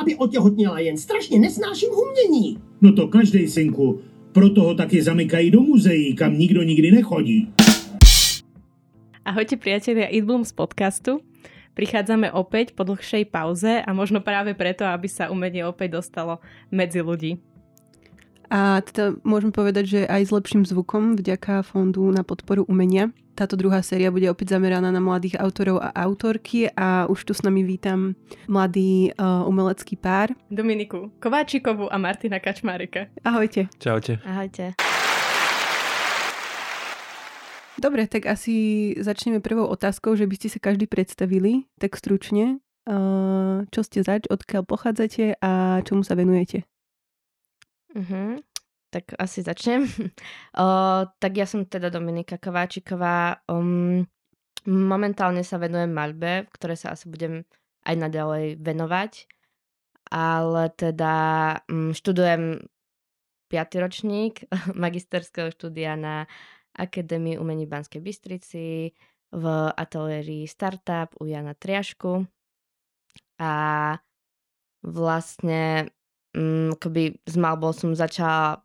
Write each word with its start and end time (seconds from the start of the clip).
aby 0.00 0.14
otěhotněla 0.14 0.78
jen. 0.78 0.96
Strašně 0.96 1.38
nesnáším 1.38 1.90
umění. 1.90 2.58
No 2.80 2.92
to 2.92 3.08
každej, 3.08 3.48
synku. 3.48 4.00
Proto 4.32 4.60
ho 4.60 4.74
také 4.74 5.02
zamykají 5.02 5.50
do 5.50 5.60
muzeí, 5.60 6.14
kam 6.14 6.38
nikdo 6.38 6.62
nikdy 6.62 6.90
nechodí. 6.90 7.48
Ahojte 9.24 9.56
priatelia 9.56 10.12
Bloom 10.20 10.44
z 10.44 10.52
podcastu. 10.52 11.24
Prichádzame 11.74 12.28
opäť 12.30 12.76
po 12.76 12.84
dlhšej 12.84 13.32
pauze 13.32 13.80
a 13.82 13.90
možno 13.96 14.20
práve 14.20 14.52
preto, 14.52 14.84
aby 14.86 15.08
sa 15.08 15.32
umenie 15.32 15.64
opäť 15.66 15.96
dostalo 15.96 16.44
medzi 16.68 17.00
ľudí. 17.00 17.40
A 18.54 18.78
teda 18.86 19.18
môžem 19.26 19.50
povedať, 19.50 19.84
že 19.90 20.00
aj 20.06 20.30
s 20.30 20.30
lepším 20.30 20.62
zvukom 20.62 21.18
vďaka 21.18 21.66
Fondu 21.66 22.06
na 22.14 22.22
podporu 22.22 22.62
umenia. 22.70 23.10
Táto 23.34 23.58
druhá 23.58 23.82
séria 23.82 24.14
bude 24.14 24.30
opäť 24.30 24.54
zameraná 24.54 24.94
na 24.94 25.02
mladých 25.02 25.42
autorov 25.42 25.82
a 25.82 25.90
autorky 25.90 26.70
a 26.70 27.10
už 27.10 27.26
tu 27.26 27.34
s 27.34 27.42
nami 27.42 27.66
vítam 27.66 28.14
mladý 28.46 29.10
uh, 29.18 29.42
umelecký 29.50 29.98
pár. 29.98 30.30
Dominiku 30.54 31.10
Kováčikovú 31.18 31.90
a 31.90 31.98
Martina 31.98 32.38
Kačmárika. 32.38 33.10
Ahojte. 33.26 33.66
Čaute. 33.82 34.22
Ahojte. 34.22 34.78
Dobre, 37.74 38.06
tak 38.06 38.30
asi 38.30 38.94
začneme 39.02 39.42
prvou 39.42 39.66
otázkou, 39.66 40.14
že 40.14 40.30
by 40.30 40.34
ste 40.38 40.46
sa 40.54 40.62
každý 40.62 40.86
predstavili, 40.86 41.66
tak 41.82 41.98
stručne. 41.98 42.62
Uh, 42.86 43.66
čo 43.74 43.82
ste 43.82 44.06
zač, 44.06 44.30
odkiaľ 44.30 44.62
pochádzate 44.62 45.42
a 45.42 45.82
čomu 45.82 46.06
sa 46.06 46.14
venujete? 46.14 46.70
Uh-huh. 47.94 48.42
Tak 48.90 49.14
asi 49.18 49.42
začnem. 49.42 49.86
o, 50.62 50.66
tak 51.18 51.32
ja 51.34 51.46
som 51.46 51.66
teda 51.66 51.90
Dominika 51.90 52.38
Kováčiková. 52.38 53.42
Um, 53.50 54.06
momentálne 54.66 55.42
sa 55.46 55.58
venujem 55.58 55.90
maľbe, 55.90 56.50
ktoré 56.54 56.74
sa 56.74 56.94
asi 56.94 57.10
budem 57.10 57.46
aj 57.86 57.94
naďalej 57.94 58.58
venovať. 58.62 59.12
Ale 60.14 60.70
teda 60.74 61.14
um, 61.70 61.90
študujem 61.94 62.62
5. 63.50 63.82
ročník 63.82 64.46
magisterského 64.84 65.54
štúdia 65.54 65.94
na 65.94 66.26
Akadémii 66.74 67.38
umení 67.38 67.70
Banskej 67.70 68.02
Bystrici 68.02 68.90
v 69.30 69.44
ateliéri 69.74 70.46
Startup 70.50 71.06
u 71.22 71.26
Jana 71.26 71.54
Triašku. 71.54 72.26
A 73.38 73.54
vlastne 74.82 75.90
um, 76.34 76.74
akoby 76.74 77.18
s 77.24 77.34
Malbou 77.38 77.72
som 77.72 77.94
začala 77.94 78.60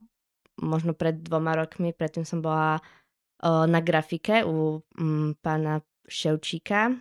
možno 0.59 0.91
pred 0.91 1.21
dvoma 1.23 1.55
rokmi, 1.55 1.95
predtým 1.95 2.27
som 2.27 2.43
bola 2.43 2.81
uh, 2.81 3.65
na 3.69 3.79
grafike 3.79 4.43
u 4.43 4.83
um, 4.99 5.31
pána 5.39 5.79
Ševčíka. 6.09 6.99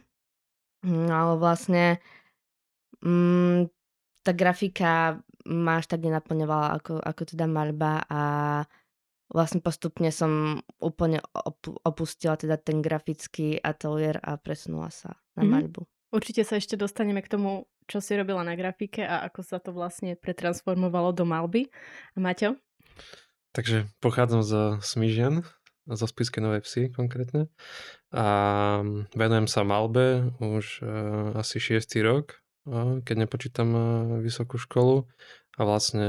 No 0.86 1.10
ale 1.10 1.34
vlastne 1.40 1.98
um, 3.02 3.66
tá 4.22 4.30
grafika 4.30 5.18
ma 5.48 5.80
až 5.80 5.90
tak 5.90 6.04
nenaplňovala 6.04 6.78
ako, 6.78 7.00
ako 7.02 7.22
teda 7.34 7.48
maľba 7.48 8.04
a 8.06 8.22
vlastne 9.32 9.60
postupne 9.64 10.12
som 10.12 10.60
úplne 10.80 11.20
op- 11.32 11.80
opustila 11.84 12.36
teda 12.36 12.60
ten 12.60 12.84
grafický 12.84 13.56
ateliér 13.56 14.20
a 14.20 14.36
presunula 14.36 14.92
sa 14.92 15.16
na 15.34 15.42
mm-hmm. 15.42 15.50
maľbu. 15.50 15.82
Určite 16.08 16.40
sa 16.44 16.56
ešte 16.56 16.80
dostaneme 16.80 17.20
k 17.20 17.28
tomu, 17.28 17.68
čo 17.84 18.00
si 18.00 18.16
robila 18.16 18.40
na 18.40 18.56
grafike 18.56 19.04
a 19.04 19.28
ako 19.28 19.40
sa 19.44 19.60
to 19.60 19.76
vlastne 19.76 20.16
pretransformovalo 20.16 21.12
do 21.12 21.28
malby. 21.28 21.68
Maťo? 22.16 22.56
Takže 23.52 23.88
pochádzam 24.00 24.40
zo 24.44 24.62
Smížian, 24.80 25.44
zo 25.88 26.06
Spiskej 26.08 26.44
Novej 26.44 26.64
Vsi 26.64 26.82
konkrétne. 26.92 27.48
A 28.12 28.24
venujem 29.12 29.48
sa 29.48 29.64
malbe 29.64 30.32
už 30.40 30.84
uh, 30.84 31.36
asi 31.36 31.60
6. 31.60 31.84
rok, 32.04 32.40
uh, 32.68 33.00
keď 33.04 33.28
nepočítam 33.28 33.68
uh, 33.72 33.82
vysokú 34.20 34.60
školu 34.60 35.08
a 35.58 35.60
vlastne 35.66 36.08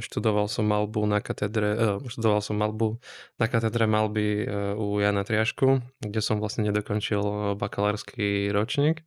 študoval 0.00 0.46
som 0.48 0.68
malbu 0.68 1.04
na 1.08 1.24
katedre, 1.24 1.68
uh, 1.76 2.00
študoval 2.04 2.40
som 2.40 2.56
malbu 2.56 3.00
na 3.40 3.46
katedre 3.48 3.84
malby 3.88 4.44
u 4.76 5.00
Jana 5.00 5.24
Triašku, 5.24 5.84
kde 6.00 6.20
som 6.20 6.40
vlastne 6.40 6.68
nedokončil 6.68 7.56
bakalársky 7.60 8.48
ročník. 8.52 9.04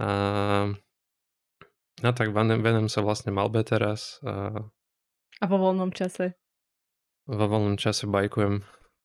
A, 0.00 0.08
no 2.00 2.08
tak 2.16 2.32
venujem 2.32 2.88
sa 2.88 3.04
vlastne 3.04 3.36
malbe 3.36 3.60
teraz. 3.60 4.16
A, 4.24 4.64
a 5.40 5.44
vo 5.44 5.56
voľnom 5.60 5.92
čase? 5.92 6.40
Vo 7.28 7.44
voľnom 7.44 7.76
čase 7.76 8.08
bajkujem. 8.08 8.64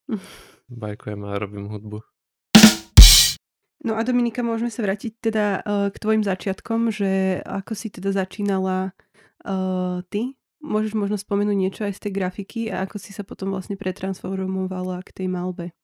bajkujem 0.83 1.21
a 1.27 1.35
robím 1.35 1.67
hudbu. 1.67 1.99
No 3.85 3.93
a 3.93 4.01
Dominika, 4.01 4.41
môžeme 4.41 4.73
sa 4.73 4.81
vrátiť 4.81 5.11
teda 5.21 5.45
uh, 5.61 5.93
k 5.93 5.95
tvojim 6.01 6.25
začiatkom, 6.25 6.89
že 6.89 7.43
ako 7.45 7.77
si 7.77 7.93
teda 7.93 8.15
začínala 8.15 8.95
Uh, 9.45 10.01
ty 10.09 10.33
môžeš 10.65 10.97
možno 10.97 11.21
spomenúť 11.21 11.53
niečo 11.53 11.81
aj 11.85 12.01
z 12.01 12.09
tej 12.09 12.11
grafiky 12.17 12.61
a 12.73 12.89
ako 12.89 12.97
si 12.97 13.13
sa 13.13 13.21
potom 13.21 13.53
vlastne 13.53 13.77
pretransformovala 13.77 15.05
k 15.05 15.21
tej 15.21 15.27
malbe? 15.29 15.77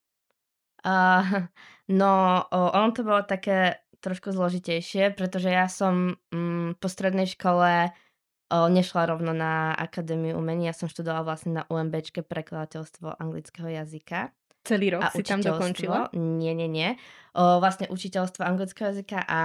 Uh, 0.81 1.45
no, 1.85 2.41
ono 2.49 2.89
to 2.89 3.05
bolo 3.05 3.21
také 3.21 3.85
trošku 4.01 4.33
zložitejšie, 4.33 5.13
pretože 5.13 5.53
ja 5.53 5.69
som 5.69 6.17
um, 6.33 6.73
po 6.75 6.87
strednej 6.89 7.29
škole 7.29 7.93
uh, 7.93 8.67
nešla 8.67 9.07
rovno 9.07 9.31
na 9.31 9.77
Akadémiu 9.77 10.35
umení, 10.41 10.67
ja 10.67 10.75
som 10.75 10.89
študovala 10.89 11.23
vlastne 11.23 11.61
na 11.61 11.63
UMBčke 11.69 12.25
prekladateľstvo 12.25 13.21
anglického 13.21 13.69
jazyka. 13.69 14.33
Celý 14.61 14.93
rok 14.97 15.05
a 15.05 15.13
si 15.13 15.25
tam 15.25 15.41
dokončila? 15.41 16.13
Nie, 16.13 16.53
nie, 16.53 16.69
nie. 16.69 16.97
Uh, 17.33 17.57
vlastne 17.61 17.89
učiteľstvo 17.89 18.41
anglického 18.45 18.93
jazyka 18.93 19.25
a 19.25 19.41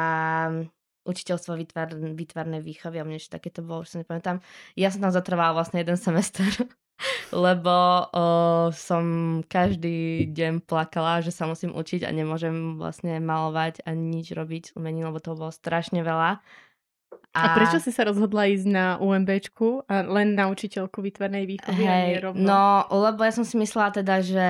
učiteľstvo 1.06 1.54
výtvar, 1.54 1.94
výtvarnej 1.94 2.60
výchovy 2.60 2.98
a 2.98 3.06
mne 3.06 3.22
také 3.22 3.48
to 3.54 3.62
bolo, 3.62 3.86
už 3.86 3.94
sa 3.94 4.02
nepamätám. 4.02 4.42
Ja 4.74 4.90
som 4.90 5.00
tam 5.06 5.14
zatrvala 5.14 5.54
vlastne 5.54 5.80
jeden 5.80 5.96
semester, 5.96 6.44
lebo 7.34 8.06
o, 8.08 8.24
som 8.72 9.04
každý 9.46 10.28
deň 10.32 10.64
plakala, 10.64 11.20
že 11.20 11.34
sa 11.34 11.44
musím 11.44 11.76
učiť 11.76 12.06
a 12.06 12.10
nemôžem 12.10 12.80
vlastne 12.80 13.20
malovať 13.20 13.84
ani 13.84 14.20
nič 14.20 14.32
robiť 14.32 14.62
s 14.68 14.74
umením, 14.74 15.12
lebo 15.12 15.20
to 15.20 15.36
bolo 15.36 15.52
strašne 15.52 16.00
veľa. 16.00 16.40
A, 17.36 17.40
a 17.40 17.46
prečo 17.52 17.78
si 17.80 17.92
sa 17.92 18.08
rozhodla 18.08 18.48
ísť 18.48 18.66
na 18.68 18.86
UMBčku 18.96 19.84
a 19.84 20.04
len 20.08 20.32
na 20.32 20.48
učiteľku 20.48 21.04
výtvarnej 21.04 21.44
výchovy 21.44 21.84
Hej, 21.84 22.10
a 22.16 22.32
rovno? 22.32 22.40
No, 22.40 22.64
lebo 22.88 23.20
ja 23.22 23.32
som 23.32 23.44
si 23.44 23.60
myslela 23.60 23.92
teda, 23.92 24.24
že 24.24 24.48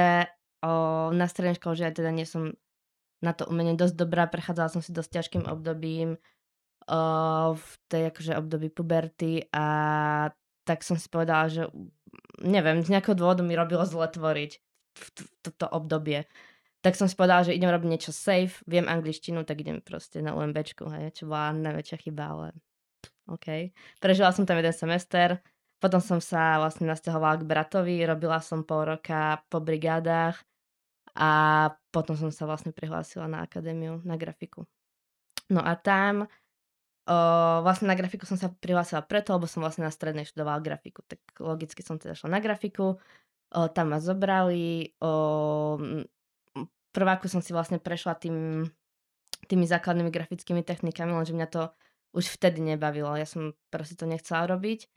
o, 0.62 1.10
na 1.10 1.26
strednej 1.26 1.58
škole, 1.58 1.74
že 1.74 1.86
ja 1.86 1.92
teda 1.92 2.14
nie 2.14 2.24
som 2.24 2.54
na 3.18 3.34
to 3.34 3.48
umenie 3.50 3.74
dosť 3.74 3.94
dobrá, 3.98 4.30
prechádzala 4.30 4.70
som 4.70 4.82
si 4.84 4.94
dosť 4.94 5.10
ťažkým 5.18 5.44
obdobím, 5.50 6.20
v 6.86 7.70
tej 7.90 8.14
akože 8.14 8.38
období 8.38 8.70
puberty 8.70 9.50
a 9.50 9.66
tak 10.62 10.86
som 10.86 10.94
si 10.94 11.10
povedala, 11.10 11.50
že 11.50 11.66
neviem, 12.42 12.84
z 12.84 12.92
nejakého 12.92 13.16
dôvodu 13.16 13.42
mi 13.42 13.56
robilo 13.56 13.82
zle 13.86 14.06
tvoriť 14.10 14.52
v 14.96 15.06
toto 15.44 15.66
obdobie. 15.68 16.24
Tak 16.80 16.94
som 16.94 17.10
si 17.10 17.18
povedala, 17.18 17.42
že 17.42 17.56
idem 17.56 17.72
robiť 17.72 17.88
niečo 17.88 18.12
safe, 18.14 18.62
viem 18.68 18.86
angličtinu, 18.86 19.42
tak 19.42 19.60
idem 19.64 19.82
proste 19.82 20.22
na 20.22 20.36
UMBčku, 20.38 20.86
hej, 20.92 21.18
čo 21.18 21.26
bola 21.26 21.50
najväčšia 21.50 21.98
chyba, 22.06 22.24
ale 22.30 22.46
OK. 23.26 23.74
Prežila 23.98 24.30
som 24.30 24.46
tam 24.46 24.62
jeden 24.62 24.70
semester, 24.70 25.42
potom 25.82 25.98
som 25.98 26.22
sa 26.22 26.62
vlastne 26.62 26.86
nasťahovala 26.86 27.42
k 27.42 27.48
bratovi, 27.48 27.96
robila 28.06 28.38
som 28.38 28.62
pol 28.62 28.96
roka 28.96 29.42
po 29.50 29.58
brigádach 29.58 30.38
a 31.16 31.30
potom 31.90 32.14
som 32.14 32.30
sa 32.30 32.46
vlastne 32.46 32.70
prihlásila 32.70 33.26
na 33.26 33.42
akadémiu, 33.42 34.04
na 34.06 34.14
grafiku. 34.14 34.64
No 35.50 35.64
a 35.64 35.74
tam 35.74 36.30
Uh, 37.06 37.62
vlastne 37.62 37.86
na 37.86 37.94
grafiku 37.94 38.26
som 38.26 38.34
sa 38.34 38.50
prihlásila 38.50 38.98
preto, 38.98 39.30
lebo 39.30 39.46
som 39.46 39.62
vlastne 39.62 39.86
na 39.86 39.94
strednej 39.94 40.26
študovala 40.26 40.58
grafiku. 40.58 41.06
Tak 41.06 41.22
logicky 41.38 41.78
som 41.86 42.02
teda 42.02 42.18
šla 42.18 42.34
na 42.34 42.40
grafiku, 42.42 42.98
uh, 42.98 43.68
tam 43.70 43.94
ma 43.94 44.02
zobrali. 44.02 44.90
Uh, 44.98 46.02
prváku 46.90 47.30
som 47.30 47.38
si 47.38 47.54
vlastne 47.54 47.78
prešla 47.78 48.18
tým, 48.18 48.66
tými 49.46 49.64
základnými 49.70 50.10
grafickými 50.10 50.66
technikami, 50.66 51.14
lenže 51.14 51.36
mňa 51.36 51.48
to 51.52 51.62
už 52.10 52.26
vtedy 52.40 52.58
nebavilo. 52.58 53.14
Ja 53.14 53.28
som 53.28 53.54
proste 53.70 53.94
to 53.94 54.10
nechcela 54.10 54.50
robiť. 54.50 54.90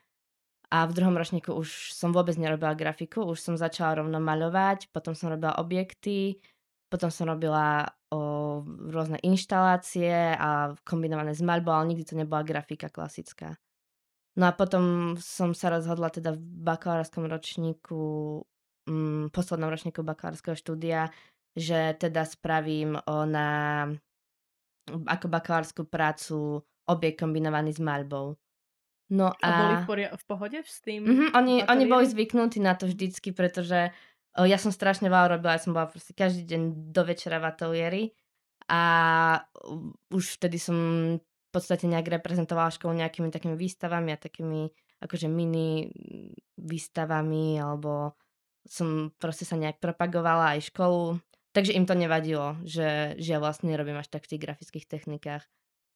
A 0.69 0.85
v 0.85 0.95
druhom 0.97 1.17
ročníku 1.17 1.53
už 1.53 1.93
som 1.93 2.13
vôbec 2.13 2.37
nerobila 2.37 2.77
grafiku, 2.77 3.25
už 3.25 3.41
som 3.41 3.53
začala 3.57 4.01
rovno 4.01 4.21
maľovať, 4.21 4.93
potom 4.93 5.17
som 5.17 5.33
robila 5.33 5.57
objekty, 5.57 6.41
potom 6.89 7.09
som 7.09 7.29
robila 7.29 7.89
o, 8.09 8.19
rôzne 8.65 9.17
inštalácie 9.21 10.35
a 10.35 10.73
kombinované 10.83 11.33
s 11.33 11.41
maľbou, 11.41 11.73
ale 11.73 11.93
nikdy 11.95 12.03
to 12.05 12.15
nebola 12.17 12.45
grafika 12.45 12.89
klasická. 12.89 13.57
No 14.37 14.47
a 14.47 14.53
potom 14.53 15.15
som 15.19 15.51
sa 15.57 15.73
rozhodla 15.73 16.13
teda 16.13 16.33
v 16.33 16.41
bakalárskom 16.41 17.25
ročníku, 17.27 18.41
mm, 18.87 19.33
poslednom 19.33 19.69
ročníku 19.69 20.05
bakalárskeho 20.05 20.55
štúdia, 20.55 21.09
že 21.57 21.97
teda 21.97 22.23
spravím 22.23 22.95
o, 22.97 23.25
na 23.25 23.47
ako 24.89 25.25
bakalárskú 25.29 25.85
prácu 25.85 26.65
objekt 26.89 27.21
kombinovaný 27.21 27.77
s 27.77 27.81
maľbou. 27.81 28.37
No 29.09 29.33
a... 29.41 29.45
a 29.45 29.49
boli 29.57 29.75
v, 29.81 29.85
poria- 29.89 30.13
v 30.13 30.23
pohode 30.29 30.57
s 30.61 30.81
tým? 30.85 31.01
Mm-hmm, 31.01 31.29
oni, 31.33 31.55
oni 31.65 31.83
boli 31.89 32.05
zvyknutí 32.05 32.61
na 32.61 32.77
to 32.77 32.85
vždycky, 32.85 33.33
pretože 33.33 33.89
ja 34.45 34.61
som 34.61 34.71
strašne 34.71 35.09
veľa 35.09 35.39
robila, 35.39 35.57
ja 35.57 35.63
som 35.63 35.73
bola 35.73 35.89
proste 35.89 36.13
každý 36.13 36.45
deň 36.45 36.93
do 36.93 37.01
večera 37.03 37.41
v 37.41 37.49
ateliéri 37.49 38.03
a 38.69 38.81
už 40.13 40.37
vtedy 40.37 40.61
som 40.61 40.77
v 41.17 41.49
podstate 41.49 41.89
nejak 41.89 42.21
reprezentovala 42.21 42.69
školu 42.69 42.93
nejakými 43.01 43.33
takými 43.33 43.57
výstavami 43.57 44.13
a 44.13 44.21
takými 44.21 44.69
akože 45.01 45.25
mini 45.25 45.89
výstavami 46.61 47.57
alebo 47.57 48.13
som 48.69 49.09
proste 49.17 49.49
sa 49.49 49.57
nejak 49.57 49.81
propagovala 49.81 50.53
aj 50.53 50.69
školu. 50.69 51.17
Takže 51.49 51.73
im 51.73 51.89
to 51.89 51.97
nevadilo, 51.97 52.61
že, 52.61 53.17
že 53.17 53.33
ja 53.33 53.41
vlastne 53.41 53.73
robím 53.73 53.97
až 53.97 54.13
tak 54.13 54.29
v 54.29 54.37
tých 54.37 54.43
grafických 54.45 54.85
technikách. 54.85 55.49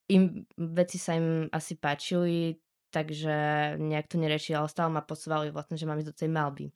Im, 0.10 0.50
veci 0.58 0.98
sa 0.98 1.14
im 1.14 1.46
asi 1.54 1.78
páčili, 1.78 2.58
takže 2.90 3.78
nejak 3.78 4.10
to 4.10 4.18
nerešili, 4.18 4.58
ale 4.58 4.74
stále 4.74 4.90
ma 4.90 5.06
posúvali 5.06 5.54
vlastne, 5.54 5.78
že 5.78 5.86
mám 5.86 6.02
ísť 6.02 6.10
do 6.10 6.18
tej 6.18 6.30
malby. 6.34 6.74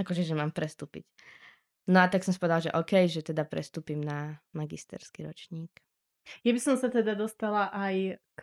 Akože, 0.00 0.24
že 0.24 0.32
mám 0.32 0.48
prestúpiť. 0.48 1.04
No 1.84 2.00
a 2.00 2.08
tak 2.08 2.24
som 2.24 2.32
povedala, 2.32 2.64
že 2.64 2.72
OK, 2.72 3.04
že 3.04 3.20
teda 3.20 3.44
prestúpim 3.44 4.00
na 4.00 4.40
magisterský 4.56 5.28
ročník. 5.28 5.68
Ja 6.40 6.56
by 6.56 6.60
som 6.62 6.76
sa 6.80 6.88
teda 6.88 7.12
dostala 7.12 7.68
aj 7.68 8.16
k 8.38 8.40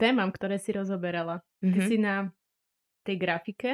témam, 0.00 0.32
ktoré 0.32 0.56
si 0.56 0.72
rozoberala. 0.72 1.44
Mm-hmm. 1.60 1.72
Ty 1.72 1.78
Mhm. 1.80 1.88
si 1.90 1.96
na 2.00 2.14
tej 3.04 3.16
grafike 3.20 3.70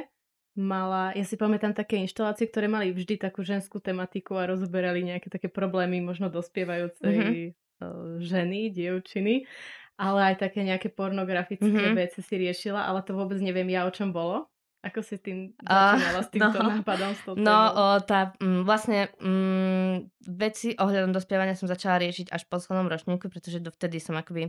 mala, 0.58 1.14
ja 1.14 1.22
si 1.22 1.38
pamätám 1.38 1.70
také 1.70 1.94
inštalácie, 2.02 2.50
ktoré 2.50 2.66
mali 2.66 2.90
vždy 2.90 3.22
takú 3.22 3.46
ženskú 3.46 3.78
tematiku 3.78 4.34
a 4.34 4.50
rozoberali 4.50 5.06
nejaké 5.06 5.30
také 5.30 5.46
problémy 5.46 6.02
možno 6.02 6.26
dospievajúcej 6.26 7.54
mm-hmm. 7.78 8.18
ženy, 8.18 8.74
dievčiny, 8.74 9.46
ale 9.94 10.34
aj 10.34 10.50
také 10.50 10.66
nejaké 10.66 10.90
pornografické 10.90 11.70
Mhm. 11.70 11.94
veci 11.94 12.20
si 12.20 12.34
riešila, 12.34 12.82
ale 12.82 13.06
to 13.06 13.14
vôbec 13.14 13.38
neviem 13.38 13.70
ja, 13.70 13.86
o 13.86 13.94
čom 13.94 14.10
bolo. 14.10 14.49
Ako 14.80 15.04
si 15.04 15.20
tým 15.20 15.52
začínala 15.60 16.24
s 16.24 16.30
týmto 16.32 16.56
no. 16.56 16.68
nápadom? 16.80 17.12
S 17.12 17.20
No, 17.36 17.58
o, 17.76 17.84
tá, 18.00 18.32
mm, 18.40 18.64
vlastne 18.64 19.12
mm, 19.20 20.24
veci 20.24 20.72
ohľadom 20.72 21.12
dospievania 21.12 21.52
som 21.52 21.68
začala 21.68 22.00
riešiť 22.00 22.32
až 22.32 22.48
v 22.48 22.52
poslednom 22.56 22.88
ročníku, 22.88 23.28
pretože 23.28 23.60
dovtedy 23.60 24.00
som 24.00 24.16
akoby 24.16 24.48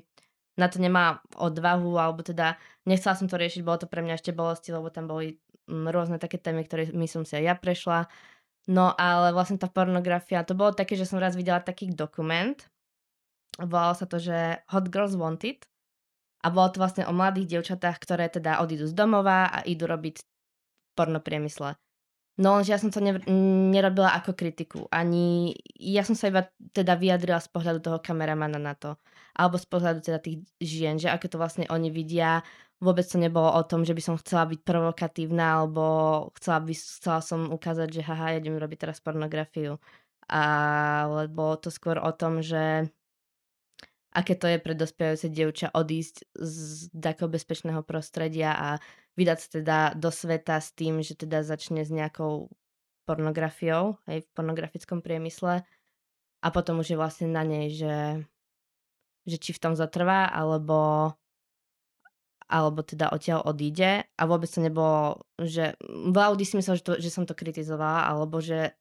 na 0.55 0.71
to 0.71 0.79
nemá 0.79 1.19
odvahu, 1.35 1.99
alebo 1.99 2.23
teda 2.23 2.55
nechcela 2.87 3.19
som 3.19 3.27
to 3.27 3.35
riešiť, 3.35 3.59
bolo 3.63 3.83
to 3.83 3.91
pre 3.91 3.99
mňa 3.99 4.15
ešte 4.15 4.31
bolesti, 4.31 4.71
lebo 4.71 4.87
tam 4.87 5.11
boli 5.11 5.35
mm, 5.67 5.91
rôzne 5.91 6.15
také 6.15 6.39
témy, 6.39 6.63
ktoré 6.63 6.95
my 6.95 7.07
som 7.11 7.27
si 7.27 7.35
aj 7.35 7.43
ja 7.43 7.55
prešla. 7.59 8.07
No 8.71 8.95
ale 8.95 9.35
vlastne 9.35 9.59
tá 9.59 9.67
pornografia, 9.67 10.47
to 10.47 10.55
bolo 10.55 10.71
také, 10.71 10.95
že 10.95 11.03
som 11.03 11.19
raz 11.19 11.35
videla 11.35 11.59
taký 11.59 11.91
dokument, 11.91 12.55
volalo 13.59 13.99
sa 13.99 14.07
to, 14.07 14.15
že 14.15 14.63
Hot 14.71 14.87
Girls 14.87 15.19
Wanted 15.19 15.70
a 16.41 16.47
bolo 16.49 16.67
to 16.73 16.81
vlastne 16.81 17.05
o 17.05 17.13
mladých 17.13 17.57
dievčatách, 17.57 18.01
ktoré 18.01 18.25
teda 18.27 18.59
odídu 18.65 18.89
z 18.89 18.97
domova 18.97 19.49
a 19.49 19.61
idú 19.61 19.85
robiť 19.85 20.25
porno 20.97 21.21
priemysle. 21.21 21.77
No 22.41 22.57
lenže 22.57 22.73
ja 22.73 22.79
som 22.81 22.89
to 22.89 23.03
ne, 23.03 23.21
nerobila 23.69 24.17
ako 24.17 24.33
kritiku. 24.33 24.89
Ani 24.89 25.53
ja 25.77 26.01
som 26.01 26.17
sa 26.17 26.31
iba 26.31 26.47
teda 26.73 26.97
vyjadrila 26.97 27.37
z 27.37 27.51
pohľadu 27.53 27.79
toho 27.83 27.97
kameramana 28.01 28.57
na 28.57 28.73
to. 28.73 28.97
Alebo 29.37 29.61
z 29.61 29.67
pohľadu 29.69 29.99
teda 30.01 30.17
tých 30.17 30.41
žien, 30.57 30.97
že 30.97 31.11
ako 31.11 31.27
to 31.27 31.37
vlastne 31.37 31.65
oni 31.69 31.93
vidia. 31.93 32.41
Vôbec 32.81 33.05
to 33.05 33.21
nebolo 33.21 33.51
o 33.53 33.61
tom, 33.61 33.85
že 33.85 33.93
by 33.93 34.01
som 34.01 34.15
chcela 34.17 34.49
byť 34.49 34.65
provokatívna, 34.65 35.61
alebo 35.61 35.85
chcela, 36.41 36.65
by, 36.65 36.73
chcela 36.73 37.21
som 37.21 37.53
ukázať, 37.53 37.93
že 37.93 38.01
haha, 38.01 38.41
idem 38.41 38.57
robiť 38.57 38.89
teraz 38.89 38.97
pornografiu. 39.03 39.77
Ale 40.25 41.29
bolo 41.29 41.61
to 41.61 41.69
skôr 41.69 42.01
o 42.01 42.09
tom, 42.15 42.41
že 42.41 42.89
aké 44.11 44.35
to 44.35 44.47
je 44.47 44.57
pre 44.59 44.75
dospievajúce 44.75 45.27
dievča 45.31 45.67
odísť 45.71 46.27
z 46.35 46.55
takého 46.91 47.31
bezpečného 47.31 47.81
prostredia 47.81 48.51
a 48.51 48.69
vydať 49.15 49.37
sa 49.39 49.47
teda 49.49 49.77
do 49.95 50.11
sveta 50.11 50.59
s 50.59 50.75
tým, 50.75 50.99
že 50.99 51.15
teda 51.15 51.43
začne 51.43 51.83
s 51.83 51.91
nejakou 51.91 52.51
pornografiou, 53.07 53.99
aj 54.07 54.23
v 54.23 54.31
pornografickom 54.35 54.99
priemysle. 55.03 55.63
A 56.41 56.47
potom 56.49 56.81
už 56.81 56.95
je 56.95 56.97
vlastne 56.99 57.27
na 57.29 57.43
nej, 57.45 57.69
že, 57.71 58.25
že 59.27 59.37
či 59.37 59.51
v 59.55 59.61
tom 59.61 59.73
zatrvá, 59.75 60.27
alebo 60.31 61.11
alebo 62.51 62.83
teda 62.83 63.15
odtiaľ 63.15 63.47
odíde. 63.47 64.03
A 64.19 64.21
vôbec 64.27 64.51
to 64.51 64.59
nebolo, 64.59 65.23
že 65.39 65.79
v 65.87 66.17
Audi 66.19 66.43
si 66.43 66.59
myslel, 66.59 66.75
že, 66.75 66.83
to, 66.83 66.93
že 66.99 67.07
som 67.07 67.23
to 67.23 67.31
kritizovala, 67.31 68.11
alebo 68.11 68.43
že 68.43 68.75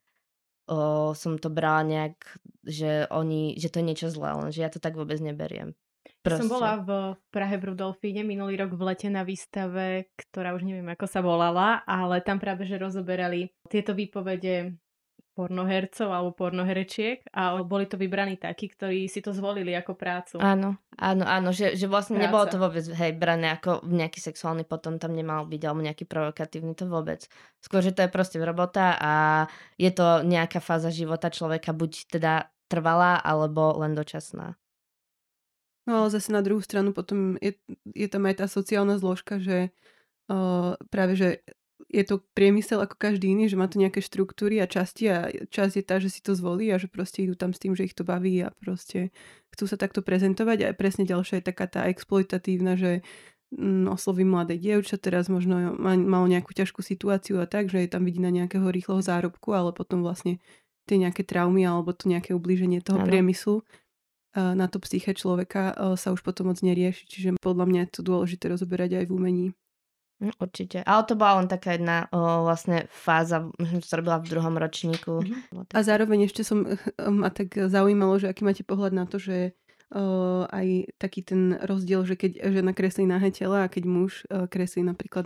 o, 0.70 1.12
som 1.18 1.36
to 1.36 1.50
brala 1.50 1.82
nejak, 1.82 2.16
že 2.62 3.10
oni, 3.10 3.58
že 3.58 3.68
to 3.68 3.82
je 3.82 3.88
niečo 3.90 4.08
zlé, 4.08 4.32
lenže 4.38 4.62
ja 4.62 4.70
to 4.70 4.78
tak 4.78 4.94
vôbec 4.94 5.18
neberiem. 5.18 5.74
Ja 6.20 6.36
som 6.36 6.52
bola 6.52 6.80
v 6.80 7.16
Prahe 7.32 7.56
v 7.56 7.72
Rudolfíne 7.72 8.20
minulý 8.24 8.60
rok 8.60 8.76
v 8.76 8.92
lete 8.92 9.08
na 9.08 9.24
výstave, 9.24 10.12
ktorá 10.16 10.52
už 10.52 10.68
neviem 10.68 10.84
ako 10.92 11.08
sa 11.08 11.24
volala, 11.24 11.80
ale 11.88 12.20
tam 12.20 12.36
práve 12.36 12.68
že 12.68 12.76
rozoberali 12.76 13.48
tieto 13.72 13.96
výpovede 13.96 14.76
pornohercov 15.40 16.08
alebo 16.12 16.36
pornoherečiek 16.36 17.24
a 17.32 17.56
boli 17.64 17.88
to 17.88 17.96
vybraní 17.96 18.36
takí, 18.36 18.68
ktorí 18.68 19.08
si 19.08 19.24
to 19.24 19.32
zvolili 19.32 19.72
ako 19.72 19.96
prácu. 19.96 20.36
Áno, 20.36 20.76
áno, 21.00 21.24
áno, 21.24 21.48
že, 21.48 21.72
že 21.72 21.88
vlastne 21.88 22.20
Práca. 22.20 22.28
nebolo 22.28 22.44
to 22.44 22.60
vôbec 22.60 22.84
hej, 22.84 23.16
brané 23.16 23.56
ako 23.56 23.80
nejaký 23.88 24.20
sexuálny 24.20 24.68
potom 24.68 25.00
tam 25.00 25.16
nemal 25.16 25.48
byť 25.48 25.62
alebo 25.64 25.80
nejaký 25.80 26.04
provokatívny, 26.04 26.76
to 26.76 26.84
vôbec. 26.84 27.24
Skôr, 27.64 27.80
že 27.80 27.96
to 27.96 28.04
je 28.04 28.12
proste 28.12 28.36
robota 28.36 29.00
a 29.00 29.12
je 29.80 29.88
to 29.88 30.20
nejaká 30.28 30.60
fáza 30.60 30.92
života 30.92 31.32
človeka, 31.32 31.72
buď 31.72 32.12
teda 32.12 32.52
trvalá 32.68 33.16
alebo 33.16 33.80
len 33.80 33.96
dočasná. 33.96 34.60
No 35.88 36.04
ale 36.04 36.12
zase 36.12 36.28
na 36.36 36.44
druhú 36.44 36.60
stranu 36.60 36.92
potom 36.92 37.40
je, 37.40 37.56
je 37.96 38.08
tam 38.12 38.28
aj 38.28 38.44
tá 38.44 38.46
sociálna 38.46 39.00
zložka, 39.00 39.40
že 39.40 39.72
uh, 40.28 40.76
práve, 40.92 41.16
že 41.16 41.40
je 41.88 42.04
to 42.04 42.20
priemysel 42.36 42.82
ako 42.84 42.98
každý 42.98 43.32
iný, 43.32 43.48
že 43.48 43.56
má 43.56 43.70
to 43.70 43.80
nejaké 43.80 44.04
štruktúry 44.04 44.60
a 44.60 44.68
časti 44.68 45.08
a 45.08 45.30
časť 45.30 45.74
je 45.80 45.84
tá, 45.84 45.96
že 45.96 46.12
si 46.12 46.20
to 46.20 46.36
zvolí 46.36 46.68
a 46.68 46.76
že 46.76 46.90
proste 46.90 47.24
idú 47.24 47.38
tam 47.38 47.56
s 47.56 47.62
tým, 47.62 47.72
že 47.72 47.88
ich 47.88 47.96
to 47.96 48.04
baví 48.04 48.42
a 48.44 48.52
proste 48.60 49.14
chcú 49.54 49.64
sa 49.64 49.80
takto 49.80 50.04
prezentovať 50.04 50.66
a 50.66 50.76
presne 50.76 51.08
ďalšia 51.08 51.40
je 51.40 51.48
taká 51.48 51.66
tá 51.70 51.88
exploitatívna, 51.88 52.76
že 52.76 53.00
mm, 53.56 53.88
osloví 53.88 54.26
mladé 54.28 54.60
dievča, 54.60 55.00
teraz 55.00 55.32
možno 55.32 55.72
malo 55.80 56.26
nejakú 56.28 56.52
ťažkú 56.52 56.84
situáciu 56.84 57.40
a 57.40 57.48
tak, 57.48 57.72
že 57.72 57.80
je 57.80 57.88
tam 57.88 58.04
vidí 58.04 58.20
na 58.20 58.34
nejakého 58.34 58.68
rýchleho 58.68 59.00
zárobku, 59.00 59.56
ale 59.56 59.72
potom 59.72 60.04
vlastne 60.04 60.42
tie 60.84 60.98
nejaké 60.98 61.22
traumy 61.22 61.62
alebo 61.62 61.94
to 61.94 62.10
nejaké 62.10 62.34
ublíženie 62.34 62.82
toho 62.82 63.00
Áno. 63.02 63.06
priemyslu 63.06 63.62
a 64.30 64.54
na 64.54 64.70
to 64.70 64.78
psyche 64.86 65.10
človeka 65.10 65.74
a, 65.74 65.98
sa 65.98 66.14
už 66.14 66.22
potom 66.22 66.54
moc 66.54 66.62
nerieši. 66.62 67.06
Čiže 67.06 67.28
podľa 67.42 67.66
mňa 67.66 67.80
je 67.86 67.90
to 67.98 68.02
dôležité 68.06 68.46
rozoberať 68.46 69.02
aj 69.02 69.04
v 69.10 69.14
umení. 69.14 69.46
Hm, 70.20 70.36
Určite. 70.36 70.84
Ale 70.84 71.02
to 71.08 71.16
bola 71.16 71.40
len 71.40 71.48
taká 71.48 71.80
jedna 71.80 72.04
o, 72.12 72.44
vlastne 72.44 72.84
fáza, 72.92 73.48
že 73.56 73.80
som 73.80 73.80
to 73.80 73.98
robila 74.04 74.20
v 74.20 74.28
druhom 74.28 74.54
ročníku. 74.60 75.24
A 75.72 75.80
zároveň 75.80 76.28
ešte 76.28 76.44
som 76.44 76.68
ma 77.24 77.32
tak 77.32 77.56
zaujímalo, 77.56 78.20
že 78.20 78.28
aký 78.28 78.44
máte 78.44 78.60
pohľad 78.60 78.92
na 78.92 79.08
to, 79.08 79.16
že 79.16 79.56
uh, 79.96 80.44
aj 80.52 80.92
taký 81.00 81.24
ten 81.24 81.56
rozdiel, 81.64 82.04
že 82.04 82.20
keď 82.20 82.52
žena 82.52 82.76
kreslí 82.76 83.08
nahé 83.08 83.32
tela 83.32 83.64
a 83.64 83.72
keď 83.72 83.84
muž 83.88 84.28
uh, 84.28 84.44
kreslí 84.44 84.84
napríklad 84.84 85.24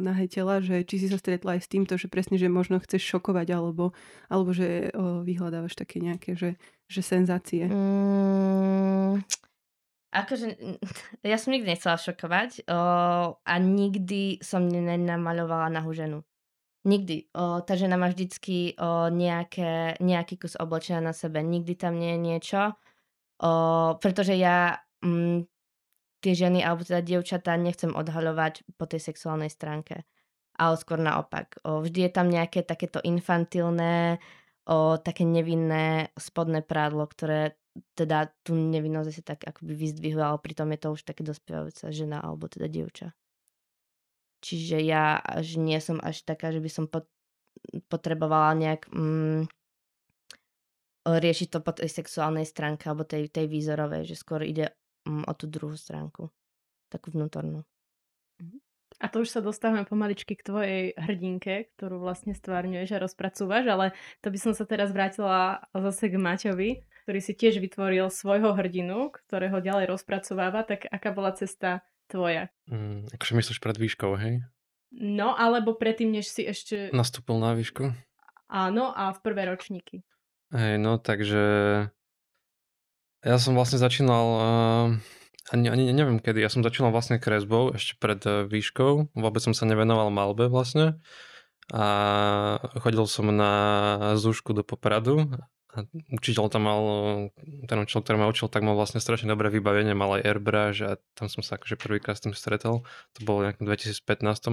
nahé 0.00 0.24
tela, 0.24 0.64
že 0.64 0.88
či 0.88 1.04
si 1.04 1.06
sa 1.12 1.20
stretla 1.20 1.60
aj 1.60 1.60
s 1.60 1.68
týmto, 1.68 2.00
že 2.00 2.08
presne, 2.08 2.40
že 2.40 2.48
možno 2.48 2.80
chceš 2.80 3.04
šokovať 3.12 3.52
alebo, 3.52 3.92
alebo 4.32 4.50
že 4.56 4.88
uh, 4.90 5.20
vyhľadávaš 5.20 5.76
také 5.76 6.00
nejaké, 6.00 6.32
že, 6.32 6.56
že 6.88 7.00
senzácie. 7.04 7.68
Mm, 7.68 9.20
akože, 10.10 10.46
ja 11.30 11.36
som 11.38 11.54
nikdy 11.54 11.74
nechcela 11.74 11.96
šokovať 11.96 12.66
o, 12.66 12.78
a 13.38 13.54
nikdy 13.58 14.42
som 14.42 14.66
nenamaľovala 14.66 15.70
nahú 15.70 15.94
ženu. 15.94 16.26
Nikdy. 16.80 17.28
O, 17.36 17.60
tá 17.60 17.76
žena 17.76 18.00
má 18.00 18.08
vždycky 18.08 18.74
o, 18.80 19.12
nejaké, 19.12 20.00
nejaký 20.00 20.40
kus 20.40 20.56
oblečenia 20.56 21.04
na 21.04 21.12
sebe. 21.12 21.44
Nikdy 21.44 21.72
tam 21.76 22.00
nie 22.00 22.16
je 22.16 22.20
niečo. 22.20 22.60
O, 23.40 23.50
pretože 24.00 24.32
ja 24.32 24.80
mm, 25.04 25.44
tie 26.24 26.32
ženy, 26.32 26.64
alebo 26.64 26.80
teda 26.80 27.04
dievčatá 27.04 27.56
nechcem 27.60 27.92
odhaľovať 27.92 28.64
po 28.80 28.88
tej 28.88 29.00
sexuálnej 29.12 29.52
stránke. 29.52 30.08
Ale 30.56 30.74
skôr 30.80 30.96
naopak. 30.96 31.60
O, 31.68 31.84
vždy 31.84 32.08
je 32.08 32.12
tam 32.12 32.32
nejaké 32.32 32.64
takéto 32.64 33.04
infantilné, 33.04 34.16
o, 34.64 34.96
také 34.96 35.28
nevinné 35.28 36.16
spodné 36.16 36.64
prádlo, 36.64 37.04
ktoré 37.12 37.59
teda 37.94 38.34
tú 38.42 38.58
nevinnosť 38.58 39.10
si 39.14 39.22
tak 39.22 39.46
akoby 39.46 39.72
vyzdvihuje, 39.74 40.24
ale 40.24 40.38
pritom 40.42 40.68
je 40.74 40.80
to 40.80 40.88
už 40.94 41.02
také 41.06 41.22
dospievajúca 41.22 41.94
žena 41.94 42.18
alebo 42.18 42.50
teda 42.50 42.66
dievča. 42.66 43.14
Čiže 44.40 44.80
ja 44.80 45.20
až 45.20 45.60
nie 45.60 45.76
som 45.78 46.00
až 46.00 46.24
taká, 46.24 46.50
že 46.50 46.64
by 46.64 46.70
som 46.72 46.84
pot- 46.88 47.12
potrebovala 47.92 48.56
nejak 48.56 48.88
mm, 48.88 49.46
riešiť 51.06 51.48
to 51.52 51.58
po 51.60 51.72
tej 51.76 51.88
sexuálnej 51.92 52.48
stránke 52.48 52.88
alebo 52.88 53.04
tej, 53.04 53.28
tej 53.28 53.46
výzorovej, 53.46 54.08
že 54.08 54.16
skôr 54.16 54.42
ide 54.42 54.72
mm, 55.04 55.28
o 55.28 55.32
tú 55.36 55.46
druhú 55.46 55.76
stránku, 55.76 56.32
takú 56.88 57.12
vnútornú. 57.12 57.62
A 59.00 59.08
to 59.08 59.24
už 59.24 59.32
sa 59.32 59.40
dostávame 59.40 59.88
pomaličky 59.88 60.36
k 60.36 60.44
tvojej 60.44 60.84
hrdinke, 60.92 61.72
ktorú 61.76 62.04
vlastne 62.04 62.36
stvárňuješ 62.36 62.98
a 62.98 63.02
rozpracúvaš, 63.02 63.64
ale 63.64 63.86
to 64.20 64.28
by 64.28 64.36
som 64.36 64.52
sa 64.52 64.68
teraz 64.68 64.92
vrátila 64.92 65.64
zase 65.72 66.12
k 66.12 66.20
Maťovi, 66.20 66.70
ktorý 67.10 67.26
si 67.26 67.34
tiež 67.34 67.58
vytvoril 67.58 68.06
svojho 68.06 68.54
hrdinu, 68.54 69.10
ktorého 69.10 69.58
ďalej 69.58 69.90
rozpracováva, 69.90 70.62
tak 70.62 70.86
aká 70.86 71.10
bola 71.10 71.34
cesta 71.34 71.82
tvoja? 72.06 72.54
Mm, 72.70 73.10
akože 73.10 73.34
myslíš 73.34 73.58
pred 73.58 73.74
výškou, 73.82 74.14
hej? 74.14 74.46
No, 74.94 75.34
alebo 75.34 75.74
predtým, 75.74 76.14
než 76.14 76.30
si 76.30 76.46
ešte... 76.46 76.94
Nastúpil 76.94 77.42
na 77.42 77.58
výšku? 77.58 77.90
Áno, 78.46 78.94
a 78.94 79.10
v 79.10 79.18
prvé 79.26 79.50
ročníky. 79.50 80.06
Hej, 80.54 80.78
no 80.78 81.02
takže 81.02 81.42
ja 83.26 83.36
som 83.42 83.58
vlastne 83.58 83.82
začínal 83.82 84.26
uh, 84.38 84.86
ani, 85.50 85.66
ani 85.66 85.90
neviem 85.90 86.22
kedy. 86.22 86.46
Ja 86.46 86.50
som 86.54 86.62
začal 86.62 86.94
vlastne 86.94 87.18
kresbou 87.18 87.74
ešte 87.74 87.98
pred 87.98 88.22
e, 88.22 88.46
výškou. 88.46 89.18
Vôbec 89.18 89.42
som 89.42 89.50
sa 89.50 89.66
nevenoval 89.66 90.14
malbe 90.14 90.46
vlastne. 90.46 91.02
A 91.74 91.82
chodil 92.78 93.02
som 93.10 93.34
na 93.34 93.54
zúšku 94.14 94.54
do 94.54 94.62
Popradu 94.62 95.26
a 95.70 95.86
učiteľ 96.10 96.50
tam 96.50 96.62
mal, 96.66 96.82
ten 97.70 97.78
učiteľ, 97.78 98.00
ktorý 98.02 98.16
ma 98.18 98.26
učil, 98.26 98.50
tak 98.50 98.66
mal 98.66 98.74
vlastne 98.74 98.98
strašne 98.98 99.30
dobré 99.30 99.54
vybavenie, 99.54 99.94
mal 99.94 100.18
aj 100.18 100.26
airbrush 100.26 100.80
a 100.82 100.98
tam 101.14 101.30
som 101.30 101.46
sa 101.46 101.54
akože 101.62 101.78
prvýkrát 101.78 102.18
s 102.18 102.26
tým 102.26 102.34
stretol. 102.34 102.82
To 103.14 103.18
bolo 103.22 103.46
nejak 103.46 103.62
2015 103.62 104.02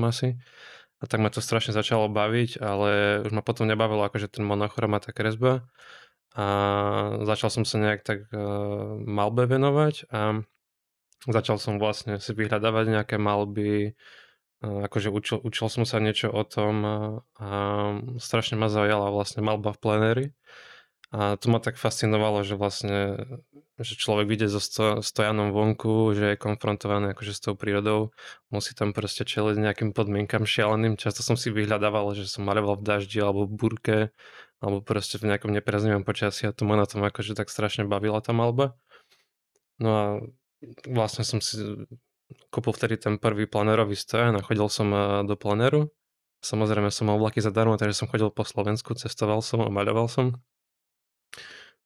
asi. 0.06 0.38
A 0.98 1.06
tak 1.06 1.22
ma 1.22 1.30
to 1.30 1.42
strašne 1.42 1.74
začalo 1.74 2.10
baviť, 2.10 2.58
ale 2.62 3.22
už 3.26 3.32
ma 3.34 3.46
potom 3.46 3.70
nebavilo 3.70 4.02
akože 4.06 4.34
ten 4.34 4.46
monochrom 4.46 4.98
tá 4.98 5.14
kresba. 5.14 5.66
A 6.38 6.46
začal 7.26 7.50
som 7.50 7.66
sa 7.66 7.82
nejak 7.82 8.02
tak 8.06 8.30
uh, 8.30 8.98
malbe 9.02 9.50
venovať 9.50 10.10
a 10.14 10.42
začal 11.26 11.58
som 11.58 11.82
vlastne 11.82 12.22
si 12.22 12.30
vyhľadávať 12.34 12.86
nejaké 12.94 13.16
malby, 13.18 13.98
uh, 14.62 14.86
akože 14.90 15.10
učil, 15.10 15.38
učil 15.42 15.70
som 15.70 15.86
sa 15.86 15.98
niečo 15.98 16.30
o 16.30 16.46
tom 16.46 16.76
a, 16.86 16.98
a 17.42 17.50
strašne 18.22 18.58
ma 18.58 18.70
zaujala 18.70 19.10
vlastne 19.10 19.42
malba 19.42 19.74
v 19.74 19.82
plenéri. 19.82 20.26
A 21.16 21.40
to 21.40 21.48
ma 21.48 21.64
tak 21.64 21.80
fascinovalo, 21.80 22.44
že 22.44 22.60
vlastne 22.60 23.16
že 23.78 23.94
človek 23.94 24.26
vyjde 24.26 24.48
so 24.50 24.58
sto, 24.58 24.86
stojanom 25.06 25.54
vonku, 25.54 26.18
že 26.18 26.34
je 26.34 26.42
konfrontovaný 26.42 27.14
akože 27.14 27.34
s 27.38 27.42
tou 27.46 27.54
prírodou, 27.54 28.10
musí 28.50 28.74
tam 28.74 28.90
proste 28.90 29.22
čeliť 29.22 29.56
nejakým 29.56 29.94
podmienkam 29.94 30.50
šialeným. 30.50 30.98
Často 30.98 31.22
som 31.22 31.38
si 31.38 31.54
vyhľadával, 31.54 32.18
že 32.18 32.26
som 32.26 32.42
maloval 32.42 32.82
v 32.82 32.86
daždi 32.90 33.22
alebo 33.22 33.46
v 33.46 33.54
burke, 33.54 34.00
alebo 34.58 34.82
proste 34.82 35.22
v 35.22 35.30
nejakom 35.30 35.54
nepriaznivom 35.54 36.02
počasí 36.02 36.50
a 36.50 36.56
to 36.58 36.66
ma 36.66 36.74
na 36.74 36.90
tom 36.90 37.06
akože 37.06 37.38
tak 37.38 37.54
strašne 37.54 37.86
bavila 37.86 38.18
tá 38.18 38.34
malba. 38.34 38.74
No 39.78 39.90
a 39.94 40.06
vlastne 40.90 41.22
som 41.22 41.38
si 41.38 41.62
kúpil 42.50 42.74
vtedy 42.74 42.98
ten 42.98 43.22
prvý 43.22 43.46
planerový 43.46 43.94
stojan 43.94 44.34
a 44.34 44.42
chodil 44.42 44.66
som 44.74 44.90
eh, 44.90 45.02
do 45.22 45.38
planeru. 45.38 45.94
Samozrejme 46.42 46.90
som 46.90 47.10
mal 47.10 47.22
vlaky 47.22 47.42
zadarmo, 47.42 47.78
takže 47.78 47.98
som 47.98 48.10
chodil 48.10 48.30
po 48.34 48.46
Slovensku, 48.46 48.94
cestoval 48.98 49.42
som 49.46 49.62
a 49.62 49.70
maľoval 49.70 50.10
som. 50.10 50.26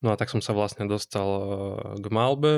No 0.01 0.13
a 0.13 0.17
tak 0.17 0.33
som 0.33 0.41
sa 0.41 0.57
vlastne 0.57 0.89
dostal 0.89 1.29
eh, 1.29 1.45
k 2.01 2.05
malbe 2.09 2.53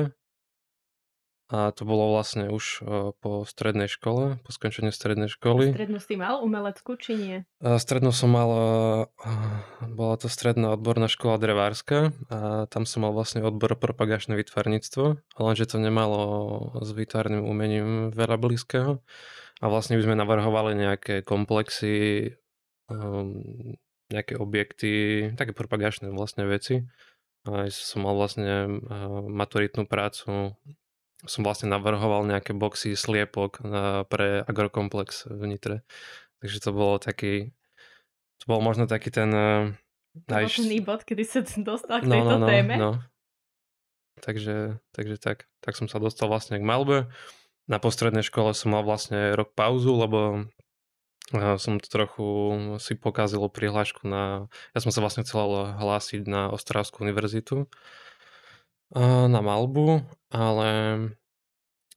a 1.54 1.70
to 1.70 1.86
bolo 1.86 2.16
vlastne 2.16 2.50
už 2.50 2.82
eh, 2.82 3.12
po 3.20 3.44
strednej 3.44 3.92
škole, 3.92 4.40
po 4.42 4.50
skončení 4.50 4.90
strednej 4.90 5.28
školy. 5.28 5.76
Strednú 5.76 6.00
si 6.00 6.16
mal 6.16 6.42
umeleckú, 6.42 6.96
či 6.96 7.14
nie? 7.14 7.38
Strednú 7.62 8.16
som 8.16 8.32
mal, 8.32 8.50
eh, 8.50 9.88
bola 9.92 10.16
to 10.16 10.32
stredná 10.32 10.74
odborná 10.74 11.12
škola 11.12 11.36
drevárska 11.38 12.16
a 12.32 12.66
tam 12.72 12.88
som 12.88 13.04
mal 13.04 13.12
vlastne 13.12 13.44
odbor 13.44 13.76
propagačné 13.76 14.40
vytvarníctvo, 14.40 15.20
lenže 15.38 15.70
to 15.70 15.78
nemalo 15.84 16.22
s 16.80 16.90
výtvarným 16.96 17.44
umením 17.44 18.10
veľa 18.16 18.40
blízkeho. 18.40 19.04
A 19.62 19.66
vlastne 19.72 19.96
by 19.96 20.04
sme 20.04 20.20
navrhovali 20.20 20.76
nejaké 20.76 21.24
komplexy, 21.24 22.28
ehm, 22.92 23.78
nejaké 24.12 24.36
objekty, 24.36 24.92
také 25.40 25.56
propagačné 25.56 26.12
vlastne 26.12 26.44
veci. 26.50 26.84
Aj 27.44 27.68
som 27.72 28.08
mal 28.08 28.16
vlastne 28.16 28.80
maturitnú 29.28 29.84
prácu, 29.84 30.56
som 31.24 31.42
vlastne 31.44 31.72
navrhoval 31.72 32.28
nejaké 32.28 32.52
boxy 32.52 32.96
sliepok 33.00 33.64
na, 33.64 34.04
pre 34.08 34.44
agrokomplex 34.44 35.28
v 35.32 35.44
Nitre. 35.48 35.78
Takže 36.44 36.60
to 36.60 36.72
bolo 36.76 37.00
taký, 37.00 37.56
to 38.40 38.46
bol 38.48 38.60
možno 38.60 38.88
taký 38.88 39.12
ten... 39.12 39.32
Naj... 40.14 40.46
bod, 40.84 41.08
kedy 41.08 41.24
sa 41.24 41.40
dostal 41.64 42.04
k 42.04 42.08
no, 42.08 42.24
no, 42.24 42.36
no, 42.44 42.48
téme. 42.48 42.76
No. 42.76 42.92
Takže, 44.20 44.80
takže 44.94 45.16
tak, 45.18 45.50
tak 45.60 45.74
som 45.76 45.90
sa 45.90 45.98
dostal 45.98 46.30
vlastne 46.30 46.60
k 46.60 46.64
malbe. 46.64 47.12
Na 47.66 47.80
postrednej 47.80 48.28
škole 48.28 48.52
som 48.52 48.76
mal 48.76 48.84
vlastne 48.84 49.36
rok 49.36 49.56
pauzu, 49.56 49.96
lebo 49.96 50.48
som 51.58 51.82
trochu 51.82 52.26
si 52.78 52.94
pokazil 52.94 53.42
prihlášku 53.50 54.06
na... 54.06 54.52
Ja 54.78 54.80
som 54.84 54.94
sa 54.94 55.02
vlastne 55.02 55.26
chcel 55.26 55.74
hlásiť 55.74 56.30
na 56.30 56.54
Ostravskú 56.54 57.02
univerzitu 57.02 57.66
na 58.94 59.42
Malbu, 59.42 60.06
ale 60.30 60.70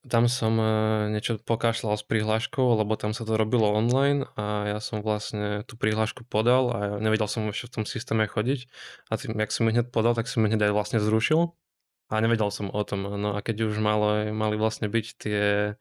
tam 0.07 0.31
som 0.31 0.55
e, 0.57 0.67
niečo 1.11 1.43
pokašľal 1.43 1.99
s 1.99 2.07
prihláškou, 2.07 2.79
lebo 2.79 2.95
tam 2.95 3.11
sa 3.11 3.27
to 3.27 3.35
robilo 3.35 3.75
online 3.75 4.31
a 4.39 4.77
ja 4.77 4.79
som 4.79 5.03
vlastne 5.03 5.67
tú 5.67 5.75
prihlášku 5.75 6.23
podal 6.31 6.71
a 6.71 6.79
nevedel 7.03 7.27
som 7.27 7.51
ešte 7.51 7.67
v 7.67 7.75
tom 7.75 7.85
systéme 7.85 8.25
chodiť 8.31 8.71
a 9.11 9.19
tým, 9.19 9.35
jak 9.35 9.51
som 9.51 9.67
mi 9.67 9.75
hneď 9.75 9.91
podal, 9.91 10.15
tak 10.15 10.31
som 10.31 10.47
mi 10.47 10.49
hneď 10.49 10.71
aj 10.71 10.73
vlastne 10.73 10.99
zrušil 11.03 11.59
a 12.07 12.15
nevedel 12.23 12.55
som 12.55 12.71
o 12.71 12.83
tom. 12.87 13.03
No 13.19 13.35
a 13.35 13.43
keď 13.43 13.67
už 13.67 13.83
mali, 13.83 14.31
mali 14.31 14.55
vlastne 14.55 14.87
byť 14.87 15.07
tie 15.19 15.75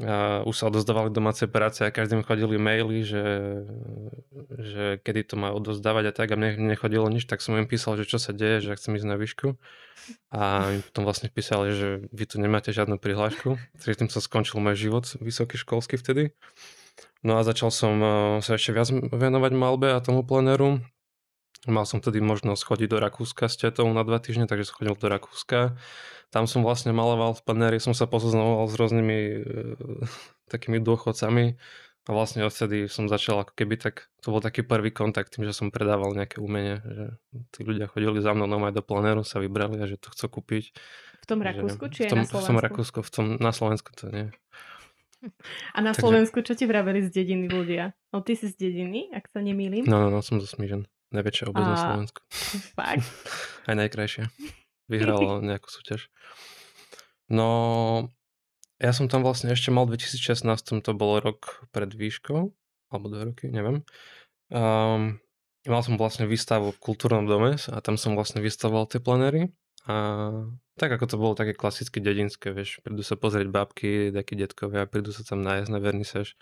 a 0.00 0.40
už 0.48 0.56
sa 0.56 0.72
odozdávali 0.72 1.12
domáce 1.12 1.44
práce 1.44 1.84
a 1.84 1.92
každým 1.92 2.24
chodili 2.24 2.56
maily, 2.56 3.04
že, 3.04 3.24
že 4.56 4.84
kedy 5.04 5.20
to 5.28 5.34
má 5.36 5.52
odozdávať 5.52 6.04
a 6.08 6.12
tak 6.16 6.32
a 6.32 6.38
mne 6.40 6.72
nechodilo 6.72 7.12
nič, 7.12 7.28
tak 7.28 7.44
som 7.44 7.60
im 7.60 7.68
písal, 7.68 8.00
že 8.00 8.08
čo 8.08 8.16
sa 8.16 8.32
deje, 8.32 8.64
že 8.64 8.76
chcem 8.80 8.96
ísť 8.96 9.04
na 9.04 9.20
výšku 9.20 9.60
a 10.32 10.72
im 10.72 10.80
potom 10.80 11.04
vlastne 11.04 11.28
písali, 11.28 11.76
že 11.76 11.88
vy 12.08 12.24
tu 12.24 12.40
nemáte 12.40 12.72
žiadnu 12.72 12.96
prihlášku, 12.96 13.60
tým 13.76 14.08
sa 14.08 14.24
skončil 14.24 14.64
môj 14.64 14.80
život 14.80 15.04
vysoký 15.20 15.60
školský 15.60 16.00
vtedy. 16.00 16.32
No 17.22 17.38
a 17.38 17.46
začal 17.46 17.70
som 17.70 17.94
e, 18.02 18.08
sa 18.42 18.58
ešte 18.58 18.74
viac 18.74 18.90
venovať 18.90 19.52
malbe 19.54 19.94
a 19.94 20.02
tomu 20.02 20.26
plenéru. 20.26 20.82
Mal 21.70 21.86
som 21.86 22.02
tedy 22.02 22.18
možnosť 22.18 22.62
chodiť 22.66 22.88
do 22.90 22.98
Rakúska 22.98 23.46
s 23.46 23.54
tetou 23.54 23.86
na 23.90 24.02
dva 24.02 24.18
týždne, 24.18 24.50
takže 24.50 24.66
som 24.66 24.82
chodil 24.82 24.98
do 24.98 25.08
Rakúska 25.08 25.78
tam 26.32 26.48
som 26.48 26.64
vlastne 26.64 26.96
maloval 26.96 27.36
v 27.36 27.44
plenéri, 27.44 27.76
som 27.76 27.92
sa 27.92 28.08
pozoznal 28.08 28.64
s 28.64 28.74
rôznymi 28.74 29.18
e, 29.20 29.36
takými 30.52 30.80
dôchodcami 30.80 31.60
a 32.02 32.10
vlastne 32.10 32.42
odtedy 32.42 32.90
som 32.90 33.06
začal 33.06 33.44
ako 33.46 33.52
keby 33.54 33.78
tak, 33.78 34.10
to 34.24 34.34
bol 34.34 34.42
taký 34.42 34.66
prvý 34.66 34.90
kontakt 34.90 35.36
tým, 35.36 35.46
že 35.46 35.54
som 35.54 35.70
predával 35.70 36.16
nejaké 36.16 36.42
umenie, 36.42 36.82
že 36.82 37.04
tí 37.54 37.60
ľudia 37.62 37.86
chodili 37.86 38.18
za 38.18 38.34
mnou 38.34 38.48
aj 38.58 38.74
do 38.74 38.82
plenéru, 38.82 39.22
sa 39.22 39.38
vybrali 39.38 39.78
a 39.78 39.86
že 39.86 40.00
to 40.00 40.10
chcú 40.10 40.40
kúpiť. 40.40 40.74
V 41.22 41.26
tom 41.28 41.38
Rakúsku, 41.44 41.84
či 41.94 42.10
v 42.10 42.16
tom, 42.16 42.18
na 42.18 42.26
Slovensku? 42.26 42.42
V 42.42 42.48
tom 42.48 42.58
Rakúsku, 42.58 42.98
v 42.98 43.10
tom, 43.12 43.24
na 43.38 43.52
Slovensku 43.54 43.90
to 43.94 44.04
nie. 44.10 44.26
A 45.76 45.78
na 45.78 45.94
Takže... 45.94 46.02
Slovensku 46.02 46.42
čo 46.42 46.58
ti 46.58 46.66
vraveli 46.66 47.06
z 47.06 47.14
dediny 47.14 47.46
ľudia? 47.46 47.94
No 48.10 48.26
ty 48.26 48.34
si 48.34 48.50
z 48.50 48.58
dediny, 48.58 49.06
ak 49.14 49.30
sa 49.30 49.38
nemýlim? 49.38 49.86
No, 49.86 50.02
no, 50.02 50.10
no, 50.10 50.18
som 50.18 50.42
zo 50.42 50.50
Smížen. 50.50 50.90
Najväčšia 51.12 51.44
obec 51.52 51.64
na 51.64 51.76
Slovensku. 51.76 52.20
Fakt? 52.76 53.04
Aj 53.68 53.76
najkrajšia 53.76 54.32
vyhral 54.92 55.40
nejakú 55.48 55.68
súťaž. 55.72 56.12
No, 57.32 57.48
ja 58.82 58.92
som 58.92 59.08
tam 59.08 59.24
vlastne 59.24 59.54
ešte 59.54 59.72
mal 59.72 59.88
v 59.88 59.96
2016, 59.96 60.84
to 60.84 60.90
bolo 60.92 61.22
rok 61.22 61.64
pred 61.72 61.88
výškou, 61.94 62.52
alebo 62.92 63.06
dva 63.08 63.32
roky, 63.32 63.48
neviem. 63.48 63.86
Um, 64.52 65.22
mal 65.64 65.80
som 65.80 65.96
vlastne 65.96 66.28
výstavu 66.28 66.76
v 66.76 66.82
kultúrnom 66.82 67.24
dome 67.24 67.56
a 67.56 67.78
tam 67.80 67.96
som 67.96 68.12
vlastne 68.12 68.44
vystavoval 68.44 68.84
tie 68.90 69.00
planery. 69.00 69.48
A 69.88 70.30
tak 70.78 70.94
ako 70.94 71.04
to 71.10 71.16
bolo 71.18 71.34
také 71.34 71.58
klasické 71.58 71.98
dedinské, 71.98 72.54
vieš, 72.54 72.78
prídu 72.86 73.02
sa 73.02 73.18
pozrieť 73.18 73.50
babky, 73.50 74.14
takí 74.14 74.38
detkovia, 74.38 74.86
prídu 74.86 75.10
sa 75.10 75.26
tam 75.26 75.42
nájsť 75.42 75.68
na 75.72 75.80
vernisaž. 75.82 76.38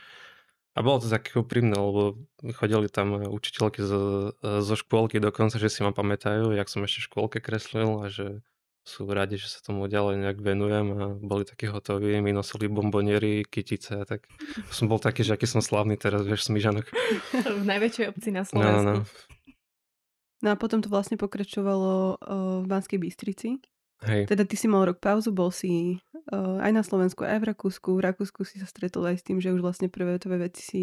A 0.74 0.86
bolo 0.86 1.02
to 1.02 1.10
také 1.10 1.34
úprimné, 1.34 1.74
lebo 1.74 2.22
chodili 2.54 2.86
tam 2.86 3.18
učiteľky 3.26 3.82
zo, 3.82 4.32
zo 4.38 4.74
škôlky 4.78 5.18
dokonca, 5.18 5.58
že 5.58 5.66
si 5.66 5.82
ma 5.82 5.90
pamätajú, 5.90 6.54
jak 6.54 6.70
som 6.70 6.86
ešte 6.86 7.02
v 7.02 7.06
škôlke 7.10 7.38
kreslil 7.42 8.06
a 8.06 8.06
že 8.06 8.46
sú 8.86 9.04
radi, 9.06 9.36
že 9.36 9.50
sa 9.50 9.60
tomu 9.60 9.86
ďalej 9.86 10.24
nejak 10.24 10.38
venujem 10.40 10.86
a 10.96 11.04
boli 11.14 11.44
takí 11.44 11.68
hotoví, 11.68 12.16
mi 12.18 12.32
nosili 12.32 12.66
bomboniery, 12.66 13.44
kytice 13.44 14.02
a 14.02 14.04
tak. 14.08 14.24
Som 14.72 14.88
bol 14.88 14.96
taký, 14.96 15.20
že 15.22 15.36
aký 15.36 15.44
som 15.44 15.60
slavný 15.60 16.00
teraz, 16.00 16.24
vieš, 16.24 16.48
v 16.48 16.56
Smížanoch. 16.56 16.86
v 17.60 17.64
najväčšej 17.66 18.06
obci 18.10 18.30
na 18.32 18.42
Slovensku. 18.42 18.82
No, 18.82 19.04
no. 19.04 19.08
no 20.42 20.48
a 20.48 20.56
potom 20.56 20.80
to 20.80 20.88
vlastne 20.88 21.20
pokračovalo 21.20 22.18
uh, 22.18 22.64
v 22.64 22.66
Banskej 22.66 22.98
Bystrici. 22.98 23.60
Hej. 24.08 24.32
Teda 24.32 24.48
ty 24.48 24.56
si 24.56 24.64
mal 24.64 24.88
rok 24.88 24.96
pauzu, 24.96 25.28
bol 25.28 25.52
si 25.52 26.00
uh, 26.32 26.56
aj 26.64 26.72
na 26.72 26.80
Slovensku, 26.80 27.20
aj 27.20 27.44
v 27.44 27.48
Rakúsku. 27.52 27.88
V 28.00 28.04
Rakúsku 28.08 28.48
si 28.48 28.56
sa 28.56 28.64
stretol 28.64 29.04
aj 29.12 29.20
s 29.20 29.26
tým, 29.26 29.44
že 29.44 29.52
už 29.52 29.60
vlastne 29.60 29.92
prvé 29.92 30.16
tvoje 30.16 30.40
veci 30.40 30.62
si 30.64 30.82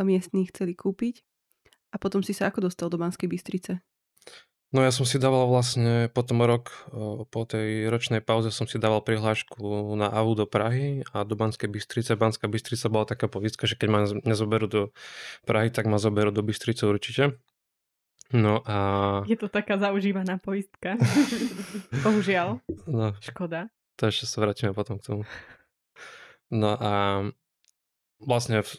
miestní 0.00 0.48
chceli 0.48 0.72
kúpiť. 0.72 1.20
A 1.92 2.00
potom 2.00 2.24
si 2.24 2.32
sa 2.32 2.48
ako 2.48 2.68
dostal 2.68 2.88
do 2.88 2.96
Banskej 2.96 3.28
Bystrice? 3.28 3.84
No 4.68 4.84
ja 4.84 4.92
som 4.92 5.08
si 5.08 5.16
dával 5.16 5.48
vlastne 5.48 6.12
potom 6.12 6.44
rok, 6.44 6.68
uh, 6.92 7.24
po 7.28 7.44
tej 7.44 7.88
ročnej 7.88 8.20
pauze 8.20 8.52
som 8.52 8.64
si 8.64 8.80
dával 8.80 9.00
prihlášku 9.04 9.96
na 9.96 10.12
AVU 10.12 10.44
do 10.44 10.46
Prahy 10.48 11.04
a 11.12 11.24
do 11.24 11.36
Banskej 11.36 11.68
Bystrice. 11.68 12.16
Banská 12.16 12.48
Bystrica 12.48 12.88
bola 12.92 13.08
taká 13.08 13.28
povídka, 13.28 13.68
že 13.68 13.76
keď 13.76 13.88
ma 13.88 14.00
nezoberú 14.24 14.68
do 14.68 14.82
Prahy, 15.44 15.68
tak 15.68 15.84
ma 15.84 16.00
zoberú 16.00 16.32
do 16.32 16.44
Bystrice 16.44 16.84
určite. 16.84 17.40
No 18.32 18.60
a... 18.68 18.76
Je 19.24 19.36
to 19.40 19.48
taká 19.48 19.80
zaužívaná 19.80 20.36
poistka. 20.36 21.00
Bohužiaľ. 22.04 22.60
No, 22.84 23.16
Škoda. 23.24 23.72
To 23.96 24.12
ešte 24.12 24.28
sa 24.28 24.44
vrátime 24.44 24.76
potom 24.76 25.00
k 25.00 25.06
tomu. 25.08 25.22
No 26.52 26.76
a 26.76 27.24
vlastne 28.20 28.60
v 28.60 28.70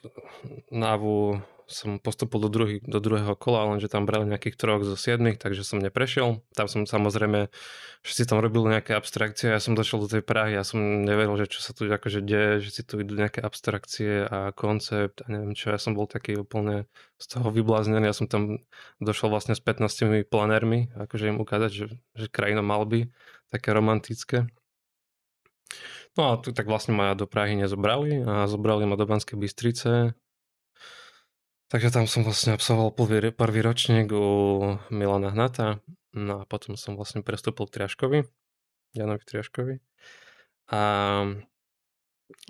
návu 0.69 1.41
som 1.69 2.01
postupil 2.01 2.41
do, 2.41 2.49
druhý, 2.49 2.81
do 2.81 2.97
druhého 2.97 3.37
kola, 3.37 3.69
lenže 3.69 3.87
tam 3.87 4.09
brali 4.09 4.25
nejakých 4.25 4.57
troch 4.57 4.81
zo 4.81 4.97
siedmých, 4.97 5.37
takže 5.37 5.61
som 5.61 5.77
neprešiel. 5.77 6.41
Tam 6.57 6.65
som 6.65 6.89
samozrejme, 6.89 7.53
si 8.01 8.25
tam 8.25 8.41
robili 8.41 8.73
nejaké 8.73 8.97
abstrakcie, 8.97 9.53
ja 9.53 9.61
som 9.61 9.77
došiel 9.77 10.01
do 10.01 10.09
tej 10.09 10.23
Prahy, 10.25 10.57
ja 10.57 10.65
som 10.65 11.05
neveril, 11.05 11.37
že 11.37 11.47
čo 11.47 11.61
sa 11.61 11.71
tu 11.77 11.85
akože 11.85 12.25
deje, 12.25 12.65
že 12.65 12.69
si 12.73 12.81
tu 12.81 12.97
idú 12.97 13.13
nejaké 13.13 13.39
abstrakcie 13.39 14.25
a 14.25 14.49
koncept 14.51 15.21
a 15.23 15.29
neviem 15.29 15.53
čo, 15.53 15.69
ja 15.69 15.77
som 15.77 15.93
bol 15.93 16.09
taký 16.09 16.41
úplne 16.41 16.89
z 17.21 17.25
toho 17.29 17.53
vybláznený, 17.53 18.09
ja 18.09 18.17
som 18.17 18.25
tam 18.25 18.65
došiel 18.97 19.29
vlastne 19.29 19.53
s 19.53 19.61
15 19.61 20.25
planérmi, 20.25 20.89
akože 20.97 21.29
im 21.29 21.37
ukázať, 21.37 21.71
že, 21.71 21.85
že 22.17 22.25
krajina 22.27 22.65
malby, 22.65 23.13
také 23.53 23.71
romantické. 23.77 24.49
No 26.17 26.33
a 26.33 26.41
tu 26.41 26.49
tak 26.51 26.65
vlastne 26.65 26.97
ma 26.97 27.13
do 27.13 27.29
Prahy 27.29 27.53
nezobrali 27.53 28.25
a 28.25 28.49
zobrali 28.49 28.83
ma 28.89 28.97
do 28.97 29.05
Banskej 29.05 29.37
Bystrice, 29.37 30.17
Takže 31.69 31.93
tam 31.93 32.09
som 32.09 32.25
vlastne 32.25 32.57
absolvoval 32.57 32.97
prvý, 33.37 33.61
ročník 33.61 34.09
u 34.09 34.81
Milana 34.89 35.29
Hnata, 35.29 35.85
no 36.17 36.41
a 36.41 36.43
potom 36.49 36.73
som 36.73 36.97
vlastne 36.97 37.21
prestúpil 37.21 37.69
k 37.69 37.77
Triaškovi, 37.77 38.19
Janovi 38.97 39.21
Triaškovi. 39.21 39.77
A 40.73 40.81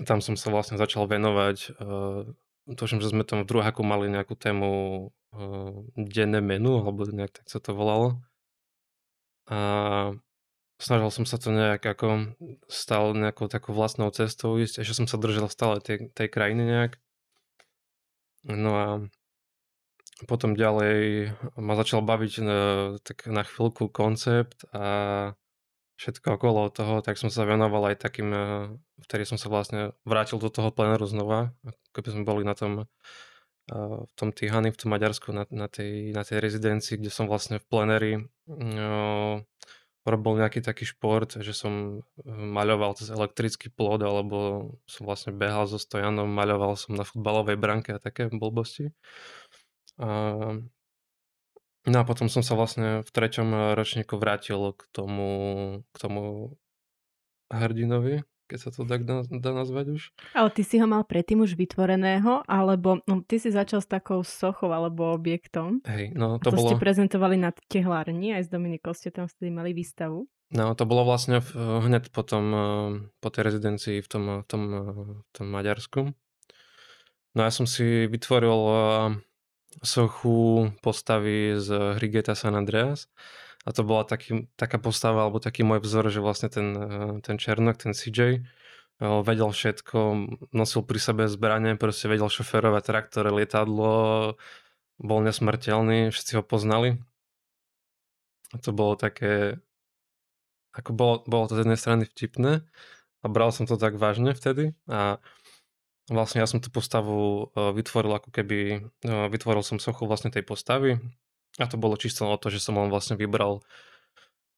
tam 0.07 0.19
som 0.23 0.39
sa 0.39 0.47
vlastne 0.55 0.79
začal 0.79 1.03
venovať, 1.03 1.57
uh, 1.83 2.31
tuším, 2.71 3.03
že 3.03 3.11
sme 3.11 3.27
tam 3.27 3.43
v 3.43 3.49
druháku 3.51 3.83
mali 3.83 4.07
nejakú 4.07 4.39
tému 4.39 4.71
uh, 5.11 5.75
denné 5.99 6.39
menu, 6.39 6.79
alebo 6.79 7.03
nejak 7.03 7.43
tak 7.43 7.51
sa 7.51 7.59
to 7.59 7.75
volalo. 7.75 8.23
A 9.51 10.15
snažil 10.79 11.11
som 11.11 11.27
sa 11.27 11.35
to 11.35 11.51
nejak 11.51 11.83
ako 11.83 12.39
stále 12.71 13.11
nejakou 13.19 13.51
takou 13.51 13.75
vlastnou 13.75 14.15
cestou 14.15 14.55
ísť, 14.55 14.79
ešte 14.79 15.03
som 15.03 15.07
sa 15.11 15.19
držal 15.19 15.51
stále 15.51 15.83
tej, 15.83 16.07
tej 16.15 16.27
krajiny 16.31 16.63
nejak. 16.63 16.95
No 18.49 18.71
a 18.73 18.87
potom 20.27 20.57
ďalej 20.57 21.31
ma 21.55 21.73
začal 21.79 22.03
baviť 22.03 22.33
e, 22.39 22.43
tak 22.99 23.29
na 23.31 23.47
chvíľku 23.47 23.87
koncept 23.87 24.67
a 24.75 25.31
všetko 25.95 26.35
okolo 26.35 26.71
toho, 26.71 26.99
tak 26.99 27.15
som 27.15 27.31
sa 27.31 27.47
venoval 27.47 27.93
aj 27.93 28.03
takým, 28.03 28.29
e, 28.31 28.43
vtedy 29.07 29.23
som 29.23 29.39
sa 29.39 29.47
vlastne 29.47 29.95
vrátil 30.03 30.41
do 30.41 30.51
toho 30.51 30.75
plenéru 30.75 31.07
znova, 31.07 31.55
keby 31.95 32.09
sme 32.11 32.23
boli 32.27 32.43
na 32.43 32.51
tom 32.51 32.83
e, 32.83 32.85
v 34.03 34.13
tom 34.19 34.35
Tihany, 34.35 34.75
v 34.75 34.79
tom 34.79 34.91
Maďarsku, 34.91 35.31
na, 35.31 35.47
na, 35.53 35.71
tej, 35.71 36.11
na 36.11 36.27
tej 36.27 36.43
rezidencii, 36.43 36.99
kde 36.99 37.11
som 37.13 37.31
vlastne 37.31 37.63
v 37.63 37.67
plenéri 37.69 38.11
no, 38.49 39.45
robil 40.09 40.41
nejaký 40.41 40.59
taký 40.65 40.85
šport, 40.89 41.37
že 41.39 41.53
som 41.53 42.01
eh, 42.01 42.29
maľoval 42.29 42.97
cez 42.97 43.09
elektrický 43.13 43.69
plod, 43.73 44.01
alebo 44.03 44.37
som 44.89 45.05
vlastne 45.07 45.33
behal 45.33 45.69
so 45.69 45.77
stojanom, 45.77 46.29
maľoval 46.29 46.75
som 46.75 46.97
na 46.97 47.05
futbalovej 47.05 47.57
branke 47.57 47.95
a 47.95 48.03
také 48.03 48.27
blbosti. 48.29 48.91
A, 49.99 50.07
no 51.85 51.97
a 51.99 52.03
potom 52.07 52.31
som 52.31 52.39
sa 52.39 52.55
vlastne 52.55 53.03
v 53.03 53.09
treťom 53.09 53.75
ročníku 53.75 54.15
vrátil 54.15 54.75
k 54.75 54.81
tomu, 54.95 55.29
k 55.91 55.97
tomu 55.99 56.21
hrdinovi, 57.51 58.23
keď 58.49 58.57
sa 58.57 58.69
to 58.73 58.81
tak 58.89 59.05
dá, 59.05 59.21
dá 59.29 59.53
nazvať 59.53 59.93
už. 59.93 60.01
Ale 60.33 60.49
ty 60.49 60.65
si 60.65 60.81
ho 60.81 60.89
mal 60.89 61.05
predtým 61.05 61.45
už 61.45 61.53
vytvoreného, 61.53 62.41
alebo 62.49 63.05
no, 63.05 63.21
ty 63.21 63.37
si 63.37 63.53
začal 63.53 63.85
s 63.85 63.87
takou 63.87 64.25
sochou 64.25 64.73
alebo 64.73 65.13
objektom. 65.13 65.85
Hej, 65.85 66.17
no 66.17 66.41
to, 66.41 66.49
to 66.49 66.57
bolo... 66.57 66.73
ste 66.73 66.75
prezentovali 66.81 67.37
na 67.37 67.53
tehlárni, 67.69 68.33
aj 68.33 68.45
s 68.45 68.49
Dominikou 68.49 68.97
ste 68.97 69.13
tam 69.13 69.29
vtedy 69.29 69.53
mali 69.53 69.77
výstavu. 69.77 70.25
No 70.49 70.73
to 70.73 70.89
bolo 70.89 71.05
vlastne 71.05 71.45
v, 71.45 71.49
hneď 71.85 72.09
potom, 72.09 72.43
eh, 72.49 72.65
po 73.21 73.29
tej 73.29 73.53
rezidencii 73.53 74.01
v 74.01 74.07
tom, 74.09 74.23
v 74.41 74.45
tom, 74.49 74.61
v 75.21 75.29
tom 75.29 75.45
Maďarsku. 75.45 76.01
No 77.37 77.39
ja 77.45 77.53
som 77.53 77.69
si 77.69 78.09
vytvoril 78.09 78.59
eh, 78.65 78.79
sochu 79.85 80.73
postavy 80.81 81.53
z 81.61 82.01
hry 82.01 82.07
Geta 82.09 82.33
San 82.33 82.57
Andreas 82.57 83.05
a 83.67 83.69
to 83.75 83.83
bola 83.83 84.07
taký, 84.07 84.47
taká 84.55 84.79
postava 84.79 85.27
alebo 85.27 85.43
taký 85.43 85.67
môj 85.67 85.83
vzor, 85.83 86.07
že 86.07 86.23
vlastne 86.23 86.47
ten, 86.47 86.67
eh, 86.75 87.13
ten 87.19 87.35
Černok, 87.35 87.75
ten 87.75 87.91
CJ, 87.91 88.39
eh, 88.39 89.21
vedel 89.23 89.51
všetko, 89.51 89.97
nosil 90.55 90.81
pri 90.87 90.99
sebe 90.99 91.23
zbranie, 91.27 91.75
proste 91.75 92.07
vedel 92.07 92.31
šoferovať 92.31 92.83
traktor, 92.87 93.27
lietadlo, 93.27 94.35
bol 94.99 95.19
nesmrteľný, 95.23 96.11
všetci 96.11 96.39
ho 96.39 96.43
poznali. 96.43 96.99
A 98.55 98.57
to 98.57 98.71
bolo 98.73 98.97
také, 98.97 99.61
ako 100.73 100.91
bolo, 100.95 101.15
bolo 101.27 101.45
to 101.51 101.53
z 101.53 101.61
jednej 101.67 101.79
strany 101.79 102.03
vtipné 102.07 102.65
a 103.21 103.25
bral 103.27 103.51
som 103.51 103.67
to 103.69 103.75
tak 103.77 103.99
vážne 103.99 104.33
vtedy 104.33 104.73
a 104.89 105.19
vlastne 106.09 106.41
ja 106.41 106.47
som 106.49 106.63
tú 106.63 106.71
postavu 106.71 107.51
eh, 107.53 107.75
vytvoril 107.75 108.15
ako 108.15 108.29
keby, 108.31 108.87
vytvoril 109.03 109.61
som 109.67 109.83
sochu 109.83 110.07
vlastne 110.07 110.31
tej 110.31 110.47
postavy 110.47 110.97
a 111.59 111.67
to 111.67 111.75
bolo 111.75 111.99
čisto 111.99 112.23
o 112.23 112.39
to, 112.39 112.47
že 112.47 112.63
som 112.63 112.79
len 112.79 112.87
vlastne 112.87 113.19
vybral 113.19 113.59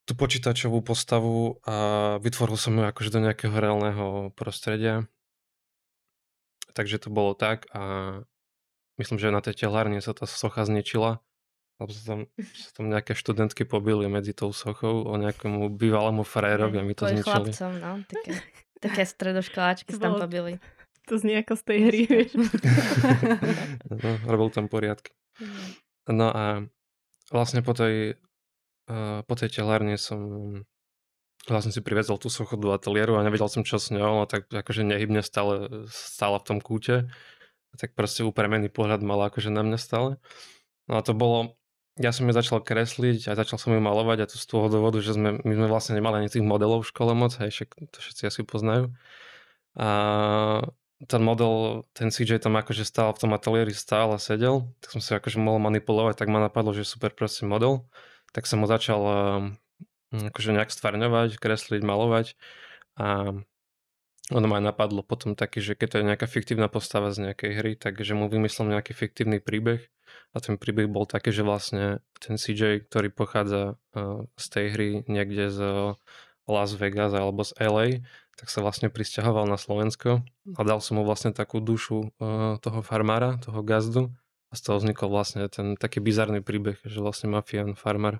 tú 0.05 0.13
počítačovú 0.17 0.81
postavu 0.81 1.61
a 1.65 1.75
vytvoril 2.21 2.57
som 2.57 2.77
ju 2.77 2.83
akože 2.85 3.13
do 3.13 3.19
nejakého 3.21 3.53
reálneho 3.53 4.33
prostredia. 4.33 5.05
Takže 6.71 7.01
to 7.01 7.09
bolo 7.11 7.35
tak 7.35 7.67
a 7.75 8.15
myslím, 9.01 9.17
že 9.17 9.33
na 9.33 9.41
tej 9.43 9.65
telárne 9.65 9.99
sa 9.99 10.15
tá 10.15 10.29
socha 10.29 10.63
zničila, 10.63 11.19
lebo 11.81 11.91
sa 11.91 12.03
tam, 12.05 12.19
sa 12.53 12.69
tam 12.77 12.85
nejaké 12.89 13.17
študentky 13.17 13.65
pobili 13.65 14.05
medzi 14.07 14.31
tou 14.31 14.53
sochou 14.53 15.05
o 15.05 15.13
nejakému 15.17 15.73
bývalému 15.73 16.21
frajerovi 16.21 16.77
a 16.79 16.85
mi 16.85 16.95
to 16.95 17.09
zničili. 17.09 17.51
chlapcom, 17.51 17.71
no. 17.81 17.91
Také, 18.07 18.31
také 18.77 19.03
stredoškoláčky 19.05 19.97
sa 19.97 20.09
tam 20.09 20.21
pobili. 20.21 20.61
To 21.09 21.17
znie 21.17 21.41
ako 21.41 21.57
z 21.57 21.63
tej 21.65 21.79
hry, 21.81 22.01
vieš. 22.05 22.31
no, 23.89 24.09
robil 24.29 24.53
tam 24.53 24.69
poriadky. 24.69 25.11
Mm. 25.41 25.69
No 26.13 26.27
a 26.29 26.43
vlastne 27.31 27.63
po 27.63 27.71
tej, 27.71 28.19
uh, 28.91 29.23
po 29.25 29.33
tej 29.39 29.49
telárne 29.49 29.95
som 29.95 30.19
vlastne 31.49 31.73
si 31.73 31.81
privezol 31.81 32.21
tú 32.21 32.29
sochu 32.29 32.53
do 32.59 32.69
ateliéru 32.69 33.17
a 33.17 33.25
nevedel 33.25 33.49
som, 33.49 33.65
čo 33.65 33.81
s 33.81 33.89
ňou, 33.89 34.21
no 34.21 34.25
tak 34.29 34.45
akože 34.51 34.85
nehybne 34.85 35.25
stále, 35.25 35.87
stála 35.89 36.37
v 36.37 36.45
tom 36.45 36.59
kúte. 36.61 37.09
Tak 37.79 37.95
proste 37.97 38.21
upremený 38.21 38.69
pohľad 38.69 39.01
mala 39.01 39.31
akože 39.31 39.49
na 39.49 39.65
mňa 39.65 39.79
stále. 39.79 40.21
No 40.85 40.99
a 40.99 41.01
to 41.01 41.15
bolo, 41.17 41.57
ja 41.97 42.13
som 42.13 42.27
ju 42.27 42.33
začal 42.35 42.61
kresliť 42.61 43.31
a 43.31 43.39
začal 43.39 43.57
som 43.57 43.73
ju 43.73 43.81
malovať 43.81 44.17
a 44.21 44.29
to 44.29 44.37
z 44.37 44.45
toho 44.45 44.67
dôvodu, 44.67 44.99
že 44.99 45.15
sme, 45.15 45.39
my 45.41 45.53
sme 45.55 45.67
vlastne 45.71 45.97
nemali 45.97 46.21
ani 46.21 46.29
tých 46.29 46.45
modelov 46.45 46.83
v 46.83 46.91
škole 46.91 47.15
moc, 47.15 47.33
hej, 47.41 47.49
však 47.49 47.69
to 47.89 47.97
všetci 48.03 48.23
asi 48.27 48.41
poznajú. 48.45 48.91
A 49.79 49.87
ten 51.07 51.21
model, 51.21 51.85
ten 51.97 52.13
CJ 52.13 52.45
tam 52.45 52.57
akože 52.57 52.85
stál 52.85 53.09
v 53.13 53.21
tom 53.21 53.31
ateliéri, 53.33 53.73
a 53.73 54.17
sedel, 54.21 54.69
tak 54.81 54.89
som 54.93 55.01
si 55.01 55.11
akože 55.17 55.41
mohol 55.41 55.57
manipulovať, 55.63 56.21
tak 56.21 56.29
ma 56.29 56.37
napadlo, 56.37 56.73
že 56.75 56.85
super 56.85 57.09
prostý 57.13 57.49
model, 57.49 57.89
tak 58.35 58.45
som 58.45 58.61
ho 58.61 58.67
začal 58.69 59.01
um, 59.01 59.57
akože 60.13 60.53
nejak 60.53 60.69
stvarňovať, 60.69 61.41
kresliť, 61.41 61.81
malovať 61.81 62.37
a 63.01 63.33
ono 64.31 64.47
ma 64.47 64.61
aj 64.61 64.65
napadlo 64.71 65.03
potom 65.03 65.35
taký, 65.35 65.59
že 65.59 65.73
keď 65.75 65.87
to 65.89 65.97
je 65.99 66.07
nejaká 66.07 66.27
fiktívna 66.29 66.71
postava 66.71 67.11
z 67.11 67.31
nejakej 67.31 67.51
hry, 67.57 67.71
takže 67.75 68.15
mu 68.15 68.31
vymyslel 68.31 68.71
nejaký 68.79 68.95
fiktívny 68.95 69.43
príbeh 69.43 69.83
a 70.31 70.37
ten 70.39 70.55
príbeh 70.55 70.87
bol 70.87 71.03
taký, 71.03 71.35
že 71.35 71.43
vlastne 71.43 71.99
ten 72.21 72.39
CJ, 72.39 72.87
ktorý 72.87 73.11
pochádza 73.11 73.75
uh, 73.97 74.23
z 74.39 74.45
tej 74.47 74.65
hry 74.71 74.89
niekde 75.09 75.51
z 75.51 75.59
Las 76.47 76.71
Vegas 76.77 77.11
alebo 77.11 77.43
z 77.43 77.51
LA, 77.59 77.87
tak 78.41 78.49
sa 78.49 78.65
vlastne 78.65 78.89
pristahoval 78.89 79.45
na 79.45 79.53
Slovensko 79.53 80.25
a 80.57 80.61
dal 80.65 80.81
som 80.81 80.97
mu 80.97 81.05
vlastne 81.05 81.29
takú 81.29 81.61
dušu 81.61 82.09
uh, 82.17 82.57
toho 82.57 82.81
farmára, 82.81 83.37
toho 83.37 83.61
gazdu 83.61 84.09
a 84.49 84.57
z 84.57 84.61
toho 84.65 84.81
vznikol 84.81 85.13
vlastne 85.13 85.45
ten 85.45 85.77
taký 85.77 86.01
bizarný 86.01 86.41
príbeh, 86.41 86.81
že 86.81 87.05
vlastne 87.05 87.29
mafián, 87.29 87.77
farmár. 87.77 88.17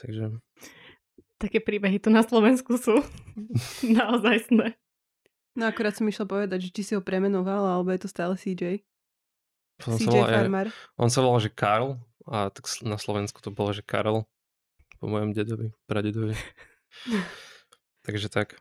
Takže... 0.00 0.40
Také 1.36 1.60
príbehy 1.60 2.00
tu 2.00 2.08
na 2.08 2.24
Slovensku 2.24 2.80
sú 2.80 3.04
naozaj 4.00 4.48
sné. 4.48 4.80
No 5.52 5.68
akorát 5.68 5.92
som 5.92 6.08
išla 6.08 6.24
povedať, 6.24 6.72
že 6.72 6.72
či 6.72 6.80
si 6.80 6.92
ho 6.96 7.04
premenoval, 7.04 7.60
alebo 7.60 7.92
je 7.92 8.00
to 8.00 8.08
stále 8.08 8.32
CJ. 8.32 8.80
Potom 9.76 10.00
CJ 10.00 10.08
sa 10.08 10.12
volal, 10.16 10.32
farmár. 10.40 10.66
On 10.96 11.12
sa 11.12 11.20
volal, 11.20 11.44
že 11.44 11.52
Karl 11.52 12.00
a 12.24 12.48
tak 12.48 12.64
na 12.80 12.96
Slovensku 12.96 13.44
to 13.44 13.52
bolo, 13.52 13.76
že 13.76 13.84
Karol 13.84 14.24
po 14.96 15.04
mojom 15.04 15.36
dedovi, 15.36 15.68
pradedovi. 15.84 16.32
Takže 18.08 18.32
tak. 18.32 18.56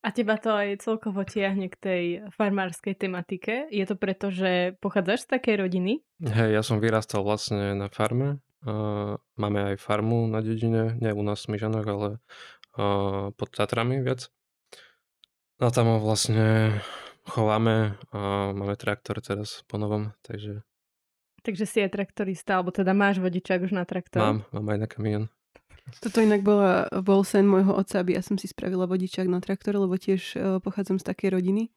A 0.00 0.16
teba 0.16 0.40
to 0.40 0.56
aj 0.56 0.80
celkovo 0.80 1.20
tiahne 1.28 1.68
k 1.68 1.76
tej 1.76 2.04
farmárskej 2.32 2.96
tematike. 2.96 3.68
Je 3.68 3.84
to 3.84 4.00
preto, 4.00 4.32
že 4.32 4.80
pochádzaš 4.80 5.28
z 5.28 5.36
takej 5.36 5.56
rodiny? 5.60 5.92
Hej, 6.24 6.56
ja 6.56 6.62
som 6.64 6.80
vyrastal 6.80 7.20
vlastne 7.20 7.76
na 7.76 7.92
farme. 7.92 8.40
Uh, 8.64 9.20
máme 9.36 9.72
aj 9.72 9.76
farmu 9.80 10.24
na 10.28 10.40
dedine, 10.40 10.96
nie 11.00 11.12
u 11.12 11.20
nás 11.20 11.44
v 11.44 11.52
Smyžanoch, 11.52 11.84
ale 11.84 12.08
uh, 12.80 13.28
pod 13.32 13.48
Tatrami 13.52 14.00
viac. 14.00 14.32
A 15.60 15.68
tam 15.68 16.00
vlastne 16.00 16.80
chováme 17.28 18.00
a 18.12 18.52
máme 18.56 18.80
traktor 18.80 19.20
teraz 19.20 19.64
po 19.68 19.76
novom, 19.76 20.16
takže... 20.24 20.64
Takže 21.40 21.64
si 21.64 21.80
aj 21.80 21.96
traktorista, 21.96 22.60
alebo 22.60 22.72
teda 22.72 22.92
máš 22.92 23.20
vodičák 23.20 23.64
už 23.64 23.72
na 23.72 23.84
traktor? 23.88 24.20
Mám, 24.20 24.38
mám 24.52 24.66
aj 24.76 24.78
na 24.80 24.88
kamión. 24.88 25.24
Toto 25.98 26.22
inak 26.22 26.46
bola, 26.46 26.86
bol 27.02 27.26
sen 27.26 27.42
môjho 27.50 27.74
otca, 27.74 27.98
aby 27.98 28.14
ja 28.14 28.22
som 28.22 28.38
si 28.38 28.46
spravila 28.46 28.86
vodičák 28.86 29.26
na 29.26 29.42
traktor, 29.42 29.74
lebo 29.74 29.98
tiež 29.98 30.22
uh, 30.38 30.42
pochádzam 30.62 31.02
z 31.02 31.08
takej 31.10 31.34
rodiny. 31.34 31.74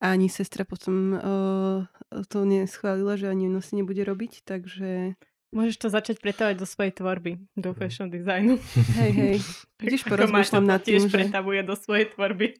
A 0.00 0.14
ani 0.14 0.30
sestra 0.30 0.62
potom 0.62 1.18
uh, 1.18 1.84
to 2.30 2.46
neschválila, 2.46 3.20
že 3.20 3.28
ani 3.28 3.50
ona 3.50 3.60
si 3.60 3.76
nebude 3.76 4.00
robiť, 4.00 4.46
takže... 4.46 5.18
Môžeš 5.50 5.76
to 5.82 5.88
začať 5.90 6.22
pretavať 6.22 6.62
do 6.62 6.66
svojej 6.66 6.94
tvorby, 6.94 7.42
do 7.58 7.74
fashion 7.74 8.06
designu. 8.06 8.62
Hej, 9.02 9.12
hej. 9.18 9.36
Vidíš, 9.82 10.06
porozmýšľam 10.06 10.64
nad 10.64 10.80
tým, 10.80 11.02
tiež 11.02 11.10
že... 11.10 11.16
pretavuje 11.18 11.60
do 11.66 11.74
svojej 11.74 12.06
tvorby. 12.14 12.54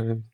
Hej. 0.00 0.24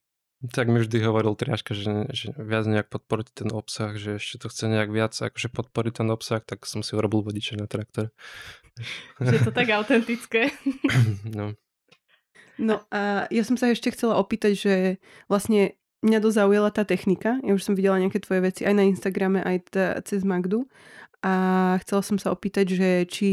Tak 0.52 0.68
mi 0.68 0.82
vždy 0.82 1.00
hovoril 1.00 1.32
Triaška, 1.32 1.72
že, 1.72 2.10
že 2.12 2.36
viac 2.36 2.68
nejak 2.68 2.92
podporiť 2.92 3.28
ten 3.32 3.50
obsah, 3.54 3.96
že 3.96 4.20
ešte 4.20 4.44
to 4.44 4.52
chce 4.52 4.68
nejak 4.68 4.92
viac 4.92 5.16
akože 5.16 5.48
podporiť 5.48 6.04
ten 6.04 6.08
obsah, 6.12 6.44
tak 6.44 6.68
som 6.68 6.84
si 6.84 6.92
urobil 6.92 7.24
vodiče 7.24 7.56
na 7.56 7.64
traktor. 7.64 8.12
Že 9.22 9.40
je 9.40 9.42
to 9.46 9.54
tak 9.54 9.72
autentické. 9.72 10.52
No. 11.24 11.56
No 12.54 12.86
a 12.94 13.26
ja 13.34 13.42
som 13.42 13.58
sa 13.58 13.72
ešte 13.72 13.90
chcela 13.90 14.20
opýtať, 14.20 14.52
že 14.54 14.74
vlastne 15.26 15.74
mňa 16.04 16.18
dosť 16.20 16.36
zaujala 16.38 16.70
tá 16.70 16.84
technika. 16.84 17.40
Ja 17.40 17.56
už 17.56 17.64
som 17.64 17.74
videla 17.74 17.98
nejaké 17.98 18.20
tvoje 18.20 18.44
veci 18.44 18.62
aj 18.68 18.74
na 18.76 18.84
Instagrame, 18.84 19.40
aj 19.40 19.72
teda 19.72 19.88
cez 20.04 20.22
Magdu. 20.22 20.68
A 21.24 21.32
chcela 21.80 22.04
som 22.04 22.20
sa 22.20 22.28
opýtať, 22.36 22.76
že 22.76 22.88
či 23.08 23.30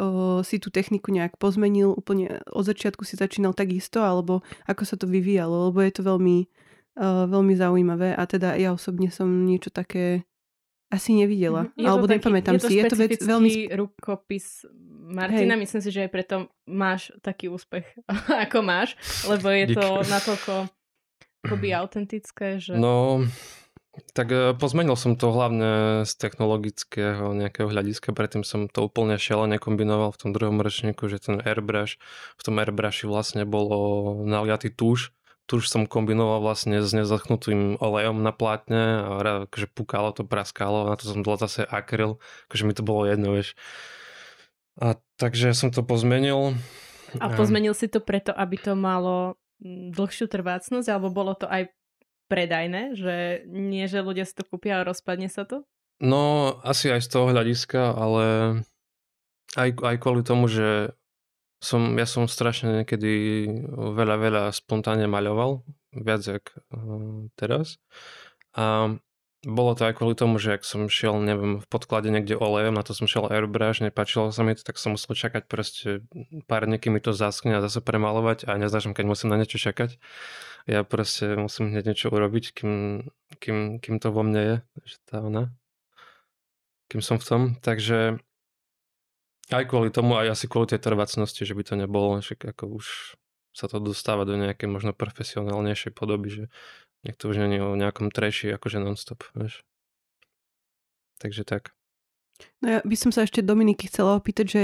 o, 0.00 0.40
si 0.40 0.56
tú 0.56 0.72
techniku 0.72 1.12
nejak 1.12 1.36
pozmenil, 1.36 1.92
úplne 1.92 2.40
od 2.48 2.64
začiatku 2.64 3.04
si 3.04 3.20
začínal 3.20 3.52
takisto, 3.52 4.00
alebo 4.00 4.40
ako 4.64 4.82
sa 4.88 4.96
to 4.96 5.04
vyvíjalo, 5.04 5.68
lebo 5.68 5.84
je 5.84 5.92
to 5.92 6.02
veľmi, 6.08 6.48
o, 6.96 7.28
veľmi 7.28 7.52
zaujímavé 7.52 8.16
a 8.16 8.24
teda 8.24 8.56
ja 8.56 8.72
osobne 8.72 9.12
som 9.12 9.28
niečo 9.28 9.68
také 9.68 10.24
asi 10.88 11.12
nevidela, 11.12 11.68
je 11.76 11.84
alebo 11.84 12.08
taký, 12.08 12.16
nepamätám 12.16 12.56
je 12.56 12.62
to 12.64 12.68
si. 12.72 12.74
Je 12.80 12.84
to 12.88 12.96
vec 12.96 13.20
veľmi... 13.20 13.52
rukopis 13.76 14.64
Martina, 15.04 15.52
Hej. 15.52 15.62
myslím 15.68 15.82
si, 15.84 15.90
že 15.92 16.00
aj 16.08 16.10
preto 16.16 16.36
máš 16.64 17.12
taký 17.20 17.52
úspech, 17.52 17.84
ako 18.48 18.64
máš, 18.64 18.96
lebo 19.28 19.52
je 19.52 19.64
Dík. 19.68 19.76
to 19.76 19.86
natoľko 20.08 20.54
akoby 21.44 21.76
autentické, 21.76 22.56
že... 22.56 22.72
No, 22.72 23.20
tak 24.14 24.28
e, 24.30 24.54
pozmenil 24.58 24.98
som 24.98 25.14
to 25.14 25.30
hlavne 25.30 26.02
z 26.02 26.12
technologického 26.18 27.30
nejakého 27.34 27.70
hľadiska, 27.70 28.10
predtým 28.10 28.42
som 28.42 28.66
to 28.66 28.90
úplne 28.90 29.14
šelene 29.14 29.62
kombinoval 29.62 30.10
v 30.10 30.20
tom 30.20 30.30
druhom 30.34 30.58
ročníku, 30.58 31.06
že 31.06 31.22
ten 31.22 31.38
airbrush, 31.38 31.98
v 32.34 32.42
tom 32.42 32.58
airbrushu 32.58 33.06
vlastne 33.06 33.46
bolo 33.46 34.22
naliatý 34.26 34.74
tuš, 34.74 35.14
tuž 35.46 35.68
som 35.68 35.84
kombinoval 35.84 36.40
vlastne 36.40 36.80
s 36.80 36.90
nezachnutým 36.96 37.78
olejom 37.78 38.24
na 38.24 38.32
plátne 38.32 38.82
a 39.04 39.44
akože 39.46 39.68
pukalo 39.70 40.10
to, 40.10 40.24
praskalo, 40.24 40.88
na 40.88 40.96
to 40.96 41.04
som 41.06 41.20
dal 41.20 41.36
zase 41.36 41.62
akryl, 41.68 42.18
akože 42.48 42.64
mi 42.64 42.74
to 42.74 42.82
bolo 42.82 43.04
jedno, 43.04 43.36
vieš. 43.36 43.52
A 44.80 44.98
takže 45.20 45.54
som 45.54 45.70
to 45.70 45.86
pozmenil. 45.86 46.58
A 47.22 47.30
pozmenil 47.30 47.78
si 47.78 47.86
to 47.86 48.02
preto, 48.02 48.34
aby 48.34 48.58
to 48.58 48.74
malo 48.74 49.38
dlhšiu 49.62 50.26
trvácnosť, 50.26 50.88
alebo 50.90 51.14
bolo 51.14 51.38
to 51.38 51.46
aj 51.46 51.70
predajné, 52.28 52.96
že 52.96 53.46
nie, 53.48 53.84
že 53.86 54.04
ľudia 54.04 54.24
si 54.24 54.34
to 54.34 54.44
kúpia 54.46 54.80
a 54.80 54.86
rozpadne 54.86 55.28
sa 55.28 55.44
to? 55.44 55.64
No, 56.02 56.56
asi 56.66 56.90
aj 56.90 57.06
z 57.06 57.08
toho 57.08 57.30
hľadiska, 57.30 57.94
ale 57.94 58.24
aj, 59.54 59.70
aj 59.78 59.96
kvôli 60.02 60.26
tomu, 60.26 60.50
že 60.50 60.92
som, 61.62 61.96
ja 61.96 62.04
som 62.04 62.28
strašne 62.28 62.84
niekedy 62.84 63.46
veľa, 63.72 64.16
veľa 64.20 64.42
spontánne 64.52 65.08
maľoval, 65.08 65.64
viac 65.96 66.20
jak 66.20 66.44
uh, 66.74 67.30
teraz. 67.40 67.80
A 68.52 68.96
bolo 69.44 69.76
to 69.76 69.84
aj 69.84 70.00
kvôli 70.00 70.16
tomu, 70.16 70.40
že 70.40 70.56
ak 70.56 70.64
som 70.64 70.88
šiel, 70.88 71.20
neviem, 71.20 71.60
v 71.60 71.66
podklade 71.68 72.08
niekde 72.08 72.36
olejom, 72.36 72.76
na 72.76 72.84
to 72.84 72.96
som 72.96 73.04
šiel 73.04 73.28
airbrush, 73.28 73.84
nepáčilo 73.84 74.32
sa 74.32 74.40
mi 74.40 74.56
to, 74.56 74.64
tak 74.64 74.80
som 74.80 74.96
musel 74.96 75.12
čakať 75.12 75.42
proste 75.44 75.88
pár 76.48 76.64
dní, 76.64 76.80
mi 76.88 77.00
to 77.00 77.12
zaskne 77.12 77.56
a 77.56 77.64
zase 77.64 77.84
premalovať 77.84 78.48
a 78.48 78.56
neznášam, 78.56 78.96
keď 78.96 79.04
musím 79.04 79.32
na 79.32 79.40
niečo 79.40 79.60
čakať. 79.60 80.00
Ja 80.64 80.80
proste 80.80 81.36
musím 81.36 81.68
hneď 81.68 81.92
niečo 81.92 82.08
urobiť, 82.08 82.56
kým, 82.56 82.72
kým, 83.36 83.84
kým 83.84 83.96
to 84.00 84.08
vo 84.08 84.24
mne 84.24 84.40
je, 84.40 84.56
že 84.88 84.96
tá 85.04 85.20
ona, 85.20 85.52
kým 86.88 87.04
som 87.04 87.20
v 87.20 87.26
tom. 87.28 87.42
Takže 87.60 88.16
aj 89.52 89.64
kvôli 89.68 89.92
tomu, 89.92 90.16
aj 90.16 90.32
asi 90.32 90.48
kvôli 90.48 90.72
tej 90.72 90.80
trvácnosti, 90.80 91.44
že 91.44 91.52
by 91.52 91.62
to 91.68 91.74
nebolo, 91.76 92.16
že 92.24 92.40
ako 92.40 92.80
už 92.80 93.16
sa 93.52 93.68
to 93.68 93.76
dostáva 93.78 94.24
do 94.24 94.40
nejakej 94.40 94.66
možno 94.66 94.96
profesionálnejšej 94.96 95.92
podoby, 95.92 96.28
že 96.32 96.44
nech 97.04 97.20
to 97.20 97.28
už 97.28 97.44
je 97.44 97.60
o 97.60 97.76
nejakom 97.76 98.08
treši, 98.08 98.56
akože 98.56 98.80
non-stop, 98.80 99.20
vieš. 99.36 99.62
Takže 101.20 101.44
tak. 101.44 101.76
No 102.64 102.66
ja 102.66 102.80
by 102.82 102.96
som 102.98 103.12
sa 103.14 103.28
ešte 103.28 103.44
Dominiky 103.44 103.86
chcela 103.86 104.18
opýtať, 104.18 104.46
že 104.48 104.62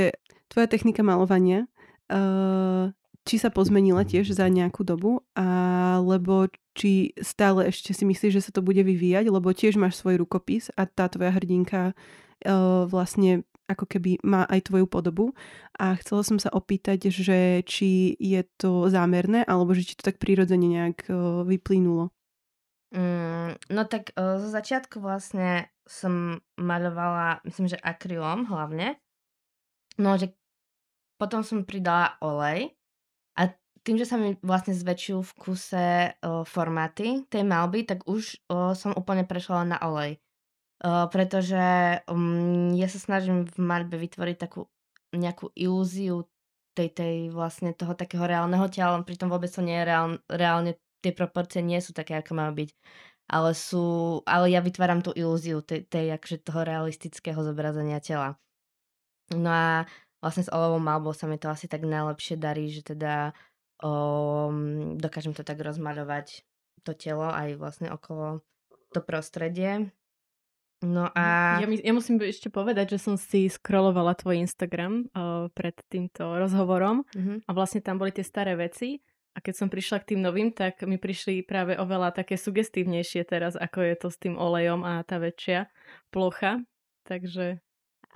tvoja 0.50 0.66
technika 0.66 1.04
malovania, 1.06 1.70
uh, 2.10 2.90
či 3.30 3.38
sa 3.38 3.54
pozmenila 3.54 4.02
tiež 4.02 4.34
za 4.34 4.50
nejakú 4.50 4.82
dobu, 4.82 5.22
alebo 5.38 6.50
či 6.74 7.14
stále 7.22 7.70
ešte 7.70 7.94
si 7.94 8.02
myslíš, 8.02 8.42
že 8.42 8.42
sa 8.42 8.50
to 8.50 8.58
bude 8.58 8.82
vyvíjať, 8.82 9.30
lebo 9.30 9.54
tiež 9.54 9.78
máš 9.78 10.02
svoj 10.02 10.18
rukopis 10.18 10.74
a 10.74 10.82
tá 10.90 11.06
tvoja 11.06 11.30
hrdinka 11.30 11.94
uh, 11.94 12.90
vlastne 12.90 13.46
ako 13.70 13.86
keby 13.86 14.18
má 14.26 14.50
aj 14.50 14.66
tvoju 14.66 14.90
podobu 14.90 15.30
a 15.78 15.94
chcela 16.02 16.26
som 16.26 16.42
sa 16.42 16.50
opýtať, 16.50 17.06
že 17.06 17.62
či 17.62 18.18
je 18.18 18.42
to 18.58 18.90
zámerné 18.90 19.46
alebo 19.46 19.78
že 19.78 19.86
či 19.86 19.94
to 19.94 20.02
tak 20.10 20.18
prirodzene 20.18 20.66
nejak 20.66 21.06
uh, 21.06 21.46
vyplynulo. 21.46 22.10
Mm, 22.90 23.54
no 23.70 23.82
tak 23.86 24.10
uh, 24.18 24.42
zo 24.42 24.50
začiatku 24.50 24.98
vlastne 24.98 25.70
som 25.86 26.42
maľovala, 26.58 27.46
myslím, 27.46 27.70
že 27.70 27.78
akrylom 27.78 28.50
hlavne. 28.50 28.98
No, 30.02 30.18
že 30.18 30.34
potom 31.14 31.46
som 31.46 31.62
pridala 31.62 32.18
olej 32.18 32.74
tým, 33.80 33.96
že 33.96 34.04
sa 34.04 34.20
mi 34.20 34.36
vlastne 34.44 34.76
zväčšujú 34.76 35.20
v 35.24 35.36
kuse 35.40 35.86
uh, 36.12 36.44
formáty 36.44 37.24
tej 37.32 37.42
malby, 37.48 37.88
tak 37.88 38.04
už 38.04 38.36
uh, 38.52 38.76
som 38.76 38.92
úplne 38.92 39.24
prešla 39.24 39.64
na 39.64 39.78
olej. 39.80 40.20
Uh, 40.80 41.08
pretože 41.12 42.00
um, 42.08 42.72
ja 42.72 42.88
sa 42.88 43.00
snažím 43.00 43.44
v 43.44 43.56
maľbe 43.60 44.00
vytvoriť 44.00 44.36
takú 44.40 44.68
nejakú 45.12 45.52
ilúziu 45.56 46.24
tej, 46.72 46.88
tej 46.92 47.16
vlastne 47.34 47.76
toho 47.76 47.92
takého 47.92 48.24
reálneho 48.24 48.64
tela, 48.72 49.00
pritom 49.04 49.28
vôbec 49.28 49.50
to 49.52 49.60
nie 49.60 49.76
je 49.76 49.84
reál, 49.84 50.06
reálne 50.30 50.78
tie 51.04 51.12
proporcie 51.12 51.60
nie 51.60 51.80
sú 51.80 51.92
také, 51.92 52.16
ako 52.20 52.32
majú 52.36 52.64
byť. 52.64 52.70
Ale 53.30 53.54
sú, 53.54 54.20
ale 54.26 54.50
ja 54.50 54.60
vytváram 54.60 55.00
tú 55.04 55.14
ilúziu 55.14 55.62
tej, 55.62 55.86
tej 55.86 56.16
akože 56.18 56.42
toho 56.42 56.60
realistického 56.66 57.40
zobrazenia 57.40 58.02
tela. 58.02 58.40
No 59.30 59.50
a 59.50 59.86
vlastne 60.18 60.44
s 60.44 60.50
olovou 60.50 60.82
malbou 60.82 61.14
sa 61.14 61.30
mi 61.30 61.38
to 61.38 61.46
asi 61.46 61.70
tak 61.70 61.86
najlepšie 61.86 62.36
darí, 62.36 62.68
že 62.68 62.82
teda 62.82 63.30
um, 63.80 64.96
dokážem 64.96 65.32
to 65.32 65.44
tak 65.44 65.60
rozmaľovať 65.60 66.44
to 66.84 66.92
telo 66.96 67.28
aj 67.28 67.60
vlastne 67.60 67.92
okolo 67.92 68.40
to 68.92 69.00
prostredie. 69.04 69.92
No 70.80 71.12
a... 71.12 71.60
Ja, 71.60 71.68
ja 71.68 71.92
musím 71.92 72.16
ešte 72.24 72.48
povedať, 72.48 72.96
že 72.96 73.04
som 73.04 73.20
si 73.20 73.52
scrollovala 73.52 74.16
tvoj 74.16 74.40
Instagram 74.40 75.12
uh, 75.12 75.52
pred 75.52 75.76
týmto 75.92 76.40
rozhovorom 76.40 77.04
uh-huh. 77.04 77.44
a 77.44 77.50
vlastne 77.52 77.84
tam 77.84 78.00
boli 78.00 78.16
tie 78.16 78.24
staré 78.24 78.56
veci 78.56 79.04
a 79.36 79.38
keď 79.38 79.54
som 79.54 79.68
prišla 79.68 80.02
k 80.02 80.14
tým 80.14 80.20
novým, 80.24 80.50
tak 80.50 80.80
mi 80.88 80.96
prišli 80.96 81.44
práve 81.46 81.76
oveľa 81.76 82.16
také 82.16 82.40
sugestívnejšie 82.40 83.28
teraz, 83.28 83.54
ako 83.54 83.78
je 83.84 83.94
to 83.94 84.08
s 84.08 84.18
tým 84.18 84.34
olejom 84.40 84.82
a 84.82 85.04
tá 85.06 85.22
väčšia 85.22 85.70
plocha. 86.10 86.64
Takže 87.06 87.62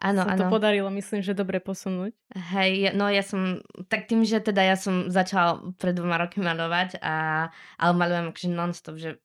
Áno, 0.03 0.27
sa 0.27 0.35
to 0.35 0.51
podarilo, 0.51 0.91
myslím, 0.91 1.23
že 1.23 1.39
dobre 1.39 1.63
posunúť. 1.63 2.13
Hej, 2.35 2.93
no 2.99 3.07
ja 3.07 3.23
som, 3.23 3.63
tak 3.87 4.11
tým, 4.11 4.27
že 4.27 4.43
teda 4.43 4.61
ja 4.61 4.75
som 4.75 5.09
začala 5.09 5.63
pred 5.79 5.95
dvoma 5.95 6.19
roky 6.19 6.43
malovať, 6.43 6.99
a, 6.99 7.49
ale 7.79 7.93
malujem 7.95 8.35
akože 8.35 8.49
non-stop, 8.51 8.97
že 8.99 9.23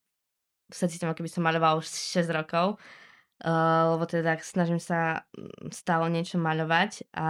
sa 0.70 0.86
cítim, 0.86 1.10
ako 1.10 1.26
by 1.26 1.30
som 1.30 1.44
malovala 1.44 1.82
už 1.82 1.90
6 1.90 2.30
rokov, 2.30 2.78
uh, 2.78 3.98
lebo 3.98 4.06
teda 4.06 4.38
snažím 4.46 4.78
sa 4.78 5.26
stále 5.74 6.08
niečo 6.14 6.38
maľovať 6.38 7.10
a 7.18 7.30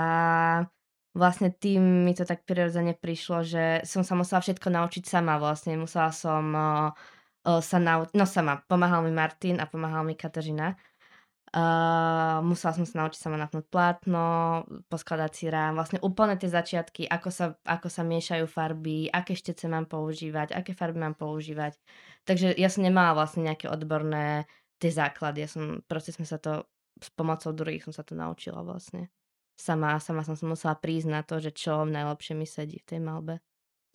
vlastne 1.15 1.49
tým 1.49 2.05
mi 2.05 2.13
to 2.13 2.27
tak 2.27 2.43
prirodzene 2.43 2.93
prišlo, 2.93 3.47
že 3.47 3.63
som 3.87 4.03
sa 4.03 4.13
musela 4.13 4.43
všetko 4.43 4.67
naučiť 4.69 5.03
sama 5.07 5.41
vlastne. 5.41 5.79
Musela 5.79 6.11
som 6.13 6.43
uh, 6.53 6.91
uh, 7.47 7.61
sa 7.63 7.77
naučiť, 7.79 8.13
no 8.13 8.27
sama, 8.27 8.61
pomáhal 8.67 9.07
mi 9.07 9.13
Martin 9.15 9.57
a 9.57 9.65
pomáhal 9.65 10.05
mi 10.05 10.13
Kateřina. 10.13 10.75
Musela 12.45 12.73
som 12.77 12.85
sa 12.85 12.95
naučiť 13.01 13.17
sama 13.17 13.37
napnúť 13.41 13.65
plátno, 13.73 14.61
poskladať 14.85 15.31
si 15.33 15.45
rám, 15.49 15.73
vlastne 15.73 15.97
úplne 16.05 16.37
tie 16.37 16.45
začiatky, 16.45 17.09
ako 17.09 17.29
sa, 17.33 17.45
ako 17.65 17.89
sa 17.89 18.05
miešajú 18.05 18.45
farby, 18.45 19.09
aké 19.09 19.33
štece 19.33 19.65
mám 19.65 19.89
používať, 19.89 20.53
aké 20.53 20.77
farby 20.77 21.01
mám 21.01 21.17
používať. 21.17 21.73
Takže 22.29 22.53
ja 22.53 22.69
som 22.69 22.85
nemala 22.85 23.17
vlastne 23.17 23.49
nejaké 23.49 23.65
odborné 23.65 24.45
tie 24.77 24.93
základy, 24.93 25.43
ja 25.45 25.49
som, 25.49 25.81
proste 25.89 26.13
sme 26.13 26.29
sa 26.29 26.37
to 26.37 26.69
s 27.01 27.09
pomocou 27.15 27.49
druhých 27.55 27.87
som 27.87 27.95
sa 27.95 28.03
to 28.05 28.13
naučila 28.13 28.61
vlastne 28.61 29.09
sama, 29.59 29.99
sama 29.99 30.23
som 30.23 30.37
sa 30.37 30.45
musela 30.45 30.75
prísť 30.77 31.07
na 31.09 31.21
to, 31.25 31.41
že 31.41 31.51
čo 31.51 31.83
najlepšie 31.83 32.33
mi 32.37 32.47
sedí 32.47 32.79
v 32.79 32.87
tej 32.87 32.99
malbe. 33.01 33.43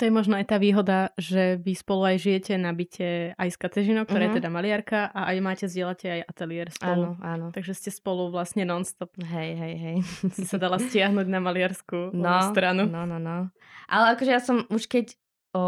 To 0.05 0.13
je 0.13 0.21
možno 0.21 0.37
aj 0.37 0.53
tá 0.53 0.61
výhoda, 0.61 1.17
že 1.17 1.57
vy 1.57 1.73
spolu 1.73 2.13
aj 2.13 2.29
žijete 2.29 2.61
na 2.61 2.77
byte 2.77 3.33
aj 3.41 3.49
s 3.49 3.57
Katežinou, 3.57 4.05
ktorá 4.05 4.29
uh-huh. 4.29 4.29
je 4.29 4.33
mhm. 4.37 4.39
teda 4.45 4.51
maliarka 4.53 5.01
a 5.09 5.33
aj 5.33 5.37
máte, 5.41 5.65
zdieľate 5.65 6.07
aj 6.13 6.21
ateliér 6.29 6.69
spolu. 6.77 7.17
Áno, 7.17 7.25
áno. 7.25 7.47
Takže 7.57 7.73
ste 7.73 7.89
spolu 7.89 8.29
vlastne 8.29 8.69
non-stop. 8.69 9.17
Hej, 9.17 9.57
hej, 9.57 9.75
hej. 9.81 9.97
Si 10.37 10.45
sa 10.45 10.61
dala 10.61 10.77
stiahnuť 10.77 11.25
na 11.25 11.41
maliarskú 11.41 12.13
no, 12.21 12.53
stranu. 12.53 12.85
No, 12.85 13.09
no, 13.09 13.17
no. 13.17 13.49
Ale 13.89 14.13
akože 14.13 14.29
ja 14.29 14.45
som 14.45 14.69
už 14.69 14.93
keď 14.93 15.17
o, 15.57 15.65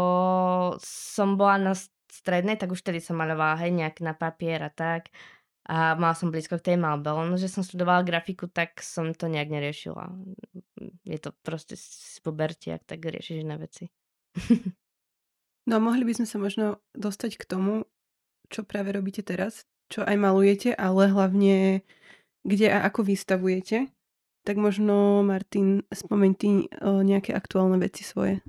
som 0.85 1.33
bola 1.33 1.57
na 1.57 1.73
strednej, 2.13 2.61
tak 2.61 2.69
už 2.69 2.85
vtedy 2.85 3.01
som 3.01 3.17
malovala 3.17 3.57
hej, 3.65 3.73
nejak 3.73 4.05
na 4.05 4.13
papier 4.13 4.61
a 4.61 4.69
tak. 4.69 5.09
A 5.65 5.97
mala 5.97 6.13
som 6.13 6.29
blízko 6.29 6.61
k 6.61 6.69
tej 6.69 6.77
malbe. 6.77 7.09
Len, 7.09 7.33
že 7.41 7.49
som 7.49 7.65
študovala 7.65 8.05
grafiku, 8.05 8.45
tak 8.45 8.85
som 8.85 9.17
to 9.17 9.25
nejak 9.25 9.49
neriešila. 9.49 10.13
Je 11.09 11.17
to 11.17 11.33
proste 11.41 11.73
z 11.73 12.21
puberti, 12.21 12.69
ak 12.69 12.85
tak 12.85 13.01
riešiš 13.01 13.41
iné 13.41 13.57
veci. 13.57 13.89
No 15.67 15.77
a 15.77 15.83
mohli 15.83 16.07
by 16.07 16.15
sme 16.15 16.27
sa 16.27 16.39
možno 16.39 16.79
dostať 16.95 17.35
k 17.35 17.43
tomu, 17.43 17.83
čo 18.47 18.63
práve 18.63 18.95
robíte 18.95 19.19
teraz, 19.19 19.67
čo 19.91 19.99
aj 20.07 20.15
malujete, 20.15 20.71
ale 20.71 21.11
hlavne 21.11 21.83
kde 22.47 22.71
a 22.71 22.87
ako 22.87 23.03
vystavujete. 23.03 23.91
Tak 24.47 24.55
možno, 24.55 25.27
Martin, 25.27 25.83
spomeň 25.91 26.31
ty 26.39 26.71
nejaké 26.79 27.35
aktuálne 27.35 27.75
veci 27.83 28.07
svoje. 28.07 28.39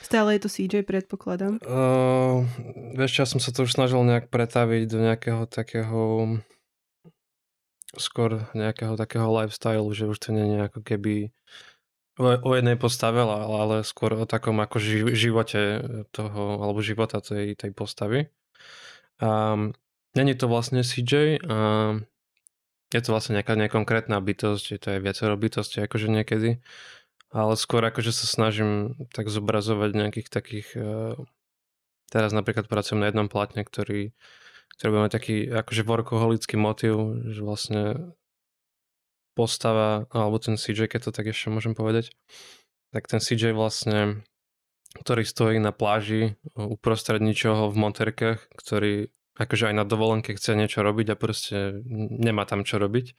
Stále 0.00 0.38
je 0.38 0.46
to 0.46 0.48
CJ, 0.48 0.88
predpokladám. 0.88 1.60
Uh, 1.66 2.48
vieš, 2.96 3.20
ja 3.20 3.26
som 3.28 3.36
sa 3.36 3.52
to 3.52 3.68
už 3.68 3.76
snažil 3.76 4.00
nejak 4.08 4.32
pretaviť 4.32 4.82
do 4.88 4.98
nejakého 5.04 5.44
takého 5.44 6.00
skôr 7.98 8.46
nejakého 8.56 8.94
takého 8.96 9.28
lifestyle, 9.28 9.88
že 9.92 10.08
už 10.08 10.16
to 10.16 10.30
nie 10.32 10.56
je 10.56 10.58
ako 10.64 10.80
keby 10.80 11.34
o, 12.20 12.50
jednej 12.56 12.76
postave, 12.76 13.20
ale, 13.20 13.84
skôr 13.84 14.16
o 14.16 14.28
takom 14.28 14.56
ako 14.60 14.76
ži, 14.80 14.98
živote 15.12 15.60
toho, 16.12 16.60
alebo 16.60 16.80
života 16.80 17.20
tej, 17.20 17.56
tej 17.56 17.72
postavy. 17.72 18.32
Um, 19.20 19.76
Není 20.16 20.32
to 20.32 20.48
vlastne 20.48 20.80
CJ, 20.80 21.44
um, 21.44 22.08
je 22.88 23.00
to 23.04 23.12
vlastne 23.12 23.36
nejaká 23.36 23.52
nekonkrétna 23.52 24.16
bytosť, 24.16 24.64
je 24.72 24.78
to 24.80 24.88
aj 24.96 25.00
viacero 25.04 25.36
bytosti 25.36 25.84
akože 25.84 26.08
niekedy, 26.08 26.64
ale 27.36 27.52
skôr 27.60 27.84
akože 27.84 28.16
sa 28.16 28.24
snažím 28.24 28.96
tak 29.12 29.28
zobrazovať 29.28 29.90
nejakých 29.92 30.28
takých, 30.32 30.68
uh, 30.72 31.20
teraz 32.08 32.32
napríklad 32.32 32.64
pracujem 32.64 33.04
na 33.04 33.12
jednom 33.12 33.28
platne, 33.28 33.60
ktorý, 33.60 34.16
ktorý 34.80 35.04
mať 35.04 35.12
taký 35.12 35.36
akože 35.52 35.84
workoholický 35.84 36.56
motiv, 36.56 36.96
že 37.28 37.44
vlastne 37.44 38.16
postava, 39.36 40.08
alebo 40.10 40.40
ten 40.40 40.56
CJ, 40.56 40.88
keď 40.88 41.00
to 41.06 41.10
tak 41.12 41.28
ešte 41.28 41.52
môžem 41.52 41.76
povedať, 41.76 42.16
tak 42.96 43.04
ten 43.04 43.20
CJ 43.20 43.52
vlastne, 43.52 44.24
ktorý 44.96 45.28
stojí 45.28 45.60
na 45.60 45.76
pláži 45.76 46.40
uprostred 46.56 47.20
ničoho 47.20 47.68
v 47.68 47.76
Monterkách, 47.76 48.40
ktorý 48.56 49.12
akože 49.36 49.68
aj 49.68 49.74
na 49.76 49.84
dovolenke 49.84 50.32
chce 50.32 50.56
niečo 50.56 50.80
robiť 50.80 51.12
a 51.12 51.20
proste 51.20 51.84
nemá 51.84 52.48
tam 52.48 52.64
čo 52.64 52.80
robiť, 52.80 53.12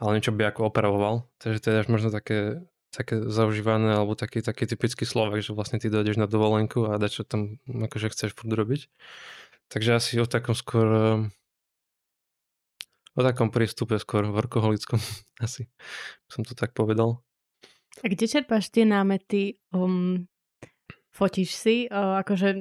ale 0.00 0.16
niečo 0.16 0.32
by 0.32 0.48
ako 0.48 0.72
opravoval. 0.72 1.28
Takže 1.36 1.58
to 1.60 1.68
je 1.68 1.80
až 1.84 1.88
možno 1.92 2.08
také, 2.08 2.64
také 2.88 3.20
zaužívané 3.28 4.00
alebo 4.00 4.16
taký, 4.16 4.40
taký 4.40 4.64
typický 4.64 5.04
Slovak, 5.04 5.44
že 5.44 5.52
vlastne 5.52 5.76
ty 5.76 5.92
dojdeš 5.92 6.16
na 6.16 6.24
dovolenku 6.24 6.88
a 6.88 6.96
dať 6.96 7.10
čo 7.12 7.22
tam 7.28 7.60
akože 7.68 8.08
chceš 8.16 8.32
furt 8.32 8.48
robiť. 8.48 8.88
Takže 9.68 10.00
asi 10.00 10.16
o 10.16 10.24
takom 10.24 10.56
skôr 10.56 10.88
o 13.18 13.20
takom 13.26 13.50
prístupe 13.50 13.98
skôr 13.98 14.30
workoholickom 14.30 15.02
asi 15.44 15.66
som 16.30 16.46
to 16.46 16.54
tak 16.54 16.70
povedal. 16.72 17.18
A 17.98 18.06
kde 18.06 18.30
čerpáš 18.30 18.70
tie 18.70 18.86
námety 18.86 19.58
um, 19.74 20.30
fotíš 21.10 21.58
si 21.58 21.76
uh, 21.90 22.22
akože 22.22 22.54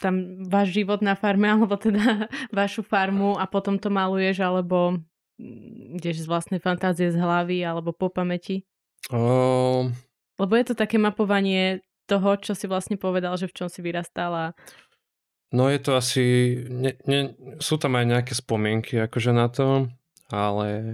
tam 0.00 0.40
váš 0.48 0.72
život 0.72 1.04
na 1.04 1.12
farme, 1.12 1.44
alebo 1.54 1.76
teda 1.76 2.32
vašu 2.48 2.80
farmu 2.80 3.36
a 3.36 3.44
potom 3.44 3.76
to 3.76 3.92
maluješ, 3.92 4.40
alebo 4.40 4.96
ideš 5.94 6.24
z 6.24 6.26
vlastnej 6.26 6.58
fantázie 6.58 7.12
z 7.12 7.20
hlavy, 7.20 7.62
alebo 7.62 7.92
po 7.92 8.08
pamäti? 8.08 8.64
Um... 9.12 9.92
Lebo 10.38 10.54
je 10.54 10.70
to 10.70 10.74
také 10.78 11.02
mapovanie 11.02 11.82
toho, 12.08 12.38
čo 12.40 12.56
si 12.56 12.70
vlastne 12.70 12.96
povedal, 12.96 13.34
že 13.36 13.50
v 13.50 13.56
čom 13.58 13.68
si 13.68 13.82
vyrastala. 13.84 14.56
No 15.48 15.72
je 15.72 15.78
to 15.80 15.96
asi, 15.96 16.24
ne, 16.68 16.92
ne, 17.08 17.32
sú 17.56 17.80
tam 17.80 17.96
aj 17.96 18.04
nejaké 18.04 18.32
spomienky 18.36 19.00
akože 19.00 19.32
na 19.32 19.48
to, 19.48 19.88
ale 20.28 20.84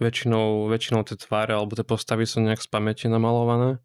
väčšinou, 0.00 0.72
väčšinou 0.72 1.04
tie 1.04 1.16
tváre 1.20 1.52
alebo 1.52 1.76
tie 1.76 1.84
postavy 1.84 2.24
sú 2.24 2.40
nejak 2.40 2.64
z 2.64 2.68
pamäti 2.72 3.04
namalované. 3.12 3.80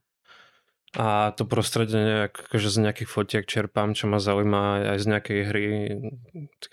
A 0.91 1.31
to 1.39 1.47
prostredie 1.47 1.95
nejak, 1.95 2.51
akože 2.51 2.67
z 2.67 2.77
nejakých 2.83 3.07
fotiek 3.07 3.43
čerpám, 3.47 3.95
čo 3.95 4.11
ma 4.11 4.19
zaujíma 4.19 4.91
aj 4.91 4.97
z 4.99 5.05
nejakej 5.07 5.39
hry. 5.47 5.65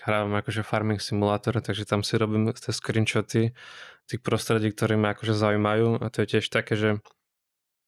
Hrávam 0.03 0.35
akože 0.35 0.67
Farming 0.67 0.99
Simulator, 0.99 1.55
takže 1.63 1.87
tam 1.87 2.03
si 2.03 2.19
robím 2.19 2.51
tie 2.51 2.75
screenshoty 2.75 3.55
tých 4.11 4.19
prostredí, 4.19 4.75
ktoré 4.75 4.99
ma 4.99 5.15
akože 5.15 5.31
zaujímajú. 5.31 6.03
A 6.03 6.11
to 6.11 6.27
je 6.27 6.35
tiež 6.35 6.51
také, 6.51 6.75
že, 6.75 6.99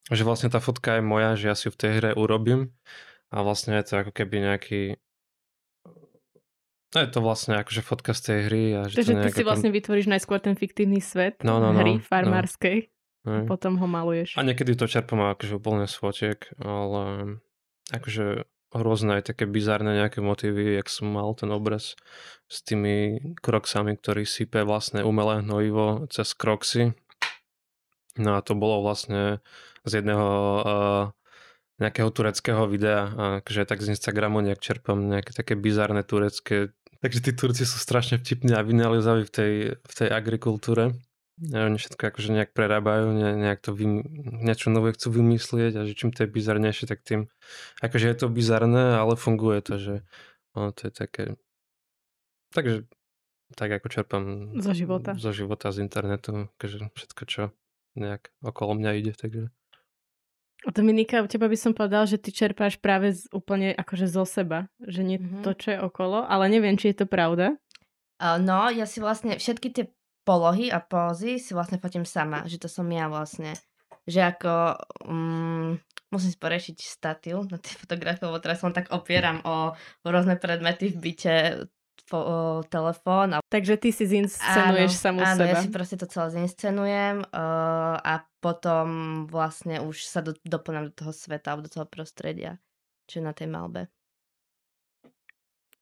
že 0.08 0.24
vlastne 0.24 0.48
tá 0.48 0.64
fotka 0.64 1.00
je 1.00 1.04
moja, 1.04 1.36
že 1.36 1.52
ja 1.52 1.56
si 1.56 1.68
ju 1.68 1.76
v 1.76 1.80
tej 1.84 1.92
hre 2.00 2.12
urobím. 2.16 2.72
A 3.28 3.44
vlastne 3.44 3.76
je 3.76 3.92
to 3.92 3.94
ako 4.00 4.12
keby 4.16 4.40
nejaký 4.40 5.04
No 6.92 6.98
je 7.00 7.08
to 7.08 7.20
vlastne 7.24 7.56
akože 7.56 7.82
fotka 7.82 8.12
z 8.12 8.22
tej 8.22 8.40
hry. 8.52 8.64
A 8.76 8.82
že 8.92 9.00
Takže 9.00 9.14
to 9.16 9.24
ty 9.24 9.32
si 9.32 9.44
vlastne 9.48 9.72
vytvoríš 9.72 10.12
najskôr 10.12 10.44
ten 10.44 10.60
fiktívny 10.60 11.00
svet 11.00 11.40
no, 11.40 11.64
no, 11.64 11.72
no, 11.72 11.80
hry 11.80 12.00
no. 12.00 12.04
farmárskej. 12.04 12.92
No. 13.24 13.32
A 13.32 13.36
potom 13.48 13.78
ho 13.78 13.88
maluješ. 13.88 14.36
A 14.36 14.44
niekedy 14.44 14.76
to 14.76 14.90
čerpám 14.90 15.38
akože 15.38 15.62
úplne 15.62 15.86
z 15.88 15.96
fotiek, 15.96 16.40
ale 16.60 17.38
akože 17.94 18.50
rôzne 18.72 19.20
aj 19.20 19.36
také 19.36 19.44
bizárne 19.46 19.94
nejaké 19.94 20.24
motívy, 20.24 20.80
jak 20.80 20.88
som 20.88 21.12
mal 21.12 21.32
ten 21.36 21.52
obraz 21.52 22.00
s 22.48 22.64
tými 22.64 23.20
kroxami, 23.44 24.00
ktorý 24.00 24.24
sype 24.24 24.64
vlastne 24.64 25.04
umelé 25.04 25.44
hnojivo 25.44 26.08
cez 26.08 26.32
kroxy. 26.32 26.96
No 28.16 28.36
a 28.36 28.44
to 28.44 28.56
bolo 28.56 28.84
vlastne 28.84 29.44
z 29.84 30.02
jedného 30.04 30.28
uh, 30.64 31.04
nejakého 31.82 32.10
tureckého 32.14 32.64
videa, 32.70 33.10
a 33.12 33.24
akože 33.42 33.66
tak 33.66 33.82
z 33.82 33.98
Instagramu 33.98 34.40
nejak 34.40 34.62
čerpám 34.62 35.02
nejaké 35.02 35.34
také 35.34 35.58
bizárne 35.58 36.06
turecké. 36.06 36.72
Takže 37.02 37.20
tí 37.22 37.32
Turci 37.34 37.66
sú 37.66 37.82
strašne 37.82 38.22
vtipní 38.22 38.54
a 38.54 38.62
vynalizaví 38.62 39.26
v 39.26 39.34
tej, 39.34 39.54
v 39.82 39.94
tej 39.94 40.10
agrikultúre. 40.14 40.94
Oni 41.42 41.78
všetko 41.82 42.14
akože 42.14 42.30
nejak 42.38 42.54
prerábajú, 42.54 43.18
ne, 43.18 43.34
nejak 43.34 43.66
to 43.66 43.74
vym, 43.74 44.06
niečo 44.46 44.70
nové 44.70 44.94
chcú 44.94 45.10
vymyslieť 45.10 45.74
a 45.74 45.82
že 45.90 45.98
čím 45.98 46.14
to 46.14 46.22
je 46.22 46.30
bizarnejšie, 46.30 46.86
tak 46.86 47.02
tým 47.02 47.34
akože 47.82 48.06
je 48.14 48.18
to 48.22 48.30
bizarné, 48.30 49.02
ale 49.02 49.18
funguje 49.18 49.66
to, 49.66 49.82
že 49.82 49.96
ono 50.54 50.70
to 50.70 50.88
je 50.88 50.92
také 50.94 51.24
takže 52.52 52.86
tak 53.56 53.70
ako 53.72 53.88
čerpám 53.92 54.24
zo 54.60 54.72
života, 54.72 55.12
zo 55.16 55.32
života 55.36 55.72
z 55.76 55.84
internetu, 55.84 56.48
akože 56.56 56.92
všetko, 56.96 57.22
čo 57.28 57.42
nejak 58.00 58.32
okolo 58.40 58.80
mňa 58.80 58.92
ide, 58.96 59.14
takže 59.16 59.52
Dominika, 60.70 61.26
u 61.26 61.28
teba 61.28 61.50
by 61.50 61.58
som 61.58 61.74
povedal, 61.74 62.06
že 62.06 62.22
ty 62.22 62.30
čerpáš 62.30 62.78
práve 62.78 63.18
z, 63.18 63.26
úplne 63.34 63.74
akože 63.74 64.06
zo 64.06 64.30
seba, 64.30 64.70
že 64.78 65.02
nie 65.02 65.18
mm-hmm. 65.18 65.42
to, 65.42 65.58
čo 65.58 65.68
je 65.74 65.80
okolo, 65.82 66.22
ale 66.22 66.54
neviem, 66.54 66.78
či 66.78 66.94
je 66.94 67.02
to 67.02 67.08
pravda. 67.10 67.58
Uh, 68.22 68.38
no, 68.38 68.70
ja 68.70 68.86
si 68.86 69.02
vlastne 69.02 69.42
všetky 69.42 69.74
tie 69.74 69.86
polohy 70.22 70.70
a 70.70 70.78
pózy 70.78 71.42
si 71.42 71.58
vlastne 71.58 71.82
fotím 71.82 72.06
sama, 72.06 72.46
že 72.46 72.62
to 72.62 72.70
som 72.70 72.86
ja 72.94 73.10
vlastne. 73.10 73.58
Že 74.06 74.22
ako 74.38 74.54
um, 75.10 75.82
musím 76.14 76.30
si 76.30 76.38
porešiť 76.38 76.78
statil 76.78 77.42
na 77.50 77.58
tej 77.58 77.82
fotografii, 77.82 78.30
lebo 78.30 78.38
teraz 78.38 78.62
som 78.62 78.76
tak 78.76 78.94
opieram 78.94 79.42
o, 79.42 79.74
rôzne 80.06 80.38
predmety 80.38 80.94
v 80.94 80.98
byte, 81.00 81.36
telefón. 82.68 83.28
A... 83.36 83.44
Takže 83.48 83.80
ty 83.80 83.90
si 83.96 84.04
zinscenuješ 84.04 85.00
samú 85.00 85.24
áno, 85.24 85.40
seba. 85.44 85.48
ja 85.48 85.56
si 85.64 85.72
proste 85.72 85.96
to 85.96 86.08
celé 86.12 86.44
zinscenujem 86.44 87.24
uh, 87.24 87.96
a 88.00 88.28
potom 88.44 88.88
vlastne 89.32 89.80
už 89.80 90.04
sa 90.04 90.20
do, 90.20 90.36
doplňam 90.44 90.92
do 90.92 90.94
toho 90.94 91.12
sveta 91.16 91.56
do 91.56 91.72
toho 91.72 91.88
prostredia, 91.88 92.60
čo 93.08 93.22
je 93.22 93.24
na 93.24 93.32
tej 93.32 93.48
malbe. 93.48 93.88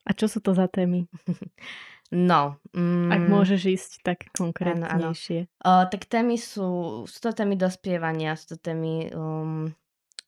A 0.05 0.11
čo 0.13 0.25
sú 0.25 0.41
to 0.41 0.53
za 0.53 0.69
témy? 0.69 1.05
No. 2.09 2.57
Mm, 2.73 3.13
Ak 3.13 3.21
môžeš 3.29 3.61
ísť 3.69 3.91
tak 4.01 4.19
konkrétnejšie. 4.33 5.45
Áno, 5.45 5.61
áno. 5.61 5.85
Uh, 5.85 5.85
tak 5.93 6.09
témy 6.09 6.41
sú, 6.41 7.05
sú 7.05 7.17
to 7.21 7.29
témy 7.37 7.53
dospievania, 7.53 8.33
sú 8.33 8.57
to 8.57 8.57
témy 8.57 9.13
um, 9.13 9.69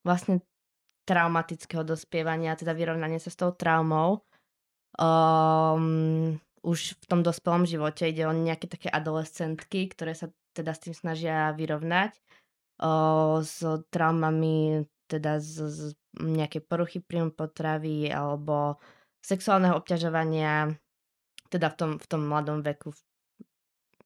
vlastne 0.05 0.45
traumatického 1.09 1.81
dospievania, 1.81 2.53
teda 2.53 2.77
vyrovnanie 2.77 3.17
sa 3.17 3.33
s 3.33 3.37
tou 3.37 3.49
traumou. 3.49 4.21
Um, 4.99 6.39
už 6.61 6.99
v 6.99 7.05
tom 7.07 7.23
dospelom 7.23 7.63
živote 7.65 8.05
ide 8.05 8.27
o 8.27 8.33
nejaké 8.35 8.67
také 8.67 8.91
adolescentky, 8.91 9.87
ktoré 9.89 10.13
sa 10.13 10.29
teda 10.51 10.75
s 10.75 10.83
tým 10.83 10.95
snažia 10.95 11.55
vyrovnať 11.55 12.11
uh, 12.83 13.39
s 13.39 13.63
traumami 13.89 14.83
teda 15.07 15.39
z, 15.39 15.53
z 15.67 15.81
nejakej 16.19 16.61
poruchy 16.67 16.99
príjmu 17.03 17.35
potravy 17.35 18.07
alebo 18.11 18.79
sexuálneho 19.23 19.75
obťažovania, 19.75 20.75
teda 21.51 21.67
v 21.71 21.75
tom, 21.75 21.91
v 21.99 22.05
tom 22.07 22.21
mladom 22.27 22.63
veku 22.63 22.95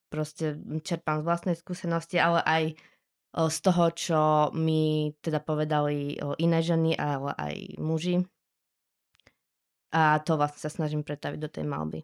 proste 0.09 0.57
čerpám 0.81 1.21
z 1.21 1.27
vlastnej 1.27 1.55
skúsenosti, 1.57 2.17
ale 2.17 2.39
aj 2.45 2.63
z 3.35 3.57
toho, 3.59 3.85
čo 3.91 4.21
mi 4.55 5.11
teda 5.19 5.43
povedali 5.43 6.15
iné 6.39 6.59
ženy, 6.63 6.95
ale 6.95 7.35
aj 7.35 7.55
muži. 7.83 8.23
A 9.95 10.19
to 10.19 10.35
vlastne 10.35 10.59
sa 10.59 10.67
snažím 10.67 11.07
pretaviť 11.07 11.39
do 11.39 11.47
tej 11.47 11.63
malby. 11.63 12.03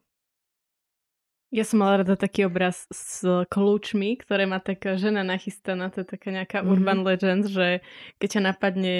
Ja 1.51 1.67
som 1.67 1.83
mala 1.83 1.99
rada 1.99 2.15
taký 2.15 2.47
obraz 2.47 2.87
s 2.87 3.27
kľúčmi, 3.27 4.15
ktoré 4.23 4.47
má 4.47 4.63
taká 4.63 4.95
žena 4.95 5.19
nachystaná, 5.27 5.91
to 5.91 6.07
je 6.07 6.07
taká 6.07 6.31
nejaká 6.31 6.63
mm-hmm. 6.63 6.71
urban 6.71 6.99
legend, 7.03 7.51
že 7.51 7.83
keď 8.23 8.39
ťa 8.39 8.41
napadne 8.55 8.95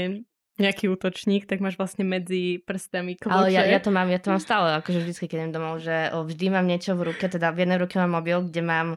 nejaký 0.59 0.91
útočník, 0.91 1.47
tak 1.47 1.63
máš 1.63 1.79
vlastne 1.79 2.03
medzi 2.03 2.59
prstami 2.67 3.15
kľúče. 3.15 3.31
Ale 3.31 3.55
ja, 3.55 3.63
ja, 3.63 3.79
to 3.79 3.87
mám, 3.87 4.11
ja 4.11 4.19
to 4.19 4.35
mám 4.35 4.43
stále, 4.51 4.75
akože 4.83 4.99
vždycky, 4.99 5.31
keď 5.31 5.47
idem 5.47 5.55
domov, 5.55 5.79
že 5.79 6.11
vždy 6.11 6.45
mám 6.51 6.67
niečo 6.67 6.91
v 6.99 7.15
ruke, 7.15 7.23
teda 7.31 7.55
v 7.55 7.63
jednej 7.63 7.79
ruke 7.79 7.95
mám 7.95 8.19
mobil, 8.19 8.43
kde 8.43 8.61
mám... 8.61 8.87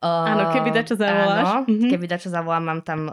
O, 0.00 0.08
áno, 0.08 0.48
keby 0.56 0.72
dačo 0.72 0.96
zavoláš. 0.96 1.46
Áno, 1.52 1.68
Mhm. 1.68 1.88
keby 1.92 2.06
dačo 2.08 2.32
zavolám, 2.32 2.64
mám 2.64 2.80
tam 2.80 3.00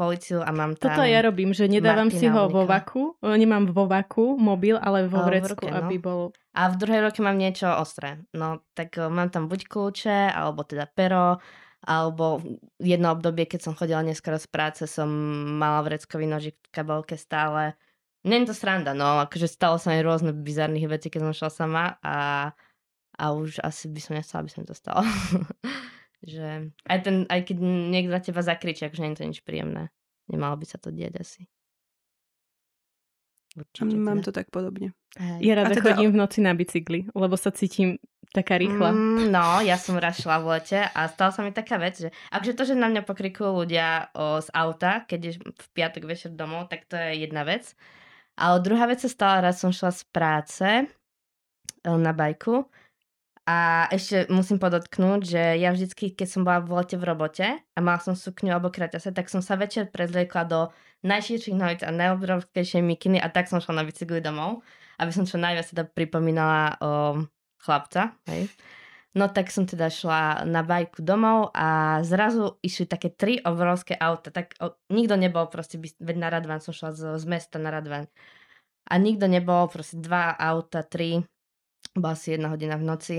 policiu 0.00 0.40
a 0.40 0.48
mám 0.48 0.72
tam... 0.80 0.96
Toto 0.96 1.04
ja 1.04 1.20
robím, 1.20 1.52
že 1.52 1.68
nedávam 1.68 2.08
si 2.08 2.24
Martina 2.24 2.34
ho 2.40 2.42
vo 2.48 2.64
Ulrika. 2.64 2.72
vaku, 2.80 3.02
o, 3.20 3.28
nemám 3.36 3.68
vo 3.68 3.84
vaku 3.84 4.40
mobil, 4.40 4.80
ale 4.80 5.04
vo 5.04 5.20
Ale 5.20 5.28
vrecku, 5.28 5.60
ruke, 5.60 5.68
no. 5.68 5.76
aby 5.84 5.96
bol... 6.00 6.32
A 6.56 6.72
v 6.72 6.80
druhej 6.80 7.04
ruke 7.04 7.20
mám 7.20 7.36
niečo 7.36 7.68
ostré. 7.68 8.24
No, 8.32 8.64
tak 8.72 8.96
o, 8.96 9.12
mám 9.12 9.28
tam 9.28 9.52
buď 9.52 9.68
kľúče, 9.68 10.32
alebo 10.32 10.64
teda 10.64 10.88
pero, 10.88 11.44
alebo 11.84 12.40
jedno 12.80 13.12
obdobie, 13.12 13.44
keď 13.44 13.60
som 13.68 13.76
chodila 13.76 14.00
neskoro 14.00 14.40
z 14.40 14.48
práce, 14.48 14.88
som 14.88 15.12
mala 15.60 15.84
vreckový 15.84 16.24
nožík 16.24 16.56
v 16.56 16.72
kabelke 16.72 17.20
stále. 17.20 17.76
Nie 18.24 18.40
je 18.40 18.52
to 18.52 18.56
sranda, 18.56 18.96
no, 18.96 19.20
akože 19.20 19.48
stalo 19.48 19.76
sa 19.76 19.92
mi 19.92 20.00
rôzne 20.00 20.32
bizarných 20.32 20.88
veci, 20.88 21.12
keď 21.12 21.28
som 21.28 21.36
šla 21.36 21.50
sama 21.52 21.84
a, 22.00 22.16
a 23.16 23.24
už 23.36 23.60
asi 23.60 23.92
by 23.92 24.00
som 24.00 24.16
nechcela, 24.16 24.44
aby 24.44 24.50
sa 24.52 24.58
mi 24.60 24.68
to 24.68 24.76
stalo. 24.76 25.04
že 26.20 26.72
aj, 26.84 26.98
ten, 27.02 27.16
aj 27.28 27.40
keď 27.48 27.56
niekto 27.64 28.12
na 28.12 28.20
teba 28.20 28.40
zakričí, 28.44 28.84
akože 28.84 29.02
nie 29.02 29.12
je 29.16 29.18
to 29.20 29.28
nič 29.28 29.40
príjemné. 29.44 29.88
Nemalo 30.28 30.56
by 30.60 30.66
sa 30.68 30.76
to 30.76 30.92
diať 30.92 31.14
asi. 31.20 31.42
Určite 33.50 33.98
Mám 33.98 34.22
teda. 34.22 34.26
to 34.26 34.30
tak 34.30 34.46
podobne. 34.54 34.94
Hej. 35.18 35.38
Ja 35.42 35.58
rada 35.58 35.74
A 35.74 35.76
teda- 35.76 35.86
chodím 35.90 36.14
v 36.14 36.20
noci 36.22 36.38
na 36.38 36.54
bicykli, 36.54 37.10
lebo 37.10 37.34
sa 37.34 37.50
cítim 37.50 37.98
taká 38.30 38.54
rýchla. 38.54 38.94
Mm, 38.94 39.34
no, 39.34 39.58
ja 39.58 39.74
som 39.74 39.98
raz 39.98 40.22
šla 40.22 40.38
v 40.38 40.54
lete 40.54 40.86
a 40.86 41.00
stala 41.10 41.34
sa 41.34 41.42
mi 41.42 41.50
taká 41.50 41.82
vec, 41.82 41.98
že 41.98 42.14
akže 42.30 42.54
to, 42.54 42.62
že 42.62 42.78
na 42.78 42.86
mňa 42.86 43.02
pokrikujú 43.02 43.66
ľudia 43.66 44.14
o, 44.14 44.38
z 44.38 44.54
auta, 44.54 45.02
keď 45.02 45.20
je 45.26 45.32
v 45.42 45.66
piatok 45.74 46.06
večer 46.06 46.30
domov, 46.30 46.70
tak 46.70 46.86
to 46.86 46.94
je 46.94 47.26
jedna 47.26 47.42
vec. 47.42 47.74
Ale 48.38 48.62
druhá 48.62 48.86
vec 48.86 49.02
sa 49.02 49.10
stala, 49.10 49.50
raz 49.50 49.58
som 49.58 49.74
šla 49.74 49.90
z 49.90 50.02
práce 50.14 50.68
e, 50.70 50.86
na 51.90 52.14
bajku 52.14 52.70
a 53.50 53.90
ešte 53.90 54.30
musím 54.30 54.62
podotknúť, 54.62 55.20
že 55.26 55.42
ja 55.58 55.74
vždycky, 55.74 56.14
keď 56.14 56.28
som 56.30 56.46
bola 56.46 56.62
v 56.62 56.70
lete 56.70 56.94
v 56.94 57.02
robote 57.02 57.46
a 57.58 57.78
mala 57.82 57.98
som 57.98 58.14
sukňu 58.14 58.54
alebo 58.54 58.70
kraťase, 58.70 59.10
tak 59.10 59.26
som 59.26 59.42
sa 59.42 59.58
večer 59.58 59.90
prezliekla 59.90 60.42
do 60.46 60.60
najširších 61.02 61.58
nohavíc 61.58 61.82
a 61.82 61.90
najobrovskejšej 61.90 62.78
mikiny 62.78 63.18
a 63.18 63.26
tak 63.26 63.50
som 63.50 63.58
šla 63.58 63.82
na 63.82 63.84
bicykli 63.90 64.22
domov, 64.22 64.62
aby 65.02 65.10
som 65.10 65.26
čo 65.26 65.34
najviac 65.42 65.66
teda 65.66 65.84
pripomínala 65.90 66.78
o 66.78 66.92
chlapca, 67.58 68.14
hej. 68.30 68.46
No 69.18 69.26
tak 69.26 69.50
som 69.50 69.66
teda 69.66 69.90
šla 69.90 70.46
na 70.46 70.62
bajku 70.62 71.02
domov 71.02 71.50
a 71.50 71.98
zrazu 72.06 72.62
išli 72.62 72.86
také 72.86 73.10
tri 73.10 73.42
obrovské 73.42 73.98
auta. 73.98 74.30
Tak 74.30 74.54
o, 74.62 74.78
nikto 74.94 75.18
nebol 75.18 75.50
proste, 75.50 75.82
veď 75.82 76.14
na 76.14 76.30
Radvan 76.30 76.62
som 76.62 76.70
šla 76.70 76.94
z, 76.94 77.02
z 77.18 77.24
mesta 77.26 77.58
na 77.58 77.74
Radvan. 77.74 78.06
A 78.86 78.94
nikto 79.02 79.26
nebol, 79.26 79.66
proste 79.66 79.98
dva 79.98 80.30
auta, 80.38 80.86
tri, 80.86 81.26
bola 81.98 82.14
asi 82.14 82.38
jedna 82.38 82.54
hodina 82.54 82.78
v 82.78 82.86
noci. 82.86 83.16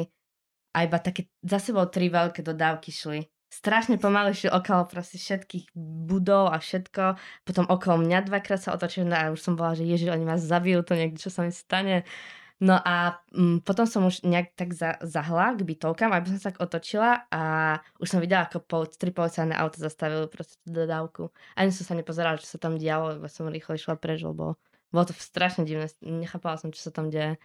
A 0.72 0.88
iba 0.88 0.98
také 1.00 1.28
za 1.44 1.60
sebou 1.60 1.84
tri 1.88 2.08
veľké 2.08 2.42
dodávky 2.42 2.90
šli. 2.92 3.28
Strašne 3.52 4.00
pomaly 4.00 4.32
šli 4.32 4.48
okolo 4.48 4.88
proste 4.88 5.20
všetkých 5.20 5.76
budov 6.08 6.56
a 6.56 6.64
všetko. 6.64 7.20
Potom 7.44 7.68
okolo 7.68 8.00
mňa 8.00 8.32
dvakrát 8.32 8.64
sa 8.64 8.72
otočili 8.72 9.12
no 9.12 9.16
a 9.20 9.28
už 9.36 9.44
som 9.44 9.60
bola, 9.60 9.76
že 9.76 9.84
ježiš, 9.84 10.16
oni 10.16 10.24
ma 10.24 10.40
zabijú, 10.40 10.80
to 10.88 10.96
niekde, 10.96 11.20
čo 11.20 11.28
sa 11.28 11.44
mi 11.44 11.52
stane. 11.52 12.08
No 12.62 12.78
a 12.78 13.18
mm, 13.34 13.66
potom 13.66 13.90
som 13.90 14.06
už 14.06 14.22
nejak 14.22 14.54
tak 14.54 14.78
za, 14.78 14.96
zahla 15.02 15.58
k 15.58 15.66
bytovkám, 15.66 16.14
aby 16.14 16.30
som 16.30 16.38
sa 16.38 16.54
tak 16.54 16.62
otočila 16.62 17.26
a 17.34 17.42
už 17.98 18.06
som 18.06 18.22
videla, 18.22 18.46
ako 18.46 18.62
pol, 18.62 18.86
tri 18.86 19.10
policajné 19.10 19.58
auta 19.58 19.82
zastavili 19.82 20.30
proste 20.30 20.62
tú 20.62 20.70
dodávku. 20.86 21.34
Ani 21.58 21.74
som 21.74 21.90
sa 21.90 21.98
nepozerala, 21.98 22.38
čo 22.38 22.46
sa 22.46 22.62
tam 22.62 22.78
dialo, 22.78 23.18
iba 23.18 23.26
som 23.28 23.50
rýchlo 23.50 23.82
išla 23.82 23.98
preč, 23.98 24.22
lebo 24.22 24.62
bolo 24.94 25.06
to 25.10 25.18
strašne 25.18 25.66
divné. 25.66 25.90
Nechápala 26.06 26.62
som, 26.62 26.70
čo 26.70 26.86
sa 26.86 26.94
tam 26.94 27.10
deje, 27.10 27.42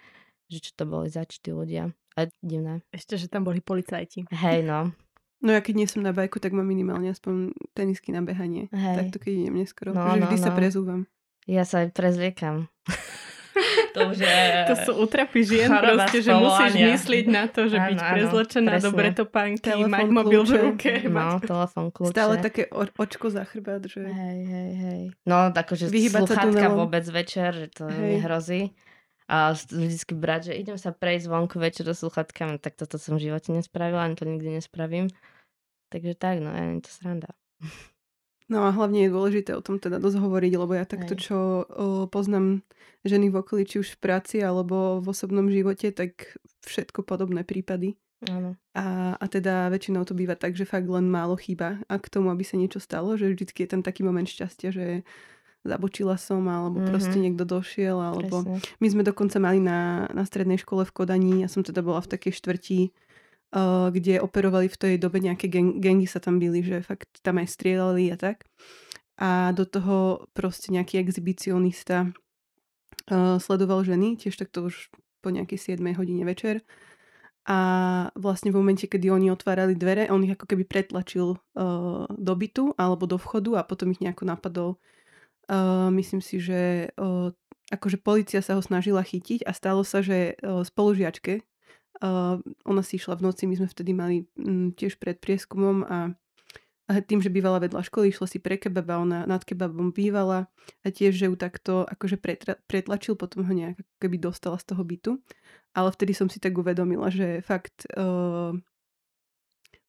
že 0.52 0.58
čo 0.68 0.70
to 0.76 0.84
boli 0.84 1.08
zač 1.08 1.40
ľudia. 1.42 1.96
Ale 2.16 2.32
divné. 2.40 2.80
Ešte, 2.90 3.20
že 3.20 3.28
tam 3.28 3.44
boli 3.44 3.60
policajti. 3.60 4.24
Hej, 4.32 4.64
no. 4.64 4.96
No 5.44 5.52
ja 5.52 5.60
keď 5.60 5.74
nie 5.76 5.88
som 5.88 6.00
na 6.00 6.16
bajku, 6.16 6.40
tak 6.40 6.56
mám 6.56 6.64
minimálne 6.64 7.12
aspoň 7.12 7.52
tenisky 7.76 8.08
na 8.08 8.24
behanie. 8.24 8.72
Hej. 8.72 8.96
Takto 9.04 9.16
keď 9.20 9.32
idem 9.36 9.56
neskoro. 9.60 9.92
No, 9.92 10.16
že 10.16 10.18
no, 10.18 10.24
vždy 10.26 10.38
sa 10.40 10.50
no. 10.50 10.56
prezúvam. 10.56 11.00
Ja 11.44 11.62
sa 11.68 11.84
aj 11.84 11.92
prezliekam. 11.92 12.72
to 13.94 13.98
už 14.12 14.18
je... 14.24 14.38
To 14.66 14.74
sú 14.80 14.92
utrapy 15.04 15.40
žien 15.44 15.68
choroba 15.68 16.08
proste, 16.08 16.18
že 16.24 16.32
musíš 16.32 16.72
myslieť 16.74 17.26
na 17.28 17.44
to, 17.52 17.68
že 17.68 17.76
Áno, 17.76 17.88
byť 17.92 17.98
áno, 18.00 18.12
prezlečená, 18.16 18.70
presne. 18.72 18.86
dobre 18.88 19.06
topánky, 19.12 19.60
Telefón, 19.62 19.92
mať 19.92 20.08
mobil 20.08 20.40
v 20.40 20.52
ruke. 20.56 20.92
No, 21.06 21.38
mať... 21.38 21.48
telefon, 21.48 21.84
kľúče. 21.92 22.12
Stále 22.16 22.34
také 22.40 22.62
očko 22.72 23.26
za 23.28 23.44
chrbát, 23.44 23.84
že... 23.84 24.08
Hej, 24.08 24.40
hej, 24.48 24.70
hej. 24.76 25.02
No, 25.28 25.52
akože 25.52 25.92
Vyhýbať 25.92 26.22
sa 26.26 26.42
sluchátka 26.42 26.66
vôbec 26.72 27.04
večer, 27.08 27.50
že 27.52 27.66
to 27.72 27.84
Hej. 27.88 28.20
nehrozí. 28.20 28.62
A 29.26 29.58
vž- 29.58 29.74
vždycky 29.74 30.14
brať, 30.14 30.52
že 30.52 30.58
idem 30.58 30.78
sa 30.78 30.94
prejsť 30.94 31.26
vonku 31.26 31.58
večer 31.58 31.82
so 31.86 31.94
sluchátkami, 31.94 32.62
tak 32.62 32.78
toto 32.78 32.94
som 32.96 33.18
v 33.18 33.30
živote 33.30 33.50
nespravila, 33.50 34.06
ani 34.06 34.14
to 34.14 34.22
nikdy 34.22 34.62
nespravím. 34.62 35.10
Takže 35.90 36.14
tak, 36.14 36.38
no, 36.42 36.50
je 36.54 36.82
to 36.82 36.90
sranda. 36.90 37.30
No 38.46 38.62
a 38.62 38.70
hlavne 38.70 39.06
je 39.06 39.10
dôležité 39.10 39.58
o 39.58 39.62
tom 39.62 39.82
teda 39.82 39.98
dosť 39.98 40.22
hovoriť, 40.22 40.52
lebo 40.54 40.72
ja 40.78 40.86
takto, 40.86 41.18
Hej. 41.18 41.22
čo 41.26 41.36
o, 41.66 42.06
poznám 42.06 42.62
ženy 43.02 43.26
v 43.34 43.42
okolí, 43.42 43.66
či 43.66 43.82
už 43.82 43.98
v 43.98 44.02
práci 44.02 44.38
alebo 44.38 45.02
v 45.02 45.06
osobnom 45.10 45.50
živote, 45.50 45.90
tak 45.90 46.38
všetko 46.62 47.02
podobné 47.02 47.42
prípady. 47.42 47.98
Áno. 48.30 48.54
A, 48.72 49.18
a 49.18 49.24
teda 49.26 49.66
väčšinou 49.68 50.06
to 50.06 50.14
býva 50.14 50.38
tak, 50.38 50.54
že 50.54 50.62
fakt 50.62 50.86
len 50.86 51.10
málo 51.10 51.34
chýba 51.34 51.82
a 51.90 51.94
k 51.98 52.06
tomu, 52.06 52.30
aby 52.30 52.46
sa 52.46 52.54
niečo 52.54 52.78
stalo, 52.78 53.18
že 53.18 53.34
vždycky 53.34 53.66
je 53.66 53.70
tam 53.74 53.82
taký 53.82 54.06
moment 54.06 54.30
šťastia, 54.30 54.70
že 54.70 54.86
zabočila 55.66 56.16
som, 56.16 56.46
alebo 56.46 56.80
Mhm. 56.80 56.88
proste 56.88 57.18
niekto 57.18 57.44
došiel, 57.44 57.98
alebo 57.98 58.42
Presne. 58.46 58.62
my 58.78 58.86
sme 58.90 59.02
dokonca 59.02 59.36
mali 59.38 59.58
na, 59.58 60.06
na 60.10 60.22
strednej 60.22 60.56
škole 60.56 60.86
v 60.86 60.94
Kodani, 60.94 61.34
ja 61.42 61.48
som 61.50 61.60
teda 61.62 61.82
bola 61.82 62.00
v 62.00 62.10
takej 62.10 62.32
štvrti, 62.32 62.80
uh, 63.52 63.90
kde 63.90 64.18
operovali 64.18 64.66
v 64.66 64.76
tej 64.78 64.94
dobe 64.96 65.18
nejaké 65.18 65.46
gang, 65.46 65.78
gangy 65.78 66.06
sa 66.06 66.18
tam 66.18 66.38
byli, 66.38 66.62
že 66.62 66.82
fakt 66.82 67.10
tam 67.20 67.38
aj 67.38 67.50
strieľali 67.50 68.10
a 68.10 68.16
tak. 68.16 68.46
A 69.16 69.50
do 69.56 69.64
toho 69.64 70.28
proste 70.36 70.68
nejaký 70.70 71.00
exhibicionista 71.00 72.12
uh, 73.10 73.38
sledoval 73.40 73.82
ženy, 73.84 74.16
tiež 74.16 74.36
takto 74.36 74.68
už 74.68 74.90
po 75.24 75.32
nejakej 75.32 75.78
7 75.78 75.94
hodine 75.96 76.22
večer. 76.22 76.62
A 77.46 77.58
vlastne 78.18 78.50
v 78.50 78.58
momente, 78.58 78.90
kedy 78.90 79.06
oni 79.06 79.30
otvárali 79.30 79.78
dvere, 79.78 80.10
on 80.10 80.26
ich 80.26 80.34
ako 80.34 80.50
keby 80.50 80.66
pretlačil 80.66 81.38
uh, 81.54 82.02
do 82.10 82.34
bytu 82.34 82.74
alebo 82.74 83.06
do 83.06 83.14
vchodu 83.16 83.62
a 83.62 83.66
potom 83.66 83.94
ich 83.94 84.02
nejako 84.02 84.26
napadol. 84.26 84.70
Myslím 85.94 86.18
si, 86.18 86.42
že 86.42 86.90
uh, 86.98 87.30
akože 87.70 88.02
policia 88.02 88.42
sa 88.42 88.58
ho 88.58 88.62
snažila 88.62 89.06
chytiť 89.06 89.46
a 89.46 89.54
stalo 89.54 89.86
sa, 89.86 90.02
že 90.02 90.34
uh, 90.42 90.66
spolužiačke, 90.66 91.38
uh, 92.02 92.42
ona 92.66 92.82
si 92.82 92.98
išla 92.98 93.14
v 93.14 93.24
noci, 93.30 93.46
my 93.46 93.54
sme 93.62 93.68
vtedy 93.70 93.92
mali 93.94 94.16
mm, 94.34 94.74
tiež 94.74 94.98
pred 94.98 95.22
prieskumom 95.22 95.86
a, 95.86 96.10
a 96.90 96.92
tým, 96.98 97.22
že 97.22 97.30
bývala 97.30 97.62
vedľa 97.62 97.86
školy, 97.86 98.10
išla 98.10 98.26
si 98.26 98.42
pre 98.42 98.58
kebaba, 98.58 98.98
ona 98.98 99.22
nad 99.22 99.46
kebabom 99.46 99.94
bývala 99.94 100.50
a 100.82 100.86
tiež, 100.90 101.14
že 101.14 101.30
ju 101.30 101.38
takto 101.38 101.86
akože 101.86 102.18
pretra, 102.18 102.58
pretlačil, 102.66 103.14
potom 103.14 103.46
ho 103.46 103.52
nejak 103.54 103.78
keby 104.02 104.18
dostala 104.18 104.58
z 104.58 104.74
toho 104.74 104.82
bytu. 104.82 105.22
Ale 105.78 105.94
vtedy 105.94 106.10
som 106.10 106.26
si 106.26 106.42
tak 106.42 106.58
uvedomila, 106.58 107.06
že 107.12 107.38
fakt 107.44 107.86
uh, 107.94 108.50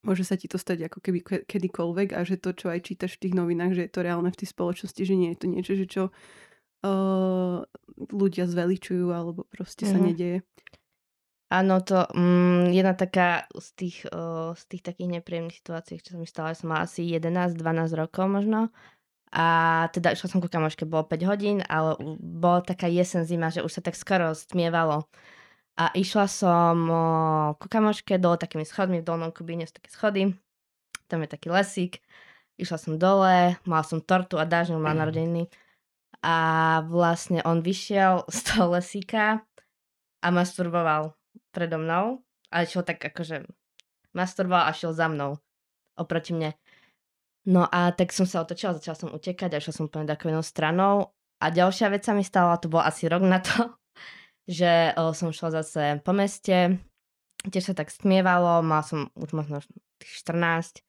môže 0.07 0.23
sa 0.23 0.39
ti 0.39 0.47
to 0.47 0.55
stať 0.55 0.87
ako 0.87 1.03
keby 1.03 1.19
ke- 1.19 1.43
kedykoľvek 1.43 2.15
a 2.15 2.23
že 2.23 2.39
to, 2.39 2.55
čo 2.55 2.71
aj 2.71 2.87
čítaš 2.87 3.19
v 3.19 3.27
tých 3.27 3.35
novinách, 3.35 3.75
že 3.75 3.83
je 3.85 3.91
to 3.91 4.01
reálne 4.01 4.31
v 4.31 4.39
tej 4.39 4.47
spoločnosti, 4.55 5.01
že 5.03 5.15
nie 5.19 5.35
je 5.35 5.39
to 5.43 5.47
niečo, 5.51 5.73
že 5.75 5.85
čo 5.85 6.03
uh, 6.87 7.59
ľudia 7.97 8.47
zveličujú 8.47 9.11
alebo 9.11 9.43
proste 9.51 9.83
sa 9.83 9.99
Mhm. 9.99 10.05
nedieje. 10.07 10.39
Áno, 11.47 11.79
to 11.79 12.03
mm, 12.11 12.75
jedna 12.75 12.91
taká 12.91 13.47
z 13.55 13.67
tých, 13.79 13.97
o, 14.11 14.51
z 14.51 14.63
tých 14.67 14.83
takých 14.83 15.07
nepríjemných 15.19 15.55
situácií, 15.63 15.95
čo 16.03 16.15
sa 16.15 16.19
mi 16.19 16.27
stala, 16.27 16.51
som 16.51 16.67
mala 16.67 16.83
asi 16.83 17.07
11-12 17.07 17.95
rokov 17.95 18.27
možno. 18.27 18.67
A 19.31 19.87
teda 19.95 20.11
išla 20.11 20.27
som 20.27 20.43
ku 20.43 20.51
kamoške, 20.51 20.83
bolo 20.83 21.07
5 21.07 21.23
hodín, 21.23 21.63
ale 21.71 21.95
bola 22.19 22.59
taká 22.63 22.91
jesen 22.91 23.23
zima, 23.23 23.47
že 23.47 23.63
už 23.63 23.79
sa 23.79 23.81
tak 23.83 23.95
skoro 23.95 24.35
stmievalo. 24.35 25.07
A 25.77 25.93
išla 25.93 26.25
som 26.25 26.89
ku 27.61 27.67
kamoške 27.69 28.17
dole 28.17 28.41
takými 28.41 28.65
schodmi, 28.65 29.05
v 29.05 29.07
dolnom 29.07 29.29
Kubíne 29.29 29.69
sú 29.69 29.77
také 29.77 29.93
schody. 29.93 30.33
Tam 31.05 31.21
je 31.21 31.29
taký 31.29 31.53
lesík. 31.53 32.01
Išla 32.57 32.77
som 32.81 32.93
dole, 32.97 33.61
mala 33.69 33.85
som 33.85 34.01
tortu 34.01 34.41
a 34.41 34.49
dážďom 34.49 34.81
mal 34.81 34.97
narodeniny. 34.97 35.45
A 36.25 36.35
vlastne 36.89 37.45
on 37.45 37.61
vyšiel 37.61 38.25
z 38.33 38.39
toho 38.49 38.73
lesíka 38.73 39.45
a 40.25 40.27
masturboval 40.33 41.13
predo 41.53 41.77
mnou, 41.77 42.25
ale 42.49 42.65
šiel 42.65 42.81
tak 42.81 42.97
akože 43.05 43.45
masturboval 44.17 44.65
a 44.65 44.73
šiel 44.73 44.97
za 44.97 45.05
mnou 45.05 45.37
oproti 45.93 46.33
mne. 46.33 46.57
No 47.47 47.69
a 47.69 47.93
tak 47.93 48.11
som 48.11 48.25
sa 48.25 48.41
otočila, 48.41 48.75
začala 48.75 48.97
som 48.97 49.13
utekať 49.13 49.53
a 49.53 49.61
išla 49.61 49.73
som 49.77 49.85
úplne 49.85 50.09
inou 50.09 50.41
stranou. 50.41 51.13
A 51.37 51.53
ďalšia 51.53 51.93
vec 51.93 52.01
sa 52.01 52.17
mi 52.17 52.25
stala, 52.25 52.57
to 52.57 52.65
bol 52.65 52.81
asi 52.81 53.05
rok 53.05 53.21
na 53.21 53.37
to, 53.37 53.77
že 54.47 54.95
o, 54.95 55.11
som 55.11 55.35
šla 55.35 55.61
zase 55.61 55.83
po 56.01 56.15
meste, 56.15 56.79
tiež 57.43 57.71
sa 57.71 57.73
tak 57.75 57.91
stmievalo, 57.91 58.63
mal 58.63 58.81
som 58.81 59.11
už 59.19 59.35
možno 59.35 59.59
tých 59.99 60.23
14 60.23 60.81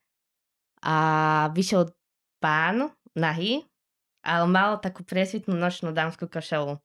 a 0.83 0.95
vyšiel 1.51 1.91
pán 2.39 2.95
nahý 3.13 3.69
ale 4.23 4.45
mal 4.47 4.79
takú 4.79 5.03
priesvitnú 5.07 5.55
nočnú 5.55 5.95
dámskú 5.95 6.27
košelu. 6.27 6.77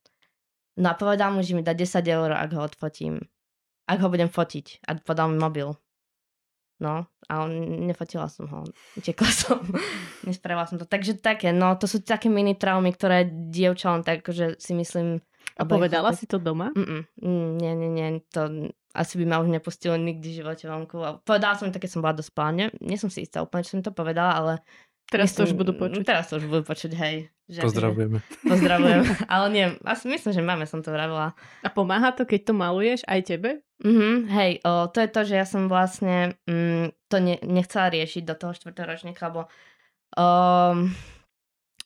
No 0.74 0.86
a 0.90 0.94
povedal 0.98 1.30
mu, 1.34 1.42
že 1.42 1.54
mi 1.54 1.62
dá 1.62 1.74
10 1.74 2.02
eur, 2.02 2.34
ak 2.34 2.50
ho 2.54 2.60
odfotím. 2.66 3.22
Ak 3.86 4.02
ho 4.02 4.08
budem 4.10 4.30
fotiť. 4.30 4.86
A 4.90 4.98
podal 4.98 5.30
mi 5.30 5.38
mobil. 5.38 5.74
No, 6.82 7.06
a 7.30 7.34
nefotila 7.86 8.26
som 8.26 8.50
ho. 8.50 8.66
Utekla 8.98 9.30
som. 9.44 9.62
Nespravila 10.26 10.66
som 10.66 10.80
to. 10.82 10.86
Takže 10.86 11.22
také, 11.22 11.54
no, 11.54 11.78
to 11.78 11.86
sú 11.86 12.02
také 12.02 12.26
mini 12.26 12.58
traumy, 12.58 12.90
ktoré 12.90 13.28
dievča 13.30 14.02
tak, 14.02 14.26
že 14.26 14.58
si 14.58 14.74
myslím... 14.74 15.22
A 15.54 15.62
povedala 15.62 16.10
si 16.14 16.26
to 16.26 16.42
doma? 16.42 16.74
Mm-mm. 16.74 17.06
Nie, 17.62 17.78
nie, 17.78 17.90
nie. 17.90 18.18
To 18.34 18.70
asi 18.94 19.14
by 19.18 19.24
ma 19.26 19.36
už 19.38 19.50
nepustilo 19.54 19.94
nikdy 19.94 20.34
v 20.34 20.38
živote 20.42 20.66
vonku. 20.66 21.22
Povedala 21.22 21.54
som 21.54 21.70
to, 21.70 21.78
keď 21.78 21.90
som 21.90 22.02
bola 22.02 22.14
dospelá. 22.14 22.50
Nie, 22.50 22.66
nie 22.82 22.98
som 22.98 23.06
si 23.10 23.22
istá 23.22 23.42
úplne, 23.42 23.62
čo 23.62 23.78
som 23.78 23.82
to 23.86 23.94
povedala, 23.94 24.34
ale 24.34 24.52
Teraz 25.04 25.30
myslím, 25.30 25.36
to 25.36 25.44
už 25.44 25.54
budú 25.54 25.72
počuť. 25.76 26.02
Teraz 26.02 26.32
to 26.32 26.40
už 26.40 26.46
budú 26.48 26.64
počuť, 26.64 26.92
hej. 26.96 27.28
Že, 27.44 27.60
Pozdravujeme. 27.68 28.18
Že, 28.24 28.48
pozdravujem. 28.56 29.02
Ale 29.28 29.46
nie, 29.52 29.66
asi 29.84 30.04
myslím, 30.08 30.32
že 30.32 30.40
máme 30.40 30.64
som 30.64 30.80
to 30.80 30.88
vravila. 30.88 31.36
A 31.60 31.68
pomáha 31.68 32.08
to, 32.16 32.24
keď 32.24 32.50
to 32.50 32.52
maluješ 32.56 33.04
aj 33.04 33.20
tebe? 33.28 33.60
Mhm, 33.84 34.32
hej, 34.32 34.52
o, 34.64 34.88
to 34.88 35.04
je 35.04 35.08
to, 35.12 35.20
že 35.28 35.34
ja 35.36 35.46
som 35.46 35.68
vlastne 35.68 36.40
mm, 36.48 36.96
to 37.12 37.16
ne, 37.20 37.36
nechcela 37.44 37.92
riešiť 37.92 38.22
do 38.24 38.34
toho 38.38 38.56
štvrtoročníka, 38.56 39.28
lebo 39.28 39.44
um, 40.16 40.88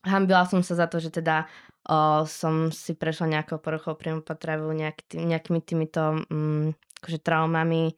hambila 0.06 0.46
som 0.46 0.62
sa 0.62 0.78
za 0.78 0.86
to, 0.86 1.02
že 1.02 1.10
teda 1.10 1.50
o, 1.88 2.28
som 2.28 2.68
si 2.68 2.92
prešla 2.92 3.40
nejakou 3.40 3.58
poruchou 3.58 3.96
príjmu 3.96 4.20
potravu, 4.20 4.70
nejaký 4.76 5.02
tý, 5.08 5.16
nejakými 5.24 5.60
týmito 5.64 6.22
um, 6.28 6.70
akože 7.00 7.18
traumami 7.24 7.96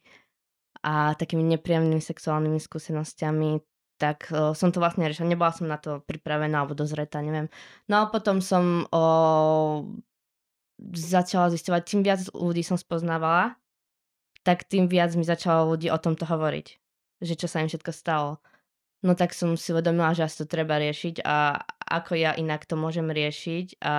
a 0.81 1.13
takými 1.19 1.45
nepríjemnými 1.59 2.01
sexuálnymi 2.01 2.57
skúsenostiami, 2.63 3.61
tak 4.01 4.33
o, 4.33 4.57
som 4.57 4.73
to 4.73 4.81
vlastne 4.81 5.05
riešila. 5.05 5.29
Nebola 5.29 5.53
som 5.53 5.69
na 5.69 5.77
to 5.77 6.01
pripravená 6.09 6.65
alebo 6.65 6.73
dozretá, 6.73 7.21
neviem. 7.21 7.53
No 7.91 8.01
a 8.01 8.09
potom 8.09 8.41
som 8.41 8.89
o, 8.89 9.03
začala 10.97 11.53
zistovať, 11.53 11.83
tým 11.85 12.01
viac 12.01 12.25
ľudí 12.33 12.65
som 12.65 12.81
spoznávala, 12.81 13.61
tak 14.41 14.65
tým 14.65 14.89
viac 14.89 15.13
mi 15.13 15.27
začalo 15.27 15.77
ľudí 15.77 15.93
o 15.93 16.01
tomto 16.01 16.25
hovoriť. 16.25 16.67
Že 17.21 17.35
čo 17.37 17.47
sa 17.53 17.61
im 17.61 17.69
všetko 17.69 17.93
stalo. 17.93 18.41
No 19.05 19.13
tak 19.13 19.37
som 19.37 19.57
si 19.57 19.73
uvedomila, 19.73 20.17
že 20.17 20.25
asi 20.25 20.45
to 20.45 20.47
treba 20.49 20.81
riešiť 20.81 21.25
a 21.25 21.61
ako 21.91 22.15
ja 22.15 22.33
inak 22.39 22.65
to 22.65 22.79
môžem 22.79 23.11
riešiť 23.11 23.83
a 23.83 23.97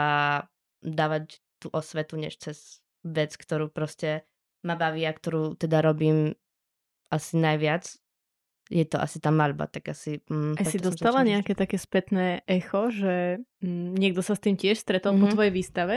dávať 0.82 1.44
tú 1.60 1.68
osvetu, 1.76 2.16
než 2.16 2.40
cez 2.40 2.80
vec, 3.04 3.36
ktorú 3.36 3.70
proste 3.70 4.24
ma 4.64 4.80
baví 4.80 5.04
a 5.06 5.14
ktorú 5.14 5.60
teda 5.60 5.84
robím 5.84 6.34
asi 7.12 7.36
najviac 7.38 8.02
je 8.72 8.88
to 8.88 8.98
asi 9.04 9.20
tá 9.20 9.36
malba, 9.36 9.68
tak 9.68 9.92
asi... 9.92 10.24
Mm, 10.32 10.56
Aj 10.56 10.64
si 10.64 10.80
dostala 10.80 11.28
nejaké 11.28 11.52
také 11.52 11.76
spätné 11.76 12.48
echo, 12.48 12.88
že 12.88 13.44
mm, 13.60 14.00
niekto 14.00 14.24
sa 14.24 14.40
s 14.40 14.42
tým 14.42 14.56
tiež 14.56 14.80
stretol 14.80 15.12
mm-hmm. 15.12 15.22
po 15.22 15.28
mhm. 15.28 15.36
tvojej 15.36 15.54
výstave? 15.54 15.96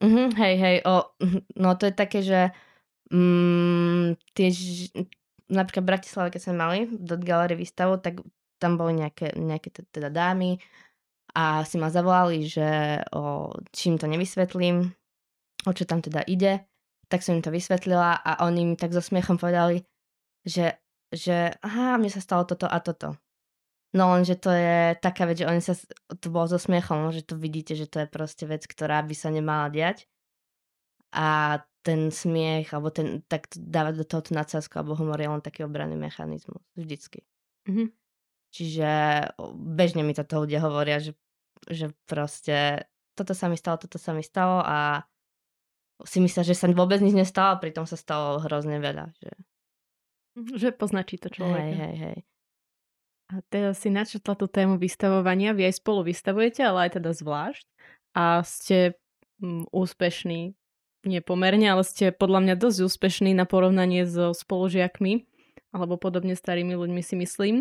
Mm-hmm, 0.00 0.28
hej, 0.40 0.54
hej, 0.56 0.76
o, 0.88 0.94
no 1.62 1.76
to 1.76 1.92
je 1.92 1.94
také, 1.94 2.24
že 2.24 2.40
mm, 3.12 4.16
tiež 4.32 4.54
napríklad 5.52 5.84
v 5.84 5.90
Bratislave, 5.92 6.32
keď 6.32 6.40
sme 6.40 6.56
mali 6.56 6.78
do 6.88 7.20
galerie 7.20 7.60
výstavu, 7.60 8.00
tak 8.00 8.24
tam 8.56 8.80
boli 8.80 9.04
nejaké, 9.04 9.36
nejaké 9.36 9.70
teda 9.92 10.08
dámy 10.08 10.58
a 11.34 11.64
si 11.64 11.76
ma 11.76 11.92
zavolali, 11.92 12.48
že 12.48 13.00
o, 13.12 13.52
čím 13.72 14.00
to 14.00 14.06
nevysvetlím, 14.08 14.92
o 15.66 15.70
čo 15.72 15.84
tam 15.84 16.00
teda 16.00 16.24
ide, 16.24 16.64
tak 17.08 17.24
som 17.24 17.36
im 17.36 17.44
to 17.44 17.52
vysvetlila 17.52 18.20
a 18.20 18.44
oni 18.44 18.72
mi 18.72 18.76
tak 18.76 18.92
so 18.92 19.00
smiechom 19.00 19.40
povedali, 19.40 19.84
že 20.44 20.76
že 21.08 21.56
aha, 21.64 21.96
mne 21.96 22.12
sa 22.12 22.20
stalo 22.20 22.44
toto 22.44 22.68
a 22.68 22.78
toto. 22.84 23.16
No 23.96 24.12
lenže 24.12 24.36
to 24.36 24.52
je 24.52 24.92
taká 25.00 25.24
vec, 25.24 25.40
že 25.40 25.48
oni 25.48 25.64
sa, 25.64 25.72
to 26.20 26.28
bolo 26.28 26.44
so 26.44 26.60
smiechom, 26.60 27.08
že 27.08 27.24
to 27.24 27.40
vidíte, 27.40 27.72
že 27.72 27.88
to 27.88 28.04
je 28.04 28.08
proste 28.08 28.44
vec, 28.44 28.68
ktorá 28.68 29.00
by 29.00 29.14
sa 29.16 29.32
nemala 29.32 29.72
diať. 29.72 30.04
A 31.16 31.56
ten 31.80 32.12
smiech, 32.12 32.68
alebo 32.76 32.92
ten, 32.92 33.24
tak 33.24 33.48
dávať 33.56 33.94
do 33.96 34.04
toho 34.04 34.20
tú 34.28 34.36
nadsázku 34.36 34.76
alebo 34.76 34.92
humor 34.92 35.16
je 35.16 35.32
len 35.32 35.40
taký 35.40 35.64
obranný 35.64 35.96
mechanizmus. 35.96 36.60
Vždycky. 36.76 37.24
Mm-hmm. 37.64 37.88
Čiže 38.48 38.90
bežne 39.54 40.02
mi 40.02 40.16
toto 40.16 40.42
ľudia 40.42 40.64
hovoria, 40.64 40.98
že, 40.98 41.12
že 41.68 41.92
proste 42.08 42.88
toto 43.12 43.36
sa 43.36 43.50
mi 43.50 43.58
stalo, 43.60 43.76
toto 43.76 44.00
sa 44.00 44.16
mi 44.16 44.24
stalo 44.24 44.64
a 44.64 45.04
si 46.06 46.22
myslia, 46.22 46.46
že 46.46 46.54
sa 46.54 46.70
vôbec 46.70 47.02
nič 47.02 47.12
nestalo, 47.12 47.58
pritom 47.58 47.84
sa 47.84 47.98
stalo 47.98 48.38
hrozne 48.38 48.78
veľa. 48.78 49.10
Že 49.18 49.30
že 50.54 50.70
poznačí 50.70 51.18
to 51.18 51.32
človek. 51.32 51.62
Hej, 51.62 51.74
hej, 51.74 51.96
hej. 51.98 52.18
A 53.28 53.44
teda 53.52 53.76
si 53.76 53.92
načetla 53.92 54.34
tú 54.38 54.48
tému 54.48 54.80
vystavovania, 54.80 55.52
vy 55.52 55.68
aj 55.68 55.84
spolu 55.84 56.06
vystavujete, 56.08 56.64
ale 56.64 56.88
aj 56.88 56.90
teda 57.00 57.10
zvlášť. 57.12 57.66
A 58.16 58.40
ste 58.40 58.96
m, 59.42 59.62
mm, 59.62 59.64
úspešní, 59.68 60.56
nie 61.04 61.20
pomerne, 61.20 61.68
ale 61.68 61.84
ste 61.84 62.08
podľa 62.10 62.40
mňa 62.48 62.54
dosť 62.56 62.78
úspešní 62.88 63.36
na 63.36 63.44
porovnanie 63.44 64.08
so 64.08 64.32
spolužiakmi, 64.32 65.28
alebo 65.76 66.00
podobne 66.00 66.32
starými 66.32 66.72
ľuďmi 66.72 67.02
si 67.04 67.14
myslím. 67.20 67.54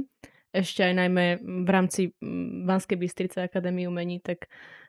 Ešte 0.55 0.83
aj 0.83 0.93
najmä 0.95 1.25
v 1.43 1.69
rámci 1.69 2.01
Banskej 2.63 2.97
Bystrice 2.97 3.43
Akadémie 3.43 3.85
umení, 3.85 4.23
tak 4.23 4.47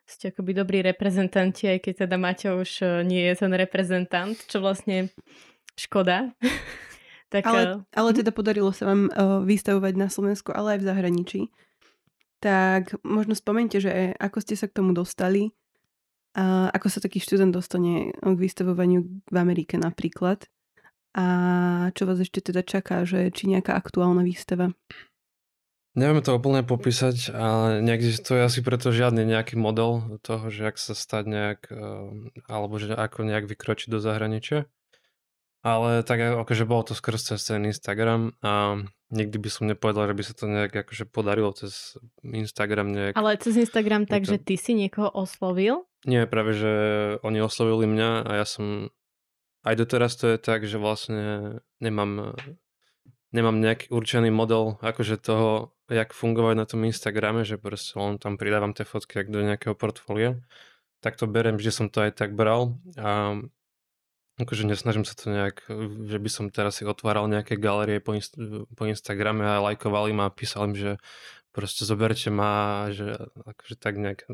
ste 0.08 0.32
akoby 0.32 0.56
dobrí 0.56 0.78
reprezentanti, 0.80 1.68
aj 1.68 1.78
keď 1.84 1.94
teda 2.06 2.16
Maťo 2.16 2.64
už 2.64 2.70
e, 2.80 2.86
nie 3.04 3.28
je 3.28 3.34
ten 3.44 3.52
reprezentant, 3.52 4.36
čo 4.48 4.62
vlastne 4.62 5.10
škoda. 5.76 6.32
Tak, 7.28 7.44
ale, 7.44 7.60
eh, 7.60 7.76
ale 7.92 8.16
mhm. 8.16 8.24
teda 8.24 8.30
podarilo 8.32 8.72
sa 8.72 8.88
vám 8.88 9.12
uh, 9.12 9.44
vystavovať 9.44 10.00
na 10.00 10.08
Slovensku, 10.08 10.48
ale 10.48 10.72
aj 10.72 10.78
v 10.80 10.88
zahraničí. 10.88 11.40
Tak 12.40 13.04
možno 13.04 13.36
spomente, 13.36 13.84
že 13.84 14.16
ako 14.16 14.40
ste 14.40 14.56
sa 14.56 14.64
k 14.64 14.80
tomu 14.80 14.96
dostali, 14.96 15.52
a 16.32 16.72
ako 16.72 16.88
sa 16.88 17.04
taký 17.04 17.20
študent 17.20 17.52
dostane 17.52 18.16
k 18.16 18.32
vystavovaniu 18.32 19.04
v 19.28 19.36
Amerike 19.36 19.76
napríklad 19.76 20.48
a 21.16 21.26
čo 21.96 22.04
vás 22.04 22.20
ešte 22.20 22.38
teda 22.38 22.60
čaká, 22.62 23.02
že 23.02 23.32
či 23.32 23.48
nejaká 23.48 23.72
aktuálna 23.72 24.22
výstava? 24.22 24.70
Neviem 25.96 26.20
to 26.20 26.36
úplne 26.36 26.60
popísať, 26.62 27.32
ale 27.32 27.80
neexistuje 27.80 28.44
asi 28.44 28.60
preto 28.60 28.92
žiadny 28.92 29.24
nejaký 29.24 29.56
model 29.56 30.20
toho, 30.20 30.52
že 30.52 30.68
ak 30.68 30.76
sa 30.76 30.92
stať 30.92 31.24
nejak, 31.26 31.60
eh, 31.72 32.44
alebo 32.46 32.76
že 32.76 32.92
ako 32.92 33.24
nejak 33.24 33.48
vykročiť 33.48 33.88
do 33.88 33.98
zahraničia. 33.98 34.68
Ale 35.58 36.06
tak 36.06 36.22
akože 36.22 36.64
bolo 36.70 36.86
to 36.86 36.94
skrz 36.94 37.34
cez 37.34 37.50
ten 37.50 37.66
Instagram 37.66 38.30
a 38.46 38.78
nikdy 39.10 39.36
by 39.42 39.50
som 39.50 39.66
nepovedal, 39.66 40.06
že 40.06 40.14
by 40.14 40.22
sa 40.22 40.34
to 40.38 40.44
nejak 40.46 40.70
akože 40.70 41.04
podarilo 41.10 41.50
cez 41.50 41.98
Instagram 42.22 42.94
nejak. 42.94 43.18
Ale 43.18 43.34
cez 43.42 43.58
Instagram 43.58 44.06
tak, 44.06 44.22
to... 44.22 44.36
že 44.36 44.38
ty 44.38 44.54
si 44.54 44.78
niekoho 44.78 45.10
oslovil? 45.10 45.82
Nie, 46.06 46.30
práve, 46.30 46.54
že 46.54 46.72
oni 47.26 47.42
oslovili 47.42 47.90
mňa 47.90 48.10
a 48.22 48.30
ja 48.38 48.46
som 48.46 48.94
aj 49.66 49.74
doteraz 49.74 50.14
to 50.14 50.30
je 50.30 50.38
tak, 50.38 50.62
že 50.62 50.78
vlastne 50.78 51.58
nemám 51.82 52.38
nemám 53.32 53.60
nejaký 53.60 53.92
určený 53.92 54.32
model 54.32 54.80
akože 54.80 55.20
toho, 55.20 55.76
jak 55.88 56.12
fungovať 56.12 56.54
na 56.54 56.66
tom 56.68 56.84
Instagrame, 56.84 57.42
že 57.48 57.56
proste 57.56 57.96
len 57.96 58.20
tam 58.20 58.36
pridávam 58.36 58.76
tie 58.76 58.84
fotky 58.84 59.24
do 59.24 59.40
nejakého 59.40 59.72
portfólia. 59.72 60.36
Tak 61.00 61.16
to 61.16 61.24
berem, 61.24 61.56
že 61.56 61.72
som 61.72 61.88
to 61.88 62.04
aj 62.04 62.20
tak 62.20 62.36
bral 62.36 62.76
a 63.00 63.40
Akože 64.38 64.70
nesnažím 64.70 65.02
sa 65.02 65.18
to 65.18 65.34
nejak, 65.34 65.66
že 66.06 66.18
by 66.22 66.30
som 66.30 66.46
teraz 66.54 66.78
si 66.78 66.86
otváral 66.86 67.26
nejaké 67.26 67.58
galerie 67.58 67.98
po, 67.98 68.14
inst- 68.14 68.38
po 68.78 68.86
Instagrame 68.86 69.42
a 69.42 69.58
lajkovali 69.58 70.14
ma 70.14 70.30
a 70.30 70.34
písal 70.34 70.70
im, 70.70 70.78
že 70.78 70.90
proste 71.50 71.82
zoberte 71.82 72.30
ma, 72.30 72.86
že 72.94 73.18
akože 73.34 73.74
tak 73.74 73.98
nejak 73.98 74.30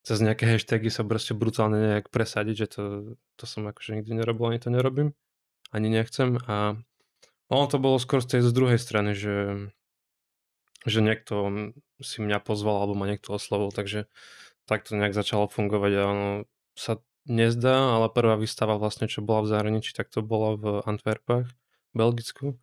cez 0.00 0.24
nejaké 0.24 0.48
hashtagy 0.48 0.88
sa 0.88 1.04
proste 1.04 1.36
brutálne 1.36 1.76
nejak 1.76 2.08
presadiť, 2.08 2.56
že 2.64 2.66
to, 2.72 2.82
to 3.36 3.44
som 3.44 3.68
akože 3.68 4.00
nikdy 4.00 4.24
nerobil, 4.24 4.48
ani 4.48 4.56
to 4.56 4.72
nerobím, 4.72 5.12
ani 5.68 5.92
nechcem 5.92 6.40
a 6.48 6.80
ono 7.52 7.66
to 7.68 7.76
bolo 7.76 8.00
skôr 8.00 8.24
z 8.24 8.40
tej 8.40 8.42
z 8.48 8.56
druhej 8.56 8.80
strany, 8.80 9.12
že, 9.12 9.68
že 10.88 11.04
niekto 11.04 11.34
si 12.00 12.24
mňa 12.24 12.40
pozval 12.40 12.80
alebo 12.84 12.96
ma 12.96 13.08
niekto 13.08 13.36
oslovil, 13.36 13.68
takže 13.72 14.08
tak 14.64 14.86
to 14.86 14.96
nejak 14.96 15.12
začalo 15.12 15.50
fungovať 15.50 15.92
a 15.98 16.02
ono 16.06 16.28
sa 16.78 17.02
nezdá, 17.28 17.98
ale 17.98 18.08
prvá 18.08 18.38
výstava 18.40 18.80
vlastne, 18.80 19.10
čo 19.10 19.20
bola 19.20 19.44
v 19.44 19.50
zahraničí, 19.52 19.92
tak 19.92 20.08
to 20.08 20.24
bola 20.24 20.56
v 20.56 20.64
Antwerpách, 20.88 21.50
Belgicku. 21.92 22.56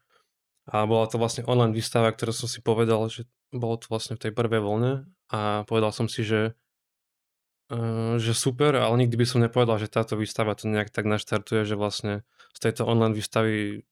A 0.68 0.84
bola 0.84 1.08
to 1.08 1.16
vlastne 1.16 1.48
online 1.48 1.72
výstava, 1.72 2.12
ktorú 2.12 2.34
som 2.36 2.50
si 2.50 2.60
povedal, 2.60 3.08
že 3.08 3.24
bolo 3.56 3.80
to 3.80 3.88
vlastne 3.88 4.20
v 4.20 4.28
tej 4.28 4.32
prvej 4.36 4.60
vlne 4.60 5.08
a 5.32 5.64
povedal 5.64 5.96
som 5.96 6.12
si, 6.12 6.28
že, 6.28 6.60
uh, 7.72 8.20
že 8.20 8.36
super, 8.36 8.76
ale 8.76 9.08
nikdy 9.08 9.16
by 9.16 9.26
som 9.28 9.40
nepovedal, 9.40 9.80
že 9.80 9.88
táto 9.88 10.20
výstava 10.20 10.58
to 10.60 10.68
nejak 10.68 10.92
tak 10.92 11.08
naštartuje, 11.08 11.64
že 11.64 11.80
vlastne 11.80 12.28
z 12.52 12.60
tejto 12.60 12.84
online 12.84 13.16
výstavy 13.16 13.88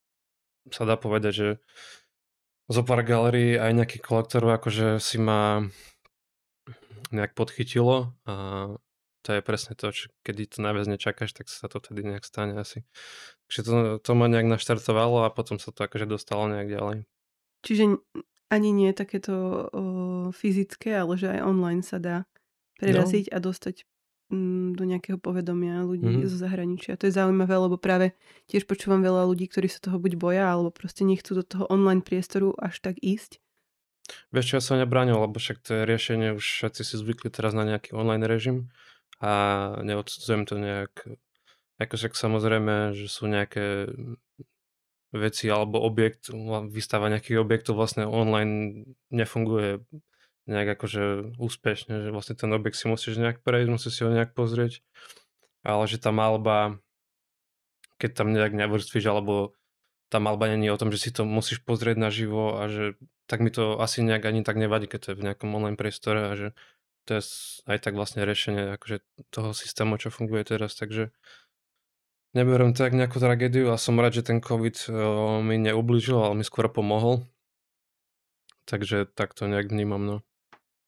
sa 0.67 0.83
dá 0.83 0.99
povedať, 0.99 1.31
že 1.31 1.47
zo 2.65 2.81
pár 2.81 3.05
galérií 3.05 3.57
aj 3.57 3.71
nejakých 3.77 4.03
kolektorov 4.03 4.57
akože 4.57 4.97
si 4.97 5.21
ma 5.21 5.65
nejak 7.13 7.37
podchytilo 7.37 8.13
a 8.25 8.33
to 9.25 9.33
je 9.33 9.41
presne 9.41 9.73
to, 9.73 9.89
čo, 9.89 10.13
kedy 10.21 10.45
to 10.45 10.61
najviac 10.61 10.85
nečakáš, 10.85 11.33
tak 11.33 11.49
sa 11.49 11.65
to 11.65 11.81
tedy 11.81 12.05
nejak 12.05 12.21
stane 12.21 12.53
asi. 12.61 12.85
Takže 13.49 13.61
to, 13.65 13.73
to 13.97 14.11
ma 14.13 14.29
nejak 14.29 14.45
naštartovalo 14.45 15.25
a 15.25 15.33
potom 15.33 15.57
sa 15.57 15.73
to 15.73 15.81
akože 15.81 16.05
dostalo 16.05 16.45
nejak 16.45 16.69
ďalej. 16.69 16.97
Čiže 17.65 17.97
ani 18.53 18.69
nie 18.69 18.93
takéto 18.93 19.33
o, 19.33 19.49
fyzické, 20.29 20.93
ale 20.93 21.17
že 21.17 21.33
aj 21.33 21.41
online 21.41 21.81
sa 21.81 21.97
dá 21.97 22.29
preraziť 22.77 23.33
a 23.33 23.41
dostať 23.41 23.89
do 24.75 24.83
nejakého 24.83 25.21
povedomia 25.21 25.85
ľudí 25.85 26.25
Mhm. 26.25 26.27
zo 26.27 26.37
zahraničia. 26.41 26.97
To 26.97 27.05
je 27.05 27.13
zaujímavé, 27.13 27.55
lebo 27.61 27.77
práve 27.77 28.17
tiež 28.49 28.65
počúvam 28.65 29.05
veľa 29.05 29.29
ľudí, 29.29 29.45
ktorí 29.45 29.69
sa 29.69 29.77
toho 29.79 29.97
buď 30.01 30.17
boja, 30.17 30.49
alebo 30.49 30.73
proste 30.73 31.05
nechcú 31.05 31.37
do 31.37 31.43
toho 31.45 31.65
online 31.69 32.01
priestoru 32.01 32.57
až 32.57 32.81
tak 32.81 32.97
ísť. 33.05 33.37
Vieš 34.29 34.45
čo, 34.45 34.53
ja 34.57 34.63
som 34.63 34.77
nebránil, 34.77 35.17
lebo 35.17 35.37
však 35.41 35.65
to 35.65 35.81
je 35.81 35.89
riešenie, 35.89 36.37
už 36.37 36.45
všetci 36.45 36.81
si 36.85 36.95
zvykli 37.01 37.29
teraz 37.33 37.57
na 37.57 37.65
nejaký 37.65 37.97
online 37.97 38.25
režim 38.29 38.69
a 39.17 39.31
neodsudzujem 39.81 40.45
to 40.45 40.55
nejak. 40.61 40.93
Ako 41.81 41.93
však 41.97 42.13
samozrejme, 42.13 42.93
že 42.93 43.09
sú 43.09 43.25
nejaké 43.25 43.89
veci 45.15 45.47
alebo 45.49 45.79
objekt, 45.81 46.29
výstava 46.69 47.07
nejakých 47.09 47.39
objektov 47.41 47.79
vlastne 47.79 48.05
online 48.05 48.83
nefunguje 49.09 49.81
nejak 50.45 50.77
akože 50.77 51.35
úspešne, 51.41 52.05
že 52.05 52.09
vlastne 52.13 52.37
ten 52.37 52.53
objekt 52.53 52.77
si 52.77 52.85
musíš 52.85 53.17
nejak 53.17 53.41
prejsť, 53.41 53.69
musíš 53.69 53.93
si 53.97 54.01
ho 54.05 54.13
nejak 54.13 54.37
pozrieť, 54.37 54.85
ale 55.65 55.89
že 55.89 55.97
tá 55.97 56.13
malba, 56.13 56.77
keď 57.97 58.11
tam 58.13 58.29
nejak 58.29 58.53
nevrstvíš, 58.53 59.05
alebo 59.09 59.57
tá 60.13 60.21
malba 60.21 60.47
není 60.53 60.69
o 60.69 60.77
tom, 60.77 60.93
že 60.93 61.01
si 61.01 61.09
to 61.09 61.25
musíš 61.25 61.65
pozrieť 61.65 61.97
naživo 61.97 62.61
a 62.61 62.69
že 62.69 62.93
tak 63.25 63.41
mi 63.41 63.49
to 63.49 63.81
asi 63.81 64.05
nejak 64.05 64.21
ani 64.29 64.45
tak 64.45 64.61
nevadí, 64.61 64.85
keď 64.85 64.99
to 65.01 65.09
je 65.11 65.17
v 65.17 65.25
nejakom 65.25 65.49
online 65.49 65.77
priestore 65.77 66.29
a 66.29 66.33
že 66.37 66.47
to 67.09 67.17
je 67.17 67.21
aj 67.69 67.77
tak 67.81 67.93
vlastne 67.97 68.25
riešenie 68.25 68.77
akože 68.77 69.01
toho 69.33 69.53
systému, 69.53 69.97
čo 69.97 70.13
funguje 70.13 70.45
teraz, 70.45 70.77
takže 70.77 71.09
neberiem 72.37 72.73
to 72.77 72.85
jak 72.85 72.93
nejakú 72.93 73.17
tragédiu 73.17 73.73
a 73.73 73.81
som 73.81 73.97
rád, 73.97 74.21
že 74.21 74.27
ten 74.29 74.41
COVID 74.41 74.89
o, 74.89 74.93
mi 75.41 75.57
neublížil, 75.57 76.17
ale 76.21 76.37
mi 76.37 76.45
skôr 76.45 76.69
pomohol. 76.69 77.25
Takže 78.65 79.05
tak 79.13 79.37
to 79.37 79.45
nejak 79.45 79.69
vnímam, 79.69 80.01
no. 80.05 80.17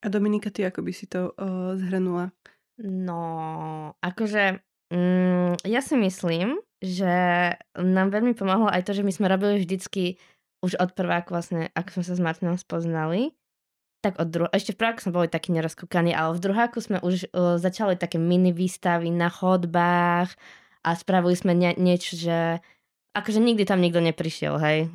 A 0.02 0.14
Dominika, 0.14 0.54
ty 0.54 0.62
ako 0.62 0.86
by 0.86 0.92
si 0.94 1.10
to 1.10 1.34
uh, 1.34 1.74
zhrnula? 1.78 2.30
No, 2.78 3.22
akože 3.98 4.62
mm, 4.94 5.66
ja 5.66 5.82
si 5.82 5.98
myslím, 5.98 6.62
že 6.78 7.14
nám 7.74 8.14
veľmi 8.14 8.38
pomohlo 8.38 8.70
aj 8.70 8.86
to, 8.86 8.94
že 8.94 9.02
my 9.02 9.10
sme 9.10 9.26
robili 9.26 9.58
vždycky 9.58 10.22
už 10.62 10.78
od 10.78 10.94
prváku 10.94 11.34
vlastne, 11.34 11.74
ako 11.74 12.02
sme 12.02 12.04
sa 12.06 12.14
s 12.14 12.22
Martinom 12.22 12.58
spoznali, 12.58 13.34
tak 14.06 14.22
od 14.22 14.30
dru- 14.30 14.54
ešte 14.54 14.78
v 14.78 14.80
prváku 14.86 15.02
sme 15.02 15.18
boli 15.18 15.28
takí 15.30 15.50
nerozkúkaní, 15.50 16.14
ale 16.14 16.38
v 16.38 16.44
druháku 16.46 16.78
sme 16.78 17.02
už 17.02 17.34
uh, 17.34 17.58
začali 17.58 17.98
také 17.98 18.22
mini 18.22 18.54
výstavy 18.54 19.10
na 19.10 19.34
chodbách 19.34 20.30
a 20.86 20.90
spravili 20.94 21.34
sme 21.34 21.58
nie- 21.58 21.78
niečo, 21.82 22.14
že 22.14 22.62
akože 23.18 23.42
nikdy 23.42 23.66
tam 23.66 23.82
nikto 23.82 24.00
neprišiel, 24.00 24.62
hej. 24.62 24.94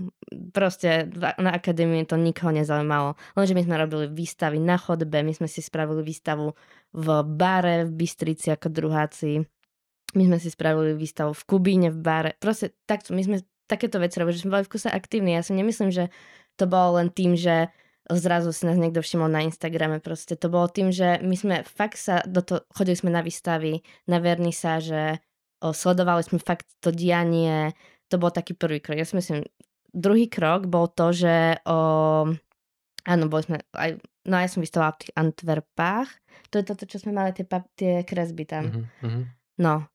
Proste 0.55 1.11
na 1.19 1.53
akadémii 1.53 2.07
to 2.07 2.17
nikoho 2.17 2.55
nezaujímalo. 2.55 3.19
Lenže 3.35 3.59
my 3.59 3.63
sme 3.67 3.77
robili 3.77 4.07
výstavy 4.09 4.63
na 4.63 4.79
chodbe, 4.79 5.21
my 5.21 5.35
sme 5.35 5.51
si 5.51 5.61
spravili 5.61 6.01
výstavu 6.07 6.55
v 6.95 7.07
bare 7.27 7.89
v 7.89 7.93
Bystrici 7.93 8.55
ako 8.55 8.69
druháci. 8.71 9.43
My 10.13 10.23
sme 10.29 10.39
si 10.39 10.49
spravili 10.53 10.93
výstavu 10.93 11.33
v 11.33 11.43
Kubíne 11.49 11.89
v 11.89 11.99
bare. 11.99 12.31
Proste 12.37 12.77
takto, 12.85 13.17
my 13.17 13.25
sme 13.25 13.37
takéto 13.65 13.97
veci 13.97 14.21
robili, 14.21 14.37
že 14.37 14.43
sme 14.45 14.61
boli 14.61 14.65
v 14.69 14.73
kuse 14.77 14.93
aktívni. 14.93 15.33
Ja 15.33 15.41
si 15.41 15.57
nemyslím, 15.57 15.89
že 15.89 16.13
to 16.61 16.69
bolo 16.69 17.01
len 17.01 17.09
tým, 17.09 17.33
že 17.33 17.73
zrazu 18.13 18.53
si 18.53 18.69
nás 18.69 18.77
niekto 18.77 19.01
všimol 19.01 19.33
na 19.33 19.41
Instagrame. 19.41 20.05
Proste 20.05 20.37
to 20.37 20.53
bolo 20.53 20.69
tým, 20.69 20.93
že 20.93 21.17
my 21.25 21.33
sme 21.33 21.57
fakt 21.65 21.97
sa 21.97 22.21
do 22.29 22.45
toho, 22.45 22.61
chodili 22.77 22.99
sme 22.99 23.09
na 23.09 23.25
výstavy, 23.25 23.81
na 24.05 24.21
vernisáže, 24.21 25.25
sledovali 25.63 26.27
sme 26.27 26.43
fakt 26.43 26.69
to 26.83 26.93
dianie, 26.93 27.73
to 28.13 28.21
bol 28.21 28.29
taký 28.29 28.53
prvý 28.53 28.85
krok. 28.85 29.01
Ja 29.01 29.09
si 29.09 29.17
myslím, 29.17 29.49
druhý 29.97 30.29
krok 30.29 30.69
bol 30.69 30.93
to, 30.93 31.17
že 31.17 31.57
o, 31.65 31.79
áno, 33.09 33.25
boli 33.33 33.43
sme 33.49 33.65
aj, 33.73 33.97
no 34.29 34.35
ja 34.37 34.49
som 34.53 34.61
vystala 34.61 34.93
v 34.93 35.09
tých 35.09 35.13
Antwerpách. 35.17 36.09
To 36.53 36.61
je 36.61 36.65
toto, 36.69 36.85
čo 36.85 37.01
sme 37.01 37.17
mali, 37.17 37.33
tie, 37.33 37.49
pap- 37.49 37.73
tie 37.73 38.05
kresby 38.05 38.45
tam. 38.45 38.65
Uh-huh, 38.69 39.09
uh-huh. 39.09 39.25
No. 39.57 39.89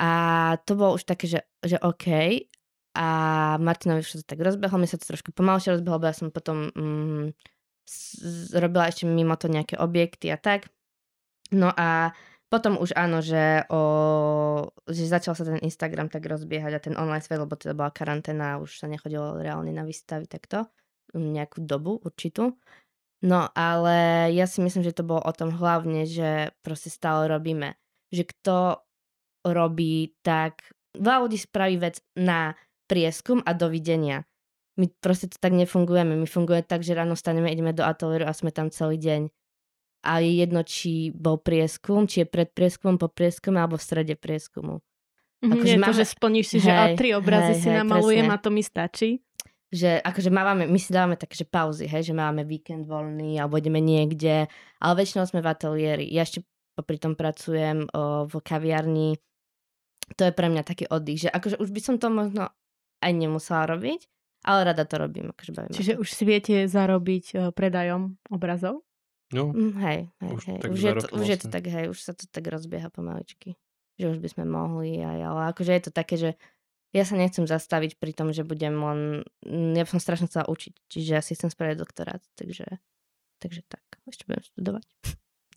A 0.00 0.10
to 0.64 0.72
bolo 0.72 0.96
už 0.96 1.04
také, 1.04 1.28
že, 1.28 1.44
že 1.60 1.76
OK. 1.84 2.08
A 2.96 3.08
Martinovi 3.60 4.04
to 4.04 4.24
tak 4.24 4.40
rozbehlo, 4.40 4.80
mi 4.80 4.88
sa 4.88 5.00
to 5.00 5.08
trošku 5.08 5.32
pomalšie 5.32 5.76
rozbehlo, 5.76 6.00
lebo 6.00 6.08
ja 6.08 6.16
som 6.16 6.28
potom 6.28 6.72
mm, 6.72 7.32
robila 8.56 8.88
ešte 8.88 9.08
mimo 9.08 9.36
to 9.36 9.48
nejaké 9.48 9.80
objekty 9.80 10.28
a 10.32 10.36
tak. 10.36 10.68
No 11.52 11.72
a 11.72 12.16
potom 12.52 12.76
už 12.76 12.92
áno, 12.92 13.24
že, 13.24 13.64
o, 13.72 13.80
že 14.84 15.08
začal 15.08 15.32
sa 15.32 15.48
ten 15.48 15.56
Instagram 15.64 16.12
tak 16.12 16.28
rozbiehať 16.28 16.72
a 16.76 16.84
ten 16.84 16.94
online 17.00 17.24
svet, 17.24 17.40
lebo 17.40 17.56
teda 17.56 17.72
bola 17.72 17.88
karanténa 17.88 18.54
a 18.54 18.60
už 18.60 18.76
sa 18.76 18.92
nechodilo 18.92 19.40
reálne 19.40 19.72
na 19.72 19.88
výstavy 19.88 20.28
takto 20.28 20.68
mm, 21.16 21.32
nejakú 21.32 21.64
dobu 21.64 21.96
určitú. 22.04 22.52
No 23.24 23.48
ale 23.56 24.28
ja 24.36 24.44
si 24.44 24.60
myslím, 24.60 24.84
že 24.84 24.92
to 24.92 25.08
bolo 25.08 25.24
o 25.24 25.32
tom 25.32 25.48
hlavne, 25.48 26.04
že 26.04 26.52
proste 26.60 26.92
stále 26.92 27.24
robíme. 27.24 27.72
Že 28.12 28.22
kto 28.36 28.56
robí 29.48 30.12
tak, 30.20 30.60
veľa 30.92 31.24
ľudí 31.24 31.40
spraví 31.40 31.80
vec 31.80 32.04
na 32.20 32.52
prieskum 32.84 33.40
a 33.48 33.56
dovidenia. 33.56 34.28
My 34.76 34.92
proste 35.00 35.32
to 35.32 35.40
tak 35.40 35.56
nefungujeme. 35.56 36.20
My 36.20 36.28
fungujeme 36.28 36.68
tak, 36.68 36.84
že 36.84 36.92
ráno 36.92 37.16
staneme, 37.16 37.48
ideme 37.48 37.72
do 37.72 37.80
ateliéru 37.80 38.28
a 38.28 38.36
sme 38.36 38.52
tam 38.52 38.68
celý 38.68 39.00
deň 39.00 39.32
a 40.02 40.18
je 40.18 40.42
jedno, 40.42 40.66
či 40.66 41.14
bol 41.14 41.38
prieskum, 41.38 42.10
či 42.10 42.22
je 42.22 42.26
pred 42.26 42.50
prieskumom, 42.50 42.98
po 42.98 43.06
prieskume 43.06 43.62
alebo 43.62 43.78
v 43.78 43.86
strede 43.86 44.14
prieskumu. 44.18 44.82
Mhm, 45.42 45.52
Akože 45.58 45.76
to, 45.82 45.92
že 45.94 46.04
splníš 46.06 46.46
si, 46.46 46.58
že 46.62 46.70
a 46.70 46.90
Hej, 46.90 46.98
tri 46.98 47.10
obrazy 47.14 47.58
hej, 47.58 47.62
si 47.62 47.68
hej, 47.70 47.78
namalujem 47.82 48.26
presne. 48.30 48.38
a 48.38 48.42
to 48.42 48.48
mi 48.54 48.62
stačí. 48.62 49.10
Že 49.72 50.04
akože 50.04 50.30
máme, 50.30 50.68
my 50.68 50.78
si 50.78 50.92
dávame 50.92 51.16
také, 51.16 51.34
že 51.34 51.48
pauzy, 51.48 51.88
hej, 51.88 52.12
že 52.12 52.14
máme 52.14 52.44
víkend 52.44 52.84
voľný 52.86 53.40
alebo 53.40 53.56
ideme 53.58 53.80
niekde, 53.80 54.46
ale 54.78 54.92
väčšinou 55.00 55.24
sme 55.26 55.40
v 55.40 55.48
ateliéri. 55.48 56.06
Ja 56.12 56.22
ešte 56.22 56.44
popri 56.76 57.00
tom 57.00 57.16
pracujem 57.16 57.88
o, 57.90 58.28
v 58.28 58.34
kaviarni. 58.44 59.16
To 60.20 60.22
je 60.28 60.32
pre 60.36 60.52
mňa 60.52 60.62
taký 60.62 60.84
oddych, 60.92 61.26
že 61.26 61.28
akože 61.32 61.56
už 61.56 61.72
by 61.72 61.80
som 61.80 61.96
to 61.96 62.12
možno 62.12 62.52
aj 63.00 63.12
nemusela 63.16 63.64
robiť, 63.64 64.06
ale 64.44 64.60
rada 64.68 64.84
to 64.84 65.00
robím. 65.00 65.32
Akože 65.32 65.72
Čiže 65.72 65.92
už 65.96 66.08
si 66.12 66.22
viete 66.28 66.68
zarobiť 66.68 67.56
predajom 67.56 68.20
obrazov? 68.28 68.84
No, 69.32 69.52
Mm, 69.52 69.74
hej, 69.80 70.00
hej, 70.20 70.30
Už 70.36 70.42
hej. 70.44 70.58
tak 70.60 70.70
Už, 70.70 70.80
je 70.80 70.92
to, 70.92 71.06
už 71.16 71.26
je 71.26 71.38
to 71.40 71.46
tak, 71.48 71.64
hej, 71.64 71.84
už 71.88 71.98
sa 71.98 72.12
to 72.12 72.28
tak 72.28 72.44
rozbieha 72.46 72.92
pomaličky. 72.92 73.56
Že 73.96 74.16
už 74.16 74.18
by 74.20 74.28
sme 74.28 74.44
mohli 74.44 75.00
aj, 75.00 75.18
ale 75.24 75.40
akože 75.52 75.72
je 75.72 75.82
to 75.88 75.92
také, 75.92 76.14
že 76.20 76.30
ja 76.92 77.08
sa 77.08 77.16
nechcem 77.16 77.48
zastaviť 77.48 77.96
pri 77.96 78.12
tom, 78.12 78.36
že 78.36 78.44
budem 78.44 78.76
len... 78.76 79.00
mm, 79.48 79.72
Ja 79.72 79.88
by 79.88 79.90
som 79.96 80.00
strašne 80.04 80.28
chcela 80.28 80.44
učiť, 80.52 80.74
čiže 80.92 81.10
ja 81.16 81.24
si 81.24 81.32
chcem 81.32 81.48
spraviť 81.48 81.76
doktorát, 81.80 82.20
takže, 82.36 82.68
takže 83.40 83.64
tak. 83.64 83.80
Ešte 84.04 84.28
budem 84.28 84.44
študovať. 84.44 84.86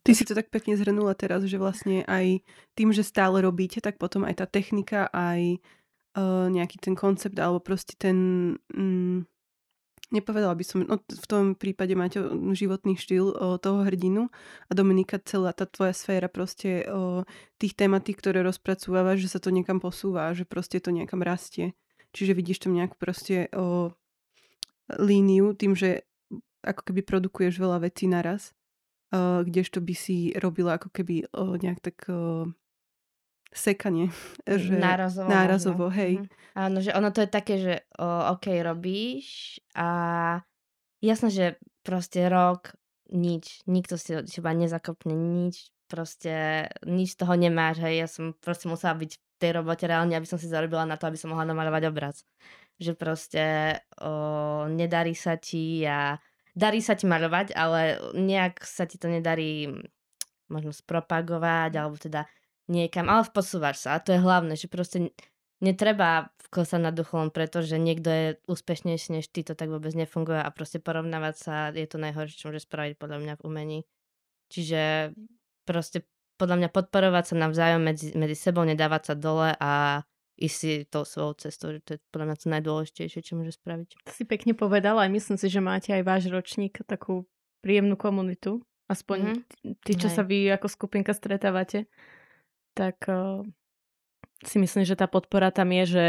Ty 0.05 0.11
si 0.13 0.23
to 0.23 0.38
tak 0.38 0.53
pekne 0.53 0.78
zhrnula 0.78 1.17
teraz, 1.17 1.41
že 1.49 1.57
vlastne 1.57 2.05
aj 2.05 2.45
tým, 2.78 2.93
že 2.93 3.01
stále 3.01 3.41
robíte, 3.41 3.82
tak 3.82 3.97
potom 3.97 4.21
aj 4.21 4.38
tá 4.38 4.45
technika, 4.45 5.09
aj 5.09 5.57
uh, 6.15 6.45
nejaký 6.47 6.78
ten 6.80 6.95
koncept, 6.95 7.36
alebo 7.41 7.59
proste 7.59 7.97
ten... 7.97 8.15
Mm, 8.71 9.26
nepovedala 10.14 10.53
by 10.53 10.66
som, 10.66 10.86
no 10.86 11.01
v 11.01 11.26
tom 11.26 11.43
prípade 11.58 11.93
máte 11.97 12.22
životný 12.53 12.97
štýl 12.99 13.34
o, 13.34 13.58
toho 13.58 13.86
hrdinu 13.86 14.30
a 14.70 14.72
Dominika 14.76 15.18
celá 15.22 15.53
tá 15.56 15.66
tvoja 15.66 15.95
sféra 15.95 16.30
proste 16.30 16.86
o, 16.86 17.26
tých 17.58 17.74
tematík, 17.74 18.22
ktoré 18.22 18.45
rozpracúva, 18.45 19.18
že 19.18 19.32
sa 19.32 19.41
to 19.41 19.49
niekam 19.49 19.82
posúva, 19.82 20.30
že 20.38 20.45
proste 20.45 20.78
to 20.78 20.93
niekam 20.93 21.26
rastie. 21.26 21.74
Čiže 22.14 22.38
vidíš 22.38 22.66
tam 22.66 22.78
nejakú 22.78 22.95
proste 22.99 23.49
o, 23.56 23.93
líniu 25.01 25.58
tým, 25.58 25.74
že 25.74 26.06
ako 26.66 26.91
keby 26.91 27.01
produkuješ 27.06 27.58
veľa 27.58 27.86
vecí 27.86 28.06
naraz, 28.06 28.53
o, 29.10 29.41
kdežto 29.41 29.82
by 29.82 29.95
si 29.97 30.34
robila 30.38 30.78
ako 30.78 30.93
keby 30.93 31.30
o, 31.34 31.58
nejak 31.58 31.80
tak 31.82 31.97
o, 32.10 32.49
sekanie. 33.56 34.12
Že, 34.45 34.78
nárazovo. 34.78 35.28
nárazovo, 35.32 35.86
možno. 35.89 35.97
hej. 35.97 36.14
Mhm. 36.22 36.28
Áno, 36.56 36.78
že 36.80 36.91
ono 36.95 37.10
to 37.12 37.20
je 37.24 37.30
také, 37.30 37.56
že 37.60 37.74
o, 37.99 38.08
OK, 38.36 38.47
robíš 38.64 39.60
a 39.76 39.88
jasné, 41.03 41.30
že 41.32 41.45
proste 41.84 42.32
rok 42.32 42.76
nič, 43.12 43.62
nikto 43.68 43.99
si 43.99 44.16
od 44.16 44.26
teba 44.26 44.56
nezakopne 44.56 45.14
nič, 45.14 45.70
proste 45.86 46.66
nič 46.88 47.14
z 47.14 47.20
toho 47.22 47.36
nemáš, 47.38 47.84
hej, 47.84 47.95
ja 48.01 48.08
som 48.10 48.34
proste 48.39 48.66
musela 48.66 48.97
byť 48.97 49.12
v 49.14 49.22
tej 49.38 49.51
robote 49.62 49.86
reálne, 49.86 50.16
aby 50.16 50.26
som 50.26 50.39
si 50.39 50.47
zarobila 50.47 50.88
na 50.88 50.95
to, 50.95 51.12
aby 51.12 51.20
som 51.20 51.30
mohla 51.36 51.45
namaľovať 51.45 51.84
obraz. 51.91 52.24
Že 52.80 52.91
proste 52.95 53.43
o, 53.99 54.66
nedarí 54.72 55.12
sa 55.12 55.36
ti 55.36 55.84
a 55.84 56.16
darí 56.56 56.80
sa 56.80 56.95
ti 56.95 57.06
maľovať, 57.06 57.51
ale 57.51 57.99
nejak 58.16 58.64
sa 58.64 58.88
ti 58.88 58.95
to 58.95 59.12
nedarí 59.12 59.68
mm, 59.68 59.84
možno 60.49 60.72
spropagovať, 60.72 61.72
alebo 61.76 61.99
teda 61.99 62.24
niekam, 62.68 63.09
ale 63.09 63.28
posúvaš 63.30 63.86
sa 63.86 63.97
a 63.97 64.03
to 64.03 64.13
je 64.16 64.20
hlavné, 64.22 64.53
že 64.57 64.68
proste 64.68 65.13
netreba 65.63 66.30
klesať 66.51 66.82
na 66.82 66.91
duchu 66.91 67.16
len 67.18 67.32
preto, 67.32 67.63
že 67.63 67.80
niekto 67.80 68.09
je 68.09 68.28
úspešnejší 68.47 69.20
než 69.20 69.26
ty, 69.32 69.43
to 69.43 69.57
tak 69.57 69.72
vôbec 69.72 69.91
nefunguje 69.95 70.39
a 70.39 70.49
proste 70.51 70.80
porovnávať 70.80 71.36
sa 71.36 71.55
je 71.74 71.88
to 71.88 71.97
najhoršie, 71.99 72.38
čo 72.38 72.47
môže 72.51 72.68
spraviť 72.68 72.95
podľa 72.99 73.18
mňa 73.24 73.34
v 73.39 73.43
umení. 73.45 73.80
Čiže 74.51 75.13
proste 75.66 76.05
podľa 76.36 76.55
mňa 76.59 76.70
podporovať 76.70 77.24
sa 77.32 77.36
navzájom 77.39 77.82
medzi, 77.82 78.11
medzi 78.13 78.36
sebou, 78.36 78.68
nedávať 78.68 79.11
sa 79.11 79.16
dole 79.16 79.55
a 79.55 80.03
ísť 80.36 80.55
si 80.59 80.72
tou 80.91 81.07
svojou 81.07 81.34
cestou, 81.39 81.72
že 81.72 81.80
to 81.80 81.89
je 81.95 81.99
podľa 82.11 82.26
mňa 82.28 82.36
to 82.36 82.47
najdôležitejšie, 82.51 83.20
čo 83.24 83.34
môže 83.39 83.55
spraviť. 83.55 83.95
To 84.03 84.11
si 84.11 84.28
pekne 84.28 84.51
povedala 84.51 85.07
a 85.07 85.11
myslím 85.11 85.39
si, 85.39 85.47
že 85.47 85.63
máte 85.63 85.95
aj 85.95 86.03
váš 86.03 86.24
ročník 86.28 86.84
takú 86.84 87.24
príjemnú 87.63 87.95
komunitu. 87.95 88.61
aspoň 88.86 89.41
Mhm. 89.41 89.82
tí, 89.82 89.97
čo 89.97 90.05
Hej. 90.05 90.13
sa 90.13 90.22
vy 90.22 90.45
ako 90.53 90.70
skupinka 90.70 91.09
stretávate, 91.18 91.89
tak 92.76 93.07
uh, 93.07 93.41
si 94.43 94.59
myslím, 94.59 94.84
že 94.84 94.99
tá 94.99 95.07
podpora 95.07 95.49
tam 95.49 95.71
je, 95.71 95.84
že 95.88 96.05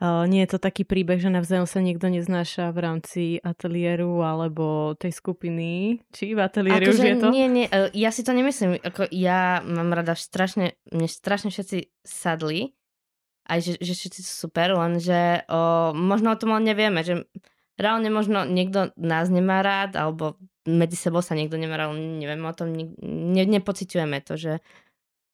uh, 0.00 0.24
nie 0.24 0.42
je 0.44 0.56
to 0.56 0.58
taký 0.58 0.82
príbeh, 0.88 1.20
že 1.20 1.28
navzájom 1.28 1.68
sa 1.68 1.84
niekto 1.84 2.08
neznáša 2.08 2.72
v 2.72 2.78
rámci 2.80 3.22
ateliéru 3.44 4.24
alebo 4.24 4.96
tej 4.96 5.12
skupiny. 5.12 6.00
Či 6.10 6.34
v 6.34 6.40
ateliéri 6.40 6.88
už 6.88 6.98
Akože 6.98 7.06
je 7.06 7.16
to? 7.20 7.28
Nie, 7.28 7.46
nie, 7.46 7.66
e, 7.68 7.92
ja 7.94 8.10
si 8.10 8.24
to 8.24 8.32
nemyslím. 8.32 8.80
Ako 8.80 9.06
ja 9.12 9.60
mám 9.62 9.92
rada 9.92 10.16
strašne, 10.16 10.80
mne 10.90 11.06
strašne 11.06 11.52
všetci 11.52 11.92
sadli, 12.02 12.72
aj 13.48 13.58
že, 13.64 13.72
že 13.80 13.92
všetci 13.96 14.20
sú 14.24 14.48
super, 14.48 14.76
lenže 14.76 15.44
o, 15.48 15.92
možno 15.96 16.36
o 16.36 16.38
tom 16.40 16.52
len 16.56 16.68
nevieme, 16.68 17.00
že 17.00 17.24
reálne 17.80 18.12
možno 18.12 18.44
niekto 18.44 18.92
nás 19.00 19.32
nemá 19.32 19.64
rád, 19.64 19.96
alebo 19.96 20.36
medzi 20.68 21.00
sebou 21.00 21.24
sa 21.24 21.32
niekto 21.32 21.56
nemá 21.56 21.80
rád, 21.80 21.96
neviem 21.96 22.44
o 22.44 22.52
tom, 22.52 22.76
ne, 22.76 22.92
ne, 23.00 23.44
nepociťujeme 23.48 24.20
to, 24.20 24.36
že 24.36 24.52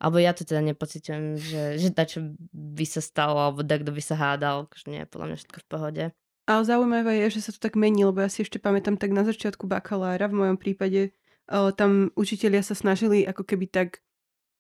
alebo 0.05 0.21
ja 0.21 0.37
to 0.37 0.45
teda 0.45 0.61
nepociťujem, 0.61 1.25
že, 1.41 1.63
že 1.81 1.89
dačo 1.89 2.37
by 2.53 2.85
sa 2.85 3.01
stalo, 3.01 3.41
alebo 3.41 3.65
kto 3.65 3.89
by 3.89 4.03
sa 4.05 4.21
hádal, 4.21 4.69
akože 4.69 4.87
nie, 4.93 5.09
podľa 5.09 5.27
mňa 5.33 5.37
všetko 5.41 5.59
v 5.65 5.69
pohode. 5.73 6.05
Ale 6.45 6.61
zaujímavé 6.69 7.25
je, 7.25 7.41
že 7.41 7.49
sa 7.49 7.51
to 7.57 7.61
tak 7.65 7.73
mení, 7.73 8.05
lebo 8.05 8.21
ja 8.21 8.29
si 8.29 8.45
ešte 8.45 8.61
pamätám 8.61 9.01
tak 9.01 9.17
na 9.17 9.25
začiatku 9.25 9.65
bakalára, 9.65 10.29
v 10.29 10.45
mojom 10.45 10.61
prípade, 10.61 11.17
tam 11.49 12.13
učitelia 12.21 12.61
sa 12.61 12.77
snažili 12.77 13.25
ako 13.25 13.49
keby 13.49 13.65
tak 13.73 14.05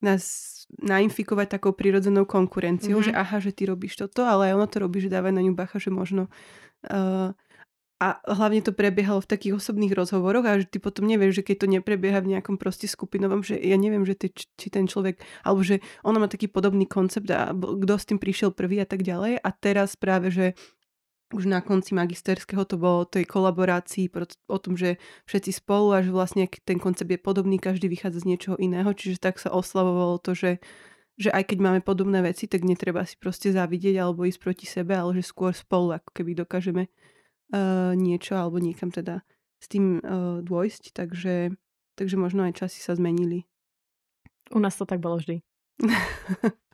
nás 0.00 0.24
nainfikovať 0.80 1.60
takou 1.60 1.76
prirodzenou 1.76 2.24
konkurenciou, 2.24 3.04
Mhm. 3.04 3.04
že 3.04 3.12
aha, 3.12 3.36
že 3.40 3.52
ty 3.52 3.68
robíš 3.68 4.00
toto, 4.00 4.24
ale 4.24 4.48
aj 4.48 4.54
ono 4.56 4.66
to 4.68 4.80
robí, 4.80 5.04
že 5.04 5.12
dávaj 5.12 5.32
na 5.36 5.44
ňu 5.44 5.52
bacha, 5.52 5.76
že 5.76 5.92
možno... 5.92 6.32
Uh, 6.88 7.36
a 8.02 8.18
hlavne 8.26 8.58
to 8.60 8.74
prebiehalo 8.74 9.22
v 9.22 9.30
takých 9.30 9.56
osobných 9.62 9.94
rozhovoroch 9.94 10.44
a 10.44 10.58
že 10.58 10.66
ty 10.66 10.82
potom 10.82 11.06
nevieš, 11.06 11.40
že 11.40 11.46
keď 11.46 11.56
to 11.62 11.66
neprebieha 11.78 12.18
v 12.20 12.36
nejakom 12.36 12.58
proste 12.58 12.90
skupinovom, 12.90 13.46
že 13.46 13.54
ja 13.54 13.78
neviem, 13.78 14.02
že 14.02 14.18
ty, 14.18 14.34
či 14.34 14.66
ten 14.68 14.90
človek, 14.90 15.22
alebo 15.46 15.62
že 15.62 15.78
ona 16.02 16.18
má 16.18 16.26
taký 16.26 16.50
podobný 16.50 16.90
koncept 16.90 17.30
a 17.30 17.54
kto 17.54 17.94
s 17.94 18.08
tým 18.10 18.18
prišiel 18.18 18.50
prvý 18.50 18.82
a 18.82 18.88
tak 18.88 19.06
ďalej. 19.06 19.38
A 19.38 19.48
teraz 19.54 19.94
práve, 19.94 20.34
že 20.34 20.58
už 21.32 21.46
na 21.46 21.62
konci 21.62 21.94
magisterského 21.94 22.66
to 22.66 22.78
bolo 22.78 23.06
o 23.06 23.10
tej 23.10 23.26
kolaborácii, 23.26 24.10
o 24.50 24.58
tom, 24.58 24.74
že 24.74 24.98
všetci 25.30 25.50
spolu 25.62 25.94
a 25.94 26.02
že 26.02 26.10
vlastne 26.10 26.50
ten 26.66 26.82
koncept 26.82 27.10
je 27.10 27.18
podobný, 27.18 27.62
každý 27.62 27.86
vychádza 27.86 28.26
z 28.26 28.28
niečoho 28.34 28.56
iného, 28.58 28.90
čiže 28.90 29.22
tak 29.22 29.38
sa 29.38 29.54
oslavovalo 29.54 30.18
to, 30.18 30.34
že 30.34 30.50
že 31.14 31.30
aj 31.30 31.54
keď 31.54 31.58
máme 31.62 31.80
podobné 31.86 32.26
veci, 32.26 32.50
tak 32.50 32.66
netreba 32.66 33.06
si 33.06 33.14
proste 33.14 33.54
zavidieť 33.54 34.02
alebo 34.02 34.26
ísť 34.26 34.40
proti 34.42 34.66
sebe, 34.66 34.98
ale 34.98 35.14
že 35.14 35.30
skôr 35.30 35.54
spolu 35.54 35.94
ako 35.94 36.10
keby 36.10 36.34
dokážeme 36.42 36.90
uh, 37.52 37.92
niečo 37.98 38.38
alebo 38.38 38.62
niekam 38.62 38.88
teda 38.94 39.26
s 39.60 39.66
tým 39.68 40.00
uh, 40.00 40.40
dôjsť, 40.44 40.92
takže, 40.92 41.56
takže 41.96 42.16
možno 42.16 42.44
aj 42.48 42.64
časy 42.64 42.80
sa 42.80 42.96
zmenili. 42.96 43.48
U 44.52 44.60
nás 44.60 44.76
to 44.76 44.84
tak 44.84 45.00
bolo 45.00 45.20
vždy. 45.20 45.40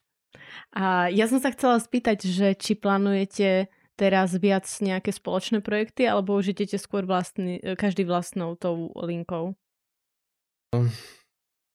A 0.70 1.10
ja 1.10 1.26
som 1.26 1.42
sa 1.42 1.50
chcela 1.50 1.82
spýtať, 1.82 2.26
že 2.26 2.54
či 2.54 2.78
plánujete 2.78 3.70
teraz 3.98 4.32
viac 4.38 4.66
nejaké 4.80 5.10
spoločné 5.10 5.60
projekty, 5.60 6.06
alebo 6.06 6.38
už 6.38 6.54
idete 6.54 6.78
skôr 6.78 7.04
vlastný, 7.04 7.58
každý 7.74 8.06
vlastnou 8.06 8.54
tou 8.54 8.94
linkou? 8.94 9.58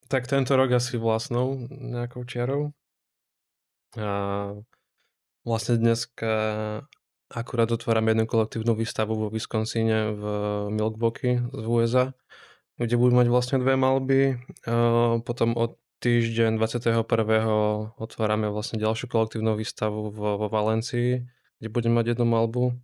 Tak 0.08 0.26
tento 0.26 0.56
rok 0.56 0.74
asi 0.74 0.96
vlastnou 0.96 1.68
nejakou 1.70 2.24
čiarou. 2.24 2.72
A 4.00 4.56
vlastne 5.44 5.76
dneska 5.78 6.32
akurát 7.30 7.72
otváram 7.72 8.08
jednu 8.08 8.26
kolektívnu 8.26 8.76
výstavu 8.76 9.16
vo 9.16 9.28
Wisconsine 9.30 10.14
v 10.14 10.24
Milwaukee 10.70 11.42
z 11.54 11.66
USA, 11.66 12.06
kde 12.78 12.96
budú 12.98 13.18
mať 13.18 13.28
vlastne 13.32 13.58
dve 13.58 13.74
malby. 13.80 14.38
Potom 15.26 15.58
od 15.58 15.80
týždeň 16.04 16.62
21. 16.62 17.02
otvárame 17.98 18.52
vlastne 18.52 18.78
ďalšiu 18.78 19.10
kolektívnu 19.10 19.58
výstavu 19.58 20.14
vo, 20.14 20.38
vo 20.38 20.48
Valencii, 20.52 21.26
kde 21.58 21.70
budem 21.72 21.98
mať 21.98 22.14
jednu 22.14 22.26
malbu. 22.30 22.78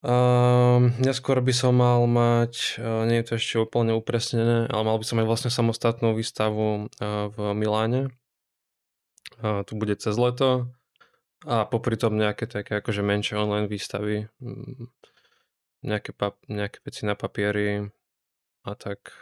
Um, 0.00 0.96
neskôr 0.96 1.44
by 1.44 1.52
som 1.52 1.76
mal 1.76 2.08
mať, 2.08 2.80
nie 3.04 3.20
je 3.20 3.26
to 3.28 3.32
ešte 3.36 3.60
úplne 3.60 3.92
upresnené, 3.92 4.64
ale 4.72 4.82
mal 4.88 4.96
by 4.96 5.04
som 5.04 5.20
mať 5.20 5.26
vlastne 5.28 5.50
samostatnú 5.52 6.16
výstavu 6.16 6.88
v 7.28 7.36
Miláne. 7.52 8.08
Tu 9.40 9.72
bude 9.76 9.92
cez 10.00 10.16
leto 10.16 10.72
a 11.48 11.64
popri 11.64 11.96
tom 11.96 12.20
nejaké 12.20 12.44
také 12.44 12.84
akože 12.84 13.00
menšie 13.00 13.40
online 13.40 13.70
výstavy, 13.70 14.28
um, 14.44 14.92
nejaké, 15.80 16.12
pap- 16.12 16.44
nejaké 16.48 16.84
veci 16.84 17.08
na 17.08 17.16
papieri 17.16 17.88
a 18.64 18.72
tak. 18.76 19.12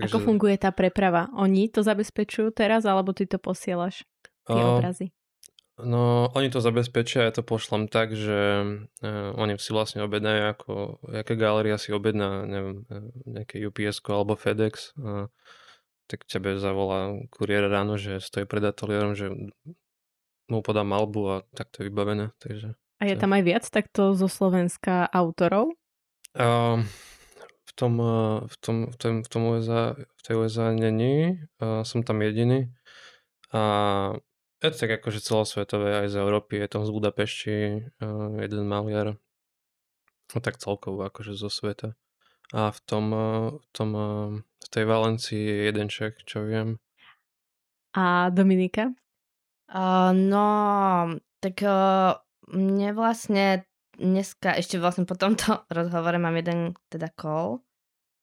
Ako 0.00 0.24
funguje 0.24 0.56
tá 0.56 0.72
preprava? 0.72 1.28
Oni 1.36 1.68
to 1.68 1.84
zabezpečujú 1.84 2.50
teraz, 2.56 2.88
alebo 2.88 3.12
ty 3.14 3.28
to 3.28 3.36
posielaš? 3.38 4.02
Tie 4.48 4.56
Uh, 4.56 4.80
obrazy? 4.80 5.14
No, 5.78 6.28
oni 6.34 6.52
to 6.52 6.60
zabezpečia, 6.60 7.28
ja 7.28 7.32
to 7.32 7.46
pošlem 7.46 7.86
tak, 7.86 8.12
že 8.16 8.40
uh, 9.02 9.30
oni 9.36 9.56
si 9.62 9.70
vlastne 9.70 10.02
objednajú, 10.04 10.42
ako, 10.52 10.72
aká 11.12 11.34
galéria 11.38 11.76
si 11.78 11.94
objedná, 11.94 12.44
neviem, 12.44 12.84
eh, 12.90 13.08
nejaké 13.24 13.62
ups 13.62 14.02
alebo 14.10 14.36
FedEx, 14.36 14.96
uh, 14.98 15.30
tak 16.10 16.28
tebe 16.28 16.60
zavolá 16.60 17.16
kuriér 17.32 17.72
ráno, 17.72 17.96
že 17.96 18.20
stojí 18.20 18.44
pred 18.44 18.64
ateliérom, 18.68 19.16
že 19.16 19.32
mu 20.52 20.60
podá 20.60 20.84
malbu 20.84 21.22
a 21.32 21.36
tak 21.56 21.72
to 21.72 21.80
je 21.80 21.88
vybavené, 21.88 22.36
takže... 22.36 22.76
A 23.00 23.08
je 23.08 23.16
tam 23.18 23.32
aj 23.34 23.42
viac 23.42 23.64
takto 23.66 24.14
zo 24.14 24.28
Slovenska 24.30 25.10
autorov? 25.10 25.74
Uh, 26.38 26.84
v 27.66 27.72
tom, 27.74 27.98
v 28.46 28.56
tom, 28.62 28.76
v 28.92 28.96
tom, 29.00 29.12
v 29.24 29.28
tom 29.32 29.42
USA, 29.50 29.96
v 29.98 30.20
tej 30.22 30.34
USA 30.38 30.70
není, 30.70 31.40
uh, 31.58 31.82
som 31.82 32.06
tam 32.06 32.22
jediný. 32.22 32.70
A 33.50 33.60
je 34.62 34.70
to 34.70 34.86
tak 34.86 35.02
akože 35.02 35.18
celosvetové 35.18 36.06
aj 36.06 36.14
z 36.14 36.16
Európy, 36.22 36.62
je 36.62 36.68
tam 36.70 36.86
z 36.86 36.94
Budapešti 36.94 37.56
uh, 37.98 38.38
jeden 38.38 38.70
maliar. 38.70 39.18
No 40.32 40.38
tak 40.38 40.62
celkovo 40.62 41.02
akože 41.02 41.34
zo 41.34 41.50
sveta. 41.50 41.98
A 42.54 42.70
v 42.70 42.78
tom, 42.86 43.04
uh, 43.10 43.58
v, 43.58 43.68
tom 43.74 43.90
uh, 43.98 44.30
v 44.38 44.68
tej 44.70 44.84
Valencii 44.86 45.42
je 45.42 45.58
jeden 45.66 45.90
Čech, 45.90 46.22
čo 46.22 46.46
viem. 46.46 46.78
A 47.98 48.30
Dominika? 48.30 48.94
Uh, 49.72 50.12
no, 50.12 50.46
tak 51.40 51.64
uh, 51.64 52.20
mne 52.52 52.92
vlastne 52.92 53.64
dneska, 53.96 54.52
ešte 54.60 54.76
vlastne 54.76 55.08
po 55.08 55.16
tomto 55.16 55.64
rozhovore 55.72 56.20
mám 56.20 56.36
jeden 56.36 56.76
teda 56.92 57.08
call 57.08 57.64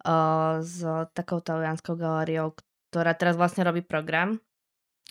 uh, 0.06 0.62
s 0.62 0.86
takou 1.18 1.41
talianskou 1.41 1.97
galériou, 1.97 2.54
ktorá 2.93 3.18
teraz 3.18 3.34
vlastne 3.34 3.66
robí 3.66 3.82
program 3.82 4.38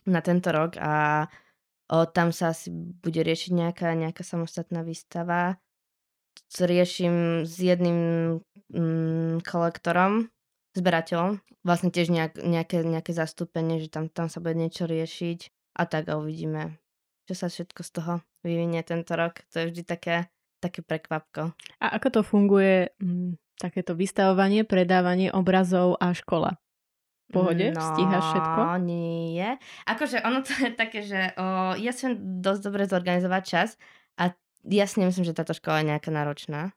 na 0.07 0.23
tento 0.23 0.55
rok 0.55 0.79
a 0.79 1.27
uh, 1.27 2.07
tam 2.15 2.31
sa 2.31 2.55
asi 2.55 2.71
bude 2.71 3.19
riešiť 3.19 3.51
nejaká, 3.59 3.99
nejaká 3.99 4.23
samostatná 4.23 4.87
výstava. 4.87 5.59
Riešim 6.55 7.51
s 7.51 7.59
jedným 7.59 7.99
mm, 8.71 9.43
kolektorom, 9.43 10.31
zberateľom, 10.79 11.43
vlastne 11.67 11.91
tiež 11.91 12.15
nejak, 12.15 12.39
nejaké, 12.39 12.87
nejaké 12.87 13.11
zastúpenie, 13.11 13.83
že 13.83 13.91
tam, 13.91 14.07
tam 14.07 14.31
sa 14.31 14.39
bude 14.39 14.55
niečo 14.55 14.87
riešiť 14.87 15.58
a 15.79 15.83
tak 15.87 16.11
a 16.11 16.19
uvidíme, 16.19 16.75
čo 17.31 17.39
sa 17.39 17.47
všetko 17.47 17.81
z 17.87 17.91
toho 17.95 18.15
vyvinie 18.43 18.83
tento 18.83 19.15
rok. 19.15 19.47
To 19.55 19.63
je 19.63 19.71
vždy 19.71 19.83
také, 19.87 20.27
také 20.59 20.83
prekvapko. 20.83 21.55
A 21.79 21.87
ako 21.95 22.19
to 22.19 22.21
funguje, 22.27 22.91
m, 22.99 23.39
takéto 23.59 23.95
vystavovanie, 23.95 24.67
predávanie 24.67 25.31
obrazov 25.31 25.95
a 26.03 26.11
škola? 26.11 26.59
V 27.29 27.37
pohode? 27.37 27.71
No, 27.77 27.83
Stíhaš 27.83 28.25
všetko? 28.33 28.61
nie. 28.83 29.49
Akože 29.85 30.25
ono 30.25 30.41
to 30.43 30.53
je 30.67 30.71
také, 30.75 31.01
že 31.07 31.37
o, 31.39 31.77
ja 31.79 31.93
viem 31.95 32.43
dosť 32.43 32.61
dobre 32.65 32.83
zorganizovať 32.89 33.43
čas 33.45 33.69
a 34.19 34.35
ja 34.67 34.85
si 34.89 34.99
nemyslím, 34.99 35.29
že 35.29 35.37
táto 35.37 35.55
škola 35.55 35.85
je 35.85 35.91
nejaká 35.95 36.11
náročná. 36.11 36.73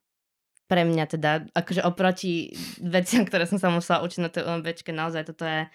Pre 0.67 0.87
mňa 0.87 1.05
teda, 1.07 1.31
akože 1.51 1.83
oproti 1.83 2.55
veciam, 2.79 3.27
ktoré 3.27 3.43
som 3.43 3.59
sa 3.59 3.67
musela 3.67 4.03
učiť 4.07 4.19
na 4.23 4.31
tej 4.31 4.47
UMBčke, 4.47 4.95
naozaj 4.95 5.27
toto 5.27 5.43
je 5.43 5.67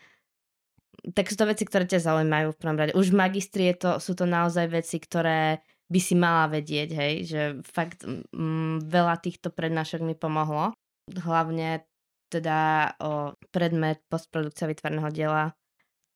tak 1.14 1.30
sú 1.30 1.36
to 1.38 1.46
veci, 1.46 1.62
ktoré 1.62 1.86
ťa 1.86 2.02
zaujímajú 2.02 2.50
v 2.50 2.60
prvom 2.60 2.78
rade. 2.78 2.96
Už 2.98 3.14
v 3.14 3.20
magistri 3.20 3.70
je 3.70 3.76
to, 3.78 3.90
sú 4.02 4.18
to 4.18 4.26
naozaj 4.26 4.66
veci, 4.66 4.98
ktoré 4.98 5.62
by 5.86 6.00
si 6.02 6.18
mala 6.18 6.50
vedieť, 6.50 6.88
hej, 6.98 7.14
že 7.30 7.42
fakt 7.62 8.02
mm, 8.06 8.90
veľa 8.90 9.22
týchto 9.22 9.54
prednášok 9.54 10.02
mi 10.02 10.18
pomohlo. 10.18 10.74
Hlavne 11.06 11.86
teda 12.26 12.90
o 12.98 13.38
predmet 13.54 14.02
postprodukcia 14.10 14.66
vytvarného 14.66 15.10
diela, 15.14 15.54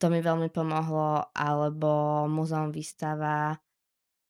to 0.01 0.11
mi 0.11 0.19
veľmi 0.19 0.51
pomohlo, 0.51 1.31
alebo 1.37 2.25
muzeum 2.27 2.75
výstava 2.75 3.55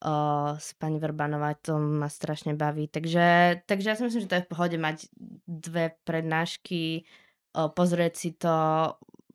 o, 0.03 0.13
s 0.59 0.75
pani 0.77 0.99
Verbanová, 0.99 1.57
to 1.57 1.79
ma 1.79 2.11
strašne 2.11 2.53
baví. 2.53 2.91
Takže, 2.91 3.63
takže 3.65 3.87
ja 3.87 3.95
si 3.97 4.03
myslím, 4.05 4.21
že 4.21 4.29
to 4.29 4.37
je 4.37 4.45
v 4.45 4.51
pohode 4.51 4.77
mať 4.77 5.09
dve 5.47 5.95
prednášky, 6.05 7.07
o, 7.55 7.71
pozrieť 7.71 8.13
si 8.13 8.29
to, 8.35 8.53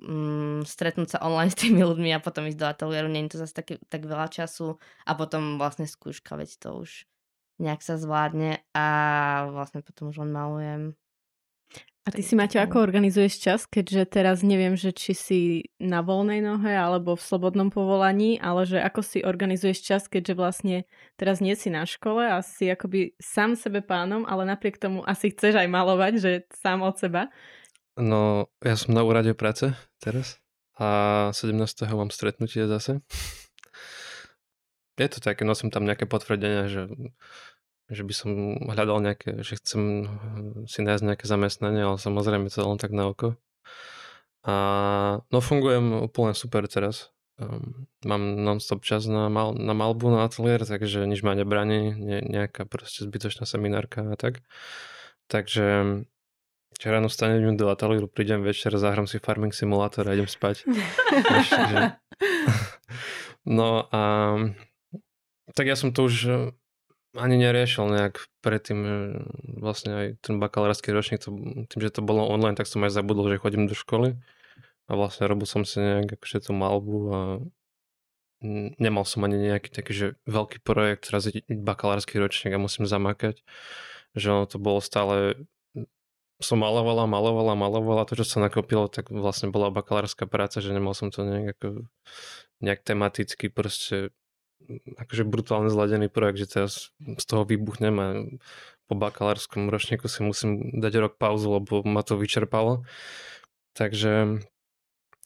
mm, 0.00 0.68
stretnúť 0.68 1.16
sa 1.16 1.22
online 1.24 1.52
s 1.54 1.60
tými 1.60 1.82
ľuďmi 1.82 2.10
a 2.12 2.22
potom 2.22 2.48
ísť 2.48 2.60
do 2.60 2.66
ateliéru, 2.68 3.08
nie 3.08 3.26
je 3.26 3.36
to 3.36 3.42
zase 3.42 3.54
také, 3.56 3.80
tak 3.88 4.04
veľa 4.04 4.28
času 4.30 4.76
a 5.04 5.12
potom 5.16 5.56
vlastne 5.56 5.88
skúška, 5.88 6.36
veď 6.36 6.56
to 6.60 6.68
už 6.86 6.90
nejak 7.56 7.80
sa 7.80 7.96
zvládne 7.96 8.60
a 8.76 8.86
vlastne 9.48 9.80
potom 9.80 10.12
už 10.12 10.24
len 10.24 10.30
malujem. 10.32 10.82
A 12.06 12.14
ty 12.14 12.22
si, 12.22 12.38
Maťo, 12.38 12.62
ako 12.62 12.86
organizuješ 12.86 13.34
čas, 13.42 13.60
keďže 13.66 14.06
teraz 14.06 14.46
neviem, 14.46 14.78
že 14.78 14.94
či 14.94 15.10
si 15.10 15.40
na 15.82 16.06
voľnej 16.06 16.38
nohe 16.38 16.70
alebo 16.70 17.18
v 17.18 17.26
slobodnom 17.26 17.66
povolaní, 17.66 18.38
ale 18.38 18.62
že 18.62 18.78
ako 18.78 19.02
si 19.02 19.26
organizuješ 19.26 19.82
čas, 19.82 20.02
keďže 20.06 20.38
vlastne 20.38 20.76
teraz 21.18 21.42
nie 21.42 21.58
si 21.58 21.66
na 21.66 21.82
škole 21.82 22.22
a 22.22 22.38
si 22.46 22.70
akoby 22.70 23.18
sám 23.18 23.58
sebe 23.58 23.82
pánom, 23.82 24.22
ale 24.22 24.46
napriek 24.46 24.78
tomu 24.78 25.02
asi 25.02 25.34
chceš 25.34 25.58
aj 25.58 25.66
malovať, 25.66 26.12
že 26.22 26.32
sám 26.54 26.86
od 26.86 26.94
seba. 26.94 27.26
No, 27.96 28.52
ja 28.60 28.76
som 28.76 28.92
na 28.92 29.02
úrade 29.02 29.32
práce 29.32 29.72
teraz 30.00 30.40
a 30.76 31.32
17. 31.32 31.56
mám 31.96 32.12
stretnutie 32.12 32.68
zase. 32.68 33.00
Je 34.96 35.08
to 35.08 35.20
také, 35.20 35.44
nosím 35.44 35.68
tam 35.72 35.84
nejaké 35.84 36.08
potvrdenia, 36.08 36.68
že 36.68 36.88
že 37.86 38.02
by 38.02 38.14
som 38.14 38.30
hľadal 38.66 38.98
nejaké, 38.98 39.46
že 39.46 39.62
chcem 39.62 40.10
si 40.66 40.82
nájsť 40.82 41.04
nejaké 41.06 41.26
zamestnanie, 41.30 41.86
ale 41.86 41.98
samozrejme 42.02 42.50
to 42.50 42.66
len 42.66 42.82
tak 42.82 42.90
na 42.90 43.06
oko. 43.06 43.38
A 44.42 44.54
no 45.30 45.38
fungujem 45.38 46.06
úplne 46.06 46.34
super 46.34 46.66
teraz. 46.66 47.14
Um, 47.36 47.86
mám 48.02 48.22
non-stop 48.42 48.80
čas 48.80 49.04
na, 49.06 49.28
mal, 49.28 49.52
na 49.54 49.76
malbu, 49.76 50.08
na 50.08 50.24
ateliér, 50.24 50.64
takže 50.64 51.04
nič 51.04 51.20
ma 51.20 51.36
nebraní, 51.36 51.92
ne, 51.92 52.18
nejaká 52.24 52.64
proste 52.64 53.04
zbytočná 53.04 53.44
seminárka 53.44 54.02
a 54.08 54.16
tak. 54.16 54.40
Takže 55.28 56.00
či 56.76 56.92
ráno 56.92 57.08
stanem 57.08 57.56
do 57.56 57.72
ateliéru, 57.72 58.08
prídem 58.08 58.44
večer, 58.44 58.76
zahrám 58.76 59.08
si 59.08 59.16
farming 59.16 59.56
simulátor 59.56 60.04
a 60.08 60.12
idem 60.12 60.28
spať. 60.28 60.64
no 63.58 63.88
a 63.88 64.02
tak 65.56 65.66
ja 65.66 65.76
som 65.76 65.96
to 65.96 66.04
už 66.04 66.16
ani 67.16 67.40
neriešil 67.40 67.88
nejak 67.88 68.20
predtým, 68.44 68.78
vlastne 69.56 69.90
aj 69.96 70.06
ten 70.20 70.36
bakalársky 70.36 70.92
ročník, 70.92 71.24
to, 71.24 71.32
tým, 71.72 71.80
že 71.80 71.96
to 71.96 72.04
bolo 72.04 72.28
online, 72.28 72.54
tak 72.54 72.68
som 72.68 72.84
aj 72.84 72.92
zabudol, 72.92 73.32
že 73.32 73.40
chodím 73.40 73.64
do 73.64 73.72
školy 73.72 74.20
a 74.86 74.92
vlastne 74.92 75.26
robil 75.26 75.48
som 75.48 75.64
si 75.64 75.80
nejak 75.80 76.20
akože 76.20 76.46
tú 76.46 76.52
malbu 76.52 76.98
a 77.10 77.20
nemal 78.76 79.08
som 79.08 79.24
ani 79.24 79.40
nejaký 79.40 79.72
taký, 79.72 79.92
že 79.96 80.06
veľký 80.28 80.60
projekt, 80.60 81.08
teraz 81.08 81.26
je 81.26 81.40
bakalársky 81.48 82.20
ročník 82.20 82.52
a 82.52 82.62
musím 82.62 82.84
zamakať, 82.84 83.40
že 84.12 84.26
ono 84.28 84.44
to 84.44 84.60
bolo 84.60 84.84
stále 84.84 85.48
som 86.36 86.60
malovala, 86.60 87.08
malovala, 87.08 87.56
malovala, 87.56 88.04
to, 88.04 88.20
čo 88.20 88.28
sa 88.28 88.38
nakopilo, 88.44 88.92
tak 88.92 89.08
vlastne 89.08 89.48
bola 89.48 89.72
bakalárska 89.72 90.28
práca, 90.28 90.60
že 90.60 90.74
nemal 90.74 90.92
som 90.92 91.08
to 91.08 91.24
nejak, 91.24 91.56
ako, 91.56 91.88
nejak 92.60 92.80
tematicky 92.84 93.48
proste 93.48 94.12
akože 94.98 95.24
brutálne 95.24 95.70
zladený 95.70 96.10
projekt, 96.10 96.42
že 96.42 96.52
teraz 96.58 96.72
z 96.98 97.24
toho 97.24 97.46
vybuchnem 97.46 97.94
a 97.96 98.08
po 98.86 98.94
bakalárskom 98.94 99.70
ročníku 99.70 100.06
si 100.06 100.22
musím 100.22 100.78
dať 100.78 100.92
rok 101.02 101.14
pauzu, 101.18 101.58
lebo 101.58 101.82
ma 101.86 102.02
to 102.02 102.18
vyčerpalo. 102.18 102.86
Takže 103.74 104.42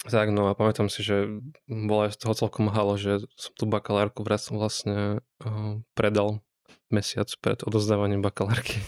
tak 0.09 0.33
no 0.33 0.49
a 0.49 0.57
pamätám 0.57 0.89
si, 0.89 1.05
že 1.05 1.29
bola 1.69 2.09
z 2.09 2.17
toho 2.17 2.33
celkom 2.33 2.73
halo, 2.73 2.97
že 2.97 3.21
som 3.37 3.53
tú 3.53 3.69
bakalárku 3.69 4.25
vlastne 4.25 5.21
uh, 5.45 5.77
predal 5.93 6.41
mesiac 6.89 7.29
pred 7.45 7.61
odozdávaním 7.63 8.25
bakalárky. 8.25 8.81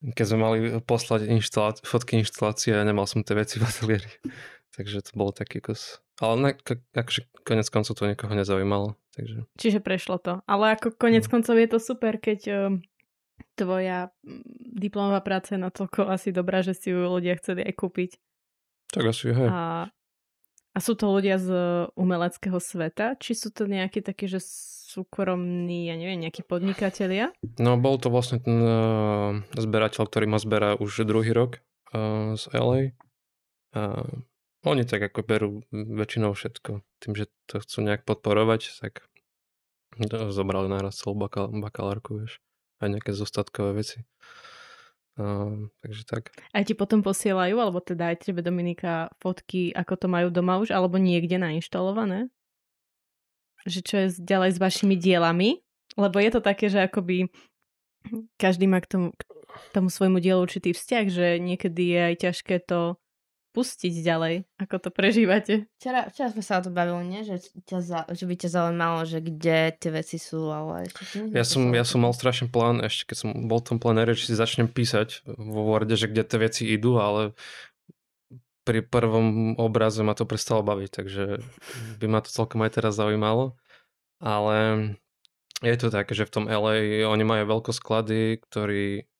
Keď 0.00 0.24
sme 0.24 0.38
mali 0.40 0.58
poslať 0.80 1.28
inštalá- 1.28 1.84
fotky 1.84 2.20
inštalácie 2.24 2.72
nemal 2.84 3.04
som 3.04 3.20
tie 3.20 3.36
veci 3.36 3.60
v 3.60 3.68
ateliéri. 3.68 4.10
Takže 4.76 5.04
to 5.04 5.12
bolo 5.12 5.34
taký 5.34 5.60
kus. 5.60 6.00
Ale 6.20 6.34
ne, 6.40 6.50
akože 6.96 7.28
konec 7.44 7.66
koncov 7.68 7.96
to 7.96 8.08
niekoho 8.08 8.32
nezaujímalo. 8.32 8.96
Takže... 9.16 9.44
Čiže 9.58 9.80
prešlo 9.82 10.16
to. 10.22 10.40
Ale 10.46 10.78
ako 10.78 10.94
konec 10.96 11.26
no. 11.26 11.30
koncov 11.36 11.56
je 11.58 11.68
to 11.68 11.78
super, 11.82 12.16
keď 12.16 12.40
uh, 12.48 12.56
tvoja 13.58 14.14
diplomová 14.72 15.20
práca 15.20 15.56
je 15.56 15.60
natoľko 15.60 16.08
asi 16.08 16.32
dobrá, 16.32 16.64
že 16.64 16.72
si 16.72 16.92
ju 16.92 17.04
ľudia 17.04 17.36
chceli 17.36 17.66
aj 17.66 17.74
kúpiť. 17.76 18.10
Tak 18.90 19.04
asi, 19.04 19.36
hej. 19.36 19.48
A, 19.48 19.90
a 20.70 20.78
sú 20.78 20.94
to 20.94 21.10
ľudia 21.10 21.36
z 21.36 21.48
umeleckého 21.98 22.62
sveta? 22.62 23.18
Či 23.18 23.32
sú 23.34 23.48
to 23.50 23.66
nejakí 23.66 24.02
takí, 24.06 24.30
že 24.30 24.38
súkromní, 24.90 25.90
ja 25.90 25.94
neviem, 25.94 26.18
nejakí 26.18 26.42
podnikatelia? 26.42 27.30
No, 27.62 27.78
bol 27.78 27.98
to 27.98 28.10
vlastne 28.10 28.42
ten 28.42 28.58
uh, 28.58 29.38
zberateľ, 29.54 30.02
ktorý 30.06 30.26
ma 30.26 30.38
zberá 30.42 30.74
už 30.78 31.06
druhý 31.06 31.30
rok 31.30 31.62
uh, 31.94 32.34
z 32.34 32.44
LA. 32.54 32.80
Uh, 33.70 34.22
oni 34.66 34.82
tak 34.84 35.02
ako 35.10 35.20
berú 35.22 35.50
väčšinou 35.72 36.34
všetko. 36.34 36.82
Tým, 37.00 37.12
že 37.16 37.30
to 37.46 37.62
chcú 37.62 37.86
nejak 37.86 38.02
podporovať, 38.04 38.82
tak 38.82 39.08
zobrali 40.30 40.68
naraz 40.70 41.00
celú 41.00 41.16
bakal, 41.16 41.50
bakalárku, 41.50 42.22
vieš. 42.22 42.38
Aj 42.78 42.88
nejaké 42.88 43.10
zostatkové 43.16 43.80
veci. 43.80 44.04
Uh, 45.20 45.68
takže 45.84 46.02
tak. 46.08 46.32
Aj 46.56 46.64
ti 46.64 46.72
potom 46.72 47.04
posielajú, 47.04 47.60
alebo 47.60 47.84
teda 47.84 48.16
aj 48.16 48.24
tebe 48.24 48.40
Dominika 48.40 49.12
fotky, 49.20 49.68
ako 49.76 49.94
to 50.00 50.06
majú 50.08 50.32
doma 50.32 50.56
už, 50.56 50.72
alebo 50.72 50.96
niekde 50.96 51.36
nainštalované? 51.36 52.32
Že 53.68 53.80
čo 53.84 53.94
je 54.00 54.06
ďalej 54.24 54.56
s 54.56 54.58
vašimi 54.58 54.96
dielami? 54.96 55.60
Lebo 56.00 56.16
je 56.16 56.30
to 56.32 56.40
také, 56.40 56.72
že 56.72 56.80
akoby 56.88 57.28
každý 58.40 58.64
má 58.64 58.80
k 58.80 58.88
tomu, 58.88 59.08
k 59.12 59.68
tomu 59.76 59.92
svojmu 59.92 60.24
dielu 60.24 60.40
určitý 60.40 60.72
vzťah, 60.72 61.04
že 61.12 61.26
niekedy 61.36 61.82
je 61.92 62.00
aj 62.00 62.16
ťažké 62.24 62.56
to 62.64 62.96
pustiť 63.50 63.94
ďalej? 64.02 64.34
Ako 64.62 64.78
to 64.78 64.90
prežívate? 64.94 65.66
Včera, 65.78 66.06
včera 66.06 66.30
sme 66.30 66.42
sa 66.42 66.58
o 66.58 66.64
to 66.64 66.70
bavili, 66.70 67.02
nie? 67.06 67.20
Že, 67.26 67.36
ťa 67.66 67.78
za, 67.82 68.00
že 68.10 68.24
by 68.26 68.34
ťa 68.38 68.48
zaujímalo, 68.50 69.00
že 69.06 69.18
kde 69.18 69.74
tie 69.74 69.90
veci 69.90 70.16
sú, 70.22 70.50
ale 70.50 70.86
ešte 70.86 71.34
ja 71.34 71.44
som, 71.44 71.62
ja 71.74 71.82
som 71.82 72.02
mal 72.02 72.14
strašný 72.14 72.48
plán, 72.48 72.82
ešte 72.82 73.10
keď 73.10 73.16
som 73.18 73.28
bol 73.50 73.58
v 73.58 73.66
tom 73.74 73.78
pláne, 73.82 74.06
že 74.14 74.30
si 74.30 74.34
začnem 74.38 74.70
písať 74.70 75.26
vo 75.26 75.66
Worde, 75.66 75.98
že 75.98 76.06
kde 76.06 76.22
tie 76.22 76.38
veci 76.38 76.62
idú, 76.70 77.02
ale 77.02 77.34
pri 78.62 78.86
prvom 78.86 79.58
obraze 79.58 80.04
ma 80.06 80.14
to 80.14 80.28
prestalo 80.28 80.62
baviť, 80.62 80.90
takže 80.94 81.24
by 81.98 82.06
ma 82.06 82.22
to 82.22 82.30
celkom 82.30 82.62
aj 82.62 82.78
teraz 82.78 82.94
zaujímalo. 82.94 83.58
Ale 84.20 84.92
je 85.64 85.76
to 85.80 85.88
také, 85.88 86.12
že 86.12 86.28
v 86.28 86.32
tom 86.32 86.44
LA 86.46 87.04
oni 87.08 87.24
majú 87.24 87.44
veľkosklady, 87.58 88.40
ktorí 88.46 89.10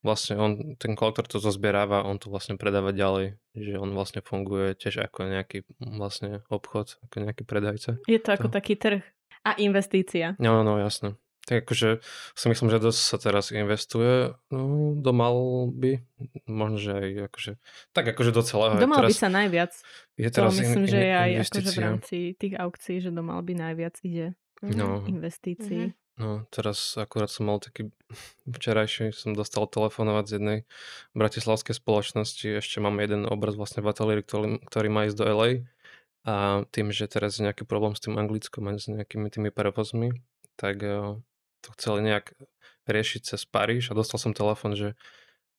vlastne 0.00 0.34
on, 0.40 0.50
ten 0.80 0.96
kolektor 0.96 1.28
to 1.28 1.36
zozbieráva, 1.36 2.04
on 2.08 2.16
to 2.16 2.32
vlastne 2.32 2.56
predáva 2.56 2.92
ďalej, 2.92 3.36
že 3.52 3.76
on 3.76 3.92
vlastne 3.92 4.24
funguje 4.24 4.72
tiež 4.76 5.04
ako 5.04 5.28
nejaký 5.28 5.68
vlastne 5.80 6.40
obchod, 6.48 6.96
ako 7.08 7.16
nejaký 7.20 7.42
predajca. 7.44 8.00
Je 8.08 8.20
to 8.20 8.30
ako 8.32 8.48
to. 8.48 8.54
taký 8.56 8.74
trh 8.80 9.04
a 9.44 9.56
investícia. 9.60 10.36
No, 10.40 10.64
no, 10.64 10.80
jasné. 10.80 11.16
Tak 11.48 11.66
akože 11.66 12.04
si 12.36 12.46
myslím, 12.52 12.68
že 12.68 12.78
dosť 12.78 13.00
sa 13.00 13.16
teraz 13.16 13.48
investuje 13.50 14.36
no, 14.52 14.92
do 14.94 15.12
malby, 15.16 16.04
možno, 16.44 16.76
že 16.78 16.92
aj 16.92 17.08
akože, 17.32 17.52
tak 17.96 18.04
akože 18.12 18.30
do 18.30 18.42
celého. 18.44 18.76
Do 18.76 18.86
malby 18.86 19.16
sa 19.16 19.32
najviac. 19.32 19.72
Je 20.20 20.28
teraz 20.28 20.52
to 20.52 20.62
myslím, 20.62 20.84
in, 20.84 20.86
in, 20.86 20.92
že 20.92 21.00
je 21.00 21.12
aj 21.16 21.30
akože 21.48 21.70
v 21.72 21.80
rámci 21.80 22.16
tých 22.36 22.54
aukcií, 22.60 22.96
že 23.00 23.10
do 23.10 23.24
malby 23.24 23.56
najviac 23.56 23.96
ide 24.04 24.36
no. 24.62 25.02
investícií. 25.08 25.90
Mm-hmm. 25.90 25.99
No, 26.18 26.44
teraz 26.50 26.98
akurát 26.98 27.30
som 27.30 27.46
mal 27.46 27.62
taký 27.62 27.92
včerajší, 28.56 29.14
som 29.14 29.36
dostal 29.36 29.68
telefonovať 29.70 30.24
z 30.26 30.32
jednej 30.36 30.58
bratislavskej 31.14 31.76
spoločnosti. 31.78 32.60
Ešte 32.60 32.82
mám 32.82 32.98
jeden 32.98 33.28
obraz 33.28 33.54
vlastne 33.54 33.84
v 33.84 33.90
ateliéri, 33.92 34.22
ktorý, 34.26 34.58
ktorý 34.66 34.88
má 34.90 35.06
ísť 35.06 35.16
do 35.16 35.26
LA. 35.30 35.50
A 36.28 36.68
tým, 36.68 36.92
že 36.92 37.08
teraz 37.08 37.40
je 37.40 37.48
nejaký 37.48 37.64
problém 37.64 37.96
s 37.96 38.04
tým 38.04 38.20
anglickom 38.20 38.68
a 38.68 38.76
s 38.76 38.92
nejakými 38.92 39.32
tými 39.32 39.48
prevozmi, 39.48 40.20
tak 40.60 40.84
eh, 40.84 41.16
to 41.64 41.68
chceli 41.76 42.04
nejak 42.04 42.36
riešiť 42.84 43.20
cez 43.24 43.42
Paríž 43.48 43.88
a 43.88 43.96
dostal 43.96 44.20
som 44.20 44.36
telefon, 44.36 44.76
že, 44.76 44.98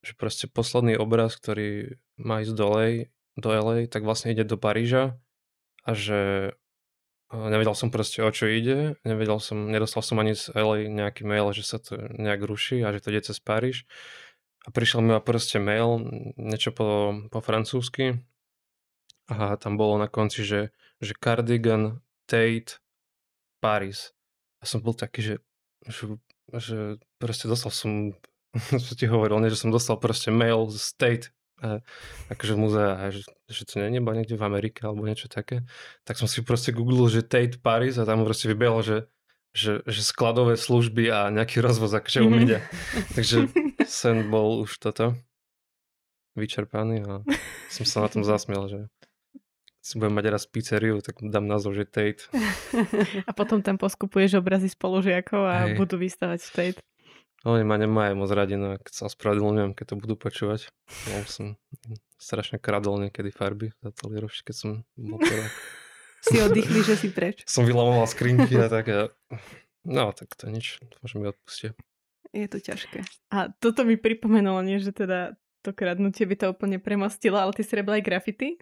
že 0.06 0.14
proste 0.14 0.45
posledný 0.45 0.97
obraz, 0.97 1.34
ktorý 1.38 1.97
má 2.22 2.45
ísť 2.45 2.54
do 2.54 2.66
LA, 2.70 2.89
do 3.39 3.49
LA, 3.49 3.89
tak 3.89 4.06
vlastne 4.06 4.36
ide 4.36 4.45
do 4.45 4.60
Paríža 4.60 5.18
a 5.82 5.91
že 5.97 6.54
Nevedel 7.32 7.71
som 7.79 7.88
proste 7.88 8.19
o 8.19 8.27
čo 8.27 8.51
ide, 8.51 8.99
nevedel 9.07 9.39
som, 9.39 9.71
nedostal 9.71 10.03
som 10.03 10.19
ani 10.19 10.36
z 10.36 10.51
LA 10.51 10.91
nejaký 10.91 11.23
mail, 11.23 11.55
že 11.55 11.63
sa 11.63 11.79
to 11.79 11.95
nejak 11.95 12.43
ruší 12.43 12.84
a 12.84 12.91
že 12.91 12.99
to 12.99 13.15
ide 13.15 13.23
cez 13.23 13.39
Paríž. 13.39 13.88
A 14.67 14.69
prišiel 14.69 14.99
mi 14.99 15.15
proste 15.23 15.57
mail, 15.57 16.03
niečo 16.36 16.75
po, 16.75 17.15
po 17.32 17.39
francúzsky 17.39 18.19
a 19.32 19.55
tam 19.55 19.79
bolo 19.79 19.95
na 19.95 20.11
konci, 20.11 20.43
že, 20.43 20.61
že 20.99 21.15
Cardigan, 21.15 22.03
Tate, 22.27 22.84
Paris. 23.63 24.11
A 24.59 24.67
som 24.67 24.84
bol 24.84 24.91
taký, 24.91 25.23
že, 25.23 25.36
že, 25.88 26.19
že 26.51 26.99
proste 27.15 27.47
dostal 27.47 27.71
som, 27.71 28.11
som 28.84 28.93
ti 28.99 29.07
hovoril, 29.07 29.39
ne, 29.39 29.47
že 29.47 29.63
som 29.63 29.71
dostal 29.71 29.95
proste 29.95 30.36
mail 30.36 30.67
z 30.67 30.84
Tate 30.99 31.27
akože 32.34 32.53
muzea, 32.57 33.14
že, 33.14 33.22
že 33.45 33.62
to 33.70 33.78
nie 33.78 33.93
je 33.93 34.01
niekde 34.01 34.36
v 34.36 34.43
Amerike 34.45 34.82
alebo 34.82 35.05
niečo 35.05 35.30
také, 35.30 35.62
tak 36.03 36.18
som 36.18 36.26
si 36.26 36.41
proste 36.41 36.74
googlil, 36.74 37.05
že 37.07 37.22
Tate 37.22 37.62
Paris 37.62 38.01
a 38.01 38.07
tam 38.07 38.26
proste 38.26 38.49
vybehlo, 38.49 38.82
že, 38.82 38.97
že, 39.53 39.86
že 39.86 40.01
skladové 40.01 40.57
služby 40.57 41.14
a 41.14 41.30
nejaký 41.30 41.62
rozvoz 41.62 41.93
akože 41.93 42.26
umenia. 42.26 42.66
Takže 43.14 43.53
sen 43.86 44.34
bol 44.34 44.66
už 44.66 44.82
toto 44.82 45.14
vyčerpaný 46.34 47.05
a 47.05 47.22
som 47.70 47.86
sa 47.86 48.01
na 48.01 48.09
tom 48.09 48.26
zasmiel, 48.26 48.66
že 48.66 48.80
si 49.82 49.97
budem 49.97 50.14
mať 50.14 50.26
raz 50.30 50.45
pizzeriu, 50.45 51.01
tak 51.01 51.18
dám 51.26 51.49
názov, 51.49 51.74
že 51.74 51.89
Tate. 51.89 52.30
A 53.30 53.32
potom 53.34 53.66
tam 53.66 53.82
poskupuješ 53.82 54.38
obrazy 54.38 54.70
spolužiakov 54.70 55.41
a 55.41 55.55
Hej. 55.66 55.82
budú 55.82 55.97
vystavať 55.97 56.39
Tate. 56.53 56.82
Oni 57.42 57.66
ma 57.66 57.74
nemajú 57.74 58.14
moc 58.22 58.30
radi, 58.30 58.54
no 58.54 58.78
keď 58.78 58.94
sa 58.94 59.04
ospravedlňujem, 59.10 59.74
keď 59.74 59.86
to 59.89 59.96
budú 59.98 60.14
počúvať. 60.14 60.70
Ja 61.10 61.26
som 61.26 61.58
strašne 62.22 62.62
kradol 62.62 63.02
niekedy 63.02 63.34
farby 63.34 63.74
za 63.82 63.89
celý 63.98 64.22
rož, 64.22 64.46
keď 64.46 64.56
som 64.56 64.70
bol 64.94 65.18
prvá. 65.26 65.50
Si 66.22 66.38
oddychli, 66.38 66.86
že 66.86 66.94
si 67.02 67.10
preč. 67.10 67.42
Som 67.50 67.66
vylamoval 67.66 68.06
skrinky 68.06 68.54
a 68.62 68.70
tak. 68.70 68.86
A... 68.94 69.10
No, 69.82 70.14
tak 70.14 70.38
to 70.38 70.54
nič. 70.54 70.78
Môžem 71.02 71.26
mi 71.26 71.34
odpustiť. 71.34 71.74
Je 72.30 72.46
to 72.46 72.62
ťažké. 72.62 73.02
A 73.34 73.50
toto 73.58 73.82
mi 73.82 73.98
pripomenulo, 73.98 74.62
nie, 74.62 74.78
že 74.78 74.94
teda 74.94 75.34
to 75.66 75.74
kradnutie 75.74 76.30
by 76.30 76.36
to 76.38 76.54
úplne 76.54 76.78
premostilo, 76.78 77.42
ale 77.42 77.58
ty 77.58 77.66
si 77.66 77.74
robil 77.74 78.02
aj 78.02 78.06
grafity? 78.06 78.62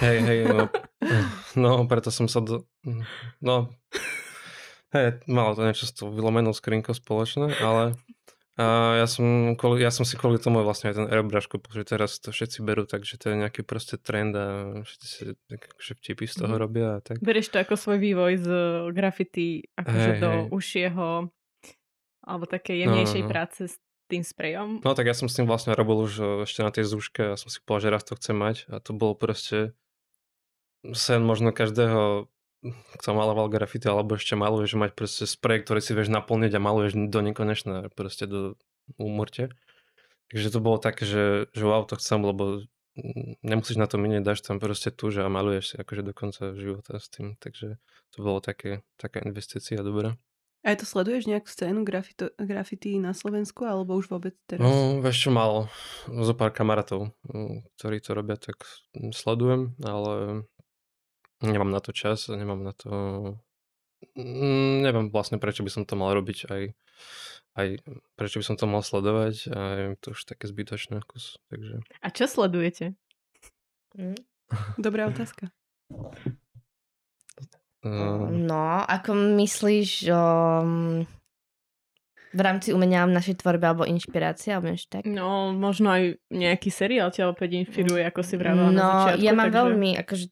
Hej, 0.00 0.16
hej, 0.24 0.38
no, 0.48 0.68
no 1.60 1.70
preto 1.84 2.08
som 2.08 2.24
sa 2.24 2.40
do... 2.40 2.64
No, 3.40 3.72
hej, 4.94 5.20
malo 5.26 5.58
to 5.58 5.66
niečo 5.66 5.84
s 5.84 5.92
tou 5.92 6.08
vylomenou 6.08 6.54
skrinkou 6.54 6.94
spoločné, 6.94 7.58
ale 7.60 7.98
a 8.54 8.94
ja 9.02 9.06
som, 9.10 9.58
kvôli, 9.58 9.82
ja 9.82 9.90
som 9.90 10.06
si 10.06 10.14
kvôli 10.14 10.38
tomu 10.38 10.62
vlastne 10.62 10.94
aj 10.94 11.02
ten 11.02 11.06
airbrush 11.10 11.50
kúpil, 11.50 11.82
že 11.82 11.98
teraz 11.98 12.22
to 12.22 12.30
všetci 12.30 12.62
berú, 12.62 12.86
takže 12.86 13.18
to 13.18 13.34
je 13.34 13.42
nejaký 13.42 13.66
proste 13.66 13.98
trend 13.98 14.30
a 14.38 14.78
všetci 14.86 15.06
si 15.10 15.20
že 15.82 15.92
vtipy 15.98 16.30
z 16.30 16.38
toho 16.38 16.54
mm. 16.54 16.62
robia 16.62 16.88
a 16.94 16.98
tak. 17.02 17.18
Bereš 17.18 17.50
to 17.50 17.58
ako 17.58 17.74
svoj 17.74 17.98
vývoj 17.98 18.32
z 18.38 18.48
graffiti 18.94 19.66
akože 19.74 20.10
hey, 20.14 20.22
do 20.22 20.30
hey. 20.30 20.46
užšieho 20.54 21.06
alebo 22.24 22.44
také 22.46 22.78
jemnejšej 22.78 23.22
no, 23.22 23.26
no, 23.26 23.28
no. 23.28 23.32
práce 23.34 23.60
s 23.66 23.74
tým 24.06 24.22
sprejom? 24.22 24.68
No 24.86 24.94
tak 24.94 25.10
ja 25.10 25.18
som 25.18 25.26
s 25.26 25.34
tým 25.34 25.50
vlastne 25.50 25.74
robil 25.74 26.06
už 26.06 26.46
ešte 26.46 26.62
na 26.62 26.70
tej 26.70 26.86
zúške 26.86 27.34
a 27.34 27.40
som 27.40 27.50
si 27.50 27.58
povedal, 27.58 27.90
že 27.90 27.94
raz 27.98 28.02
to 28.06 28.14
chcem 28.14 28.38
mať 28.38 28.70
a 28.70 28.78
to 28.78 28.94
bolo 28.94 29.18
proste 29.18 29.74
sen 30.94 31.26
možno 31.26 31.50
každého 31.50 32.30
kto 32.72 33.10
maloval 33.12 33.52
grafity 33.52 33.86
alebo 33.86 34.16
ešte 34.16 34.34
maluje, 34.34 34.64
že 34.64 34.80
mať 34.80 34.92
proste 34.96 35.24
sprej, 35.28 35.68
ktorý 35.68 35.80
si 35.84 35.92
vieš 35.92 36.08
naplniť 36.08 36.52
a 36.56 36.64
maluješ 36.64 36.92
do 37.12 37.20
nekonečna, 37.20 37.92
proste 37.92 38.24
do 38.24 38.56
úmorte. 38.96 39.52
Takže 40.32 40.48
to 40.48 40.58
bolo 40.64 40.80
také, 40.80 41.04
že, 41.04 41.24
že 41.52 41.64
wow, 41.64 41.84
to 41.84 42.00
chcem, 42.00 42.24
lebo 42.24 42.64
nemusíš 43.44 43.76
na 43.76 43.90
to 43.90 44.00
minieť, 44.00 44.22
dáš 44.24 44.40
tam 44.40 44.62
proste 44.62 44.88
tu, 44.94 45.10
že 45.10 45.26
a 45.26 45.28
maluješ 45.28 45.74
si 45.74 45.76
akože 45.76 46.02
do 46.06 46.12
konca 46.16 46.54
života 46.54 46.96
s 46.96 47.10
tým, 47.10 47.34
takže 47.36 47.76
to 48.14 48.18
bolo 48.22 48.38
také, 48.38 48.86
taká 48.96 49.20
investícia 49.20 49.82
dobrá. 49.82 50.16
A 50.64 50.72
to 50.80 50.88
sleduješ 50.88 51.28
nejakú 51.28 51.44
scénu 51.44 51.84
grafito, 51.84 52.32
grafity 52.40 52.96
na 52.96 53.12
Slovensku, 53.12 53.68
alebo 53.68 54.00
už 54.00 54.08
vôbec 54.08 54.32
teraz? 54.48 54.64
No, 54.64 55.04
vieš 55.04 55.28
čo, 55.28 55.30
málo. 55.30 55.68
Zo 56.08 56.32
pár 56.32 56.56
kamarátov, 56.56 57.12
ktorí 57.76 58.00
to 58.00 58.16
robia, 58.16 58.40
tak 58.40 58.64
sledujem, 59.12 59.76
ale 59.84 60.48
Nemám 61.42 61.70
na 61.70 61.80
to 61.80 61.90
čas, 61.90 62.28
nemám 62.30 62.62
na 62.62 62.72
to... 62.76 62.90
Mm, 64.14 64.84
neviem 64.84 65.06
vlastne, 65.08 65.40
prečo 65.40 65.64
by 65.64 65.70
som 65.72 65.82
to 65.88 65.96
mal 65.96 66.12
robiť 66.12 66.38
aj, 66.52 66.62
aj 67.56 67.68
prečo 68.14 68.36
by 68.38 68.44
som 68.44 68.56
to 68.60 68.68
mal 68.68 68.84
sledovať 68.84 69.48
a 69.48 69.60
je 69.74 69.86
to 69.98 70.12
už 70.12 70.28
také 70.28 70.44
zbytočné 70.46 71.00
kus. 71.08 71.40
Takže... 71.48 71.80
A 72.04 72.08
čo 72.12 72.28
sledujete? 72.28 72.94
Mm. 73.96 74.20
Dobrá 74.84 75.08
otázka. 75.08 75.50
Uh... 77.84 78.28
No, 78.32 78.80
ako 78.84 79.12
myslíš 79.36 80.08
um, 80.08 81.04
v 82.34 82.40
rámci 82.42 82.74
umenia 82.74 83.06
v 83.06 83.14
našej 83.14 83.44
tvorbe 83.44 83.62
alebo 83.70 83.86
inšpirácie, 83.86 84.56
alebo 84.56 84.74
niečo 84.74 84.90
tak? 84.90 85.06
No, 85.06 85.54
možno 85.54 85.94
aj 85.94 86.18
nejaký 86.34 86.68
seriál 86.72 87.14
ťa 87.14 87.30
opäť 87.30 87.62
inšpiruje, 87.62 88.02
ako 88.10 88.20
si 88.26 88.34
vravela 88.34 88.74
no, 88.74 88.74
na 88.74 88.88
začiatku. 89.14 89.22
ja 89.22 89.32
mám 89.36 89.48
takže... 89.52 89.58
veľmi, 89.62 89.90
akože 90.02 90.26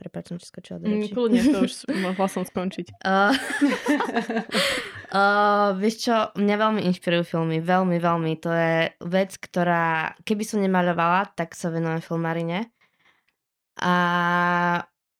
Prepač, 0.00 0.32
som 0.32 0.40
ti 0.40 0.48
skočila 0.48 0.80
do 0.80 0.88
mm, 0.88 0.92
reči. 0.96 1.04
Mm, 1.04 1.12
kľudne, 1.12 1.40
to 1.52 1.58
už 1.68 1.72
mohla 2.08 2.26
som 2.32 2.40
skončiť. 2.48 3.04
Uh, 3.04 3.36
uh, 5.12 5.76
vieš 5.76 6.08
čo, 6.08 6.32
mňa 6.40 6.56
veľmi 6.56 6.80
inšpirujú 6.88 7.36
filmy, 7.36 7.60
veľmi, 7.60 8.00
veľmi. 8.00 8.32
To 8.40 8.48
je 8.48 8.96
vec, 9.04 9.36
ktorá, 9.36 10.16
keby 10.24 10.42
som 10.48 10.64
nemaľovala, 10.64 11.36
tak 11.36 11.52
sa 11.52 11.68
venujem 11.68 12.00
filmarine. 12.00 12.72
A 13.80 13.94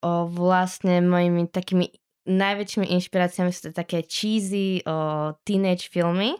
o, 0.05 0.29
vlastne 0.29 1.01
mojimi 1.01 1.49
takými 1.49 1.93
najväčšími 2.29 2.93
inšpiráciami 2.93 3.53
sú 3.53 3.69
to 3.69 3.73
také 3.73 4.05
cheesy 4.05 4.85
o, 4.85 5.33
teenage 5.45 5.89
filmy, 5.89 6.37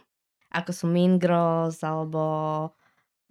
ako 0.53 0.69
sú 0.73 0.85
Mean 0.89 1.17
Girls, 1.17 1.81
alebo 1.81 2.21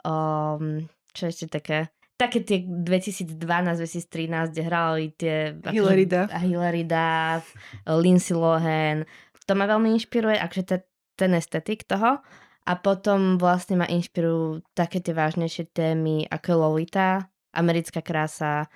um, 0.02 0.86
čo 1.12 1.28
ešte 1.28 1.46
také 1.50 1.90
také 2.20 2.44
tie 2.44 2.60
2012-2013, 2.68 4.52
kde 4.52 4.62
hrali 4.68 5.04
tie... 5.16 5.56
Hilary 5.72 6.04
Duff. 6.04 6.28
Hilary 6.28 6.84
Duff, 6.84 7.56
Lindsay 7.88 8.36
Lohan. 8.36 9.08
To 9.48 9.52
ma 9.56 9.64
veľmi 9.64 9.96
inšpiruje, 9.96 10.36
akože 10.36 10.64
te, 10.68 10.76
ten 11.16 11.32
estetik 11.32 11.88
toho. 11.88 12.20
A 12.68 12.72
potom 12.76 13.40
vlastne 13.40 13.80
ma 13.80 13.88
inšpirujú 13.88 14.60
také 14.76 15.00
tie 15.00 15.16
vážnejšie 15.16 15.72
témy, 15.72 16.28
ako 16.28 16.60
Lolita, 16.60 17.32
Americká 17.56 18.04
krása 18.04 18.68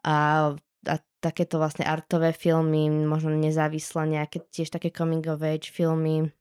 a, 0.00 0.16
a 0.88 0.94
takéto 1.20 1.60
vlastne 1.60 1.84
artové 1.84 2.32
filmy, 2.32 2.88
možno 2.88 3.36
nezávislé 3.36 4.16
nejaké 4.18 4.48
tiež 4.48 4.72
také 4.72 4.88
coming 4.88 5.22
of 5.28 5.44
age 5.44 5.68
filmy 5.68 6.32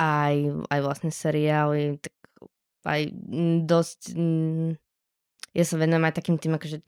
aj, 0.00 0.34
aj 0.72 0.80
vlastne 0.80 1.12
seriály, 1.12 2.00
tak 2.00 2.14
aj 2.88 3.02
dosť 3.68 4.16
ja 5.54 5.64
sa 5.66 5.74
venujem 5.78 6.04
aj 6.06 6.14
takým 6.14 6.36
tým 6.38 6.54
akože 6.56 6.82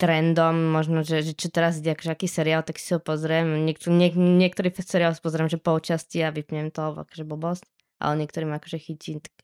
trendom, 0.00 0.72
možno, 0.72 1.04
že, 1.04 1.20
že 1.20 1.36
čo 1.36 1.52
teraz 1.52 1.76
ide, 1.80 1.92
akože 1.92 2.12
aký 2.12 2.28
seriál, 2.28 2.64
tak 2.64 2.80
si 2.80 2.96
ho 2.96 3.00
pozriem. 3.00 3.68
Niektor, 3.68 3.92
niek, 3.92 4.16
niektorý 4.16 4.72
seriál 4.80 5.12
si 5.12 5.20
pozriem, 5.20 5.52
že 5.52 5.60
po 5.60 5.76
časti 5.76 6.24
a 6.24 6.32
vypnem 6.32 6.72
to, 6.72 6.96
akože 6.96 7.28
blbosť, 7.28 7.64
ale 8.00 8.24
niektorý 8.24 8.48
ma 8.48 8.56
akože 8.56 8.80
chytí. 8.80 9.20
Tak 9.20 9.34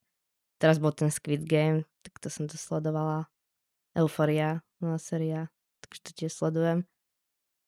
teraz 0.57 0.81
bol 0.81 0.97
ten 0.97 1.13
Squid 1.13 1.45
Game, 1.45 1.85
tak 2.01 2.17
to 2.21 2.33
som 2.33 2.49
to 2.49 2.57
sledovala. 2.57 3.29
Euphoria, 3.97 4.65
nová 4.81 4.97
séria, 5.01 5.49
takže 5.85 6.01
to 6.05 6.11
tiež 6.13 6.33
sledujem. 6.33 6.89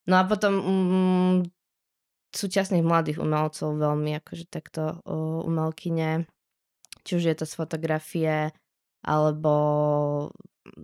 No 0.09 0.17
a 0.17 0.25
potom 0.25 0.53
mm, 0.57 1.37
súčasných 2.33 2.85
mladých 2.85 3.21
umelcov 3.21 3.77
veľmi 3.77 4.17
akože 4.21 4.45
takto 4.49 5.01
uh, 5.05 5.41
umelkyne, 5.45 6.25
či 7.05 7.17
už 7.17 7.23
je 7.29 7.35
to 7.37 7.45
z 7.45 7.53
fotografie, 7.53 8.35
alebo 9.05 9.53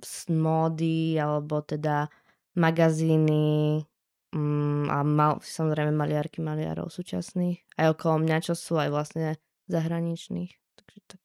z 0.03 0.29
módy 0.33 1.19
alebo 1.19 1.61
teda 1.61 2.09
magazíny 2.55 3.83
mm, 4.31 4.87
a 4.91 4.97
mal, 5.03 5.39
samozrejme 5.43 5.91
maliarky 5.91 6.39
maliarov 6.39 6.91
súčasných 6.91 7.79
aj 7.79 7.95
okolo 7.95 8.23
mňa, 8.23 8.37
čo 8.45 8.53
sú 8.55 8.79
aj 8.79 8.89
vlastne 8.91 9.39
zahraničných. 9.67 10.51
Takže 10.79 10.99
tak 11.07 11.23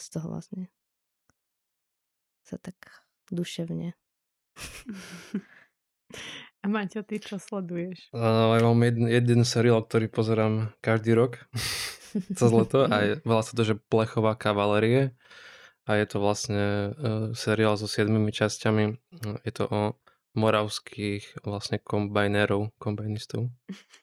z 0.00 0.06
toho 0.10 0.26
vlastne 0.32 0.68
sa 2.44 2.60
tak 2.60 2.76
duševne. 3.32 3.96
A 6.64 6.68
Maťo, 6.70 7.04
ty 7.04 7.20
čo 7.20 7.36
sleduješ? 7.36 8.08
Uh, 8.16 8.56
ja 8.56 8.64
mám 8.64 8.80
jeden, 8.88 9.04
jeden 9.04 9.44
seriál, 9.44 9.84
ktorý 9.84 10.08
pozerám 10.08 10.72
každý 10.80 11.12
rok 11.12 11.44
cez 12.38 12.48
leto 12.48 12.88
a 12.88 13.20
volá 13.20 13.44
sa 13.44 13.52
to, 13.52 13.68
že 13.68 13.76
Plechová 13.76 14.32
kavalerie 14.32 15.12
a 15.84 15.90
je 16.00 16.06
to 16.08 16.16
vlastne 16.20 16.64
uh, 16.64 16.92
seriál 17.36 17.76
so 17.76 17.84
siedmimi 17.84 18.32
časťami. 18.32 18.84
Je 19.44 19.52
to 19.52 19.64
o 19.68 19.80
moravských 20.34 21.46
vlastne 21.46 21.78
kombajnerov, 21.78 22.74
kombajnistov, 22.82 23.54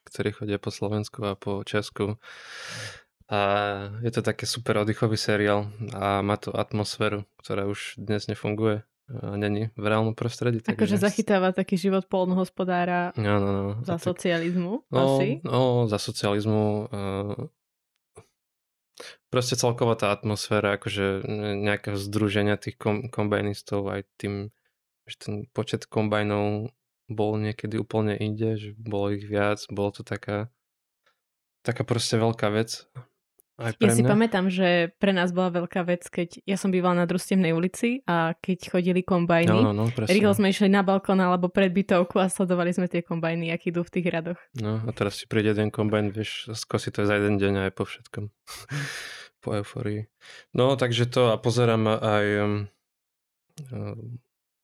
ktorí 0.08 0.32
chodia 0.32 0.58
po 0.62 0.72
Slovensku 0.72 1.28
a 1.28 1.36
po 1.36 1.62
Česku. 1.68 2.16
A 3.32 3.40
je 4.04 4.12
to 4.12 4.24
také 4.24 4.48
super 4.48 4.84
oddychový 4.84 5.16
seriál 5.16 5.72
a 5.96 6.20
má 6.24 6.36
to 6.36 6.52
atmosféru, 6.56 7.28
ktorá 7.40 7.68
už 7.68 8.00
dnes 8.00 8.28
nefunguje 8.28 8.84
není 9.36 9.70
v 9.76 9.86
reálnom 9.86 10.16
prostredí. 10.16 10.64
Akože 10.64 10.96
zachytáva 10.96 11.52
taký 11.52 11.76
život 11.76 12.08
polnohospodára 12.08 13.12
no, 13.20 13.44
no, 13.44 13.50
no. 13.52 13.72
za 13.84 14.00
tak, 14.00 14.08
socializmu 14.08 14.88
no, 14.88 15.00
asi? 15.04 15.44
No, 15.44 15.88
za 15.92 16.00
socializmu 16.00 16.88
uh, 16.88 17.52
proste 19.32 19.56
celková 19.56 19.96
tá 19.96 20.12
atmosféra, 20.12 20.76
akože 20.76 21.24
nejakého 21.64 21.96
združenia 21.96 22.60
tých 22.60 22.76
kom- 22.76 23.08
kombajnistov 23.08 23.88
aj 23.88 24.02
tým, 24.20 24.52
že 25.08 25.16
ten 25.18 25.36
počet 25.56 25.88
kombajnov 25.88 26.76
bol 27.08 27.32
niekedy 27.40 27.80
úplne 27.80 28.20
inde, 28.20 28.60
že 28.60 28.70
bolo 28.76 29.16
ich 29.16 29.24
viac, 29.26 29.64
bolo 29.72 29.96
to 29.96 30.04
taká 30.04 30.52
taká 31.62 31.86
proste 31.88 32.18
veľká 32.18 32.52
vec. 32.52 32.86
Aj 33.62 33.74
pre 33.78 33.88
ja 33.88 33.94
mňa. 33.94 34.00
si 34.02 34.04
pamätám, 34.04 34.46
že 34.50 34.90
pre 34.98 35.14
nás 35.14 35.30
bola 35.30 35.54
veľká 35.62 35.86
vec, 35.86 36.10
keď 36.10 36.42
ja 36.44 36.58
som 36.58 36.74
bývala 36.74 36.98
na 36.98 37.06
Drustiemnej 37.06 37.54
ulici 37.54 38.02
a 38.10 38.34
keď 38.34 38.74
chodili 38.74 39.06
kombajny, 39.06 39.54
no, 39.54 39.72
no, 39.72 39.86
no, 39.86 39.94
rýchlo 39.94 40.34
sme 40.34 40.50
išli 40.50 40.68
na 40.68 40.82
balkón 40.82 41.22
alebo 41.22 41.48
pred 41.48 41.70
bytovku 41.70 42.18
a 42.18 42.26
sledovali 42.26 42.74
sme 42.74 42.90
tie 42.90 43.06
kombajny, 43.06 43.54
aký 43.54 43.70
idú 43.70 43.86
v 43.86 43.94
tých 43.94 44.08
radoch. 44.10 44.40
No 44.58 44.82
a 44.82 44.90
teraz 44.92 45.22
si 45.22 45.30
príde 45.30 45.54
jeden 45.54 45.70
kombajn, 45.70 46.10
vieš, 46.10 46.50
skosí 46.58 46.90
to 46.90 47.06
za 47.06 47.22
jeden 47.22 47.38
deň 47.38 47.70
aj 47.70 47.72
po 47.78 47.86
všetkom 47.86 48.26
po 49.44 49.50
euforii. 49.58 50.10
No, 50.58 50.74
takže 50.74 51.10
to 51.10 51.34
a 51.34 51.38
pozerám 51.38 51.86
aj 51.90 52.26
um, 52.42 52.54
um, 53.74 54.22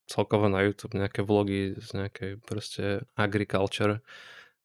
celkovo 0.08 0.48
na 0.48 0.64
YouTube 0.64 0.96
nejaké 0.96 1.20
vlogy 1.20 1.76
z 1.76 1.88
nejakej 1.94 2.30
proste 2.42 3.04
agriculture 3.14 4.00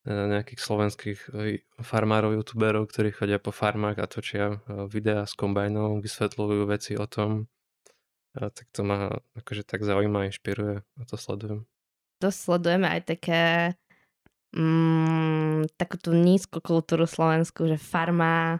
nejakých 0.04 0.60
slovenských 0.60 1.20
e, 1.32 1.64
farmárov, 1.80 2.36
youtuberov, 2.36 2.91
ktorí 2.91 3.16
chodia 3.16 3.39
po 3.39 3.56
farmách 3.56 4.04
a 4.04 4.08
točia 4.12 4.45
e, 4.51 4.88
videá 4.91 5.24
s 5.24 5.32
kombajnom, 5.39 6.04
vysvetľujú 6.04 6.64
veci 6.68 6.99
o 6.99 7.08
tom. 7.08 7.47
A 8.36 8.51
tak 8.51 8.68
to 8.76 8.84
ma 8.84 9.14
akože 9.39 9.64
tak 9.64 9.86
zaujíma, 9.86 10.28
inšpiruje 10.28 10.84
a 10.84 11.01
to 11.08 11.16
sledujem. 11.16 11.64
To 12.20 12.28
sledujeme 12.34 12.89
aj 12.89 13.01
také 13.16 13.41
mm, 14.51 15.72
takú 15.80 15.95
tú 16.01 16.12
nízku 16.12 16.60
kultúru 16.60 17.08
slovensku, 17.08 17.64
že 17.70 17.80
farma 17.80 18.60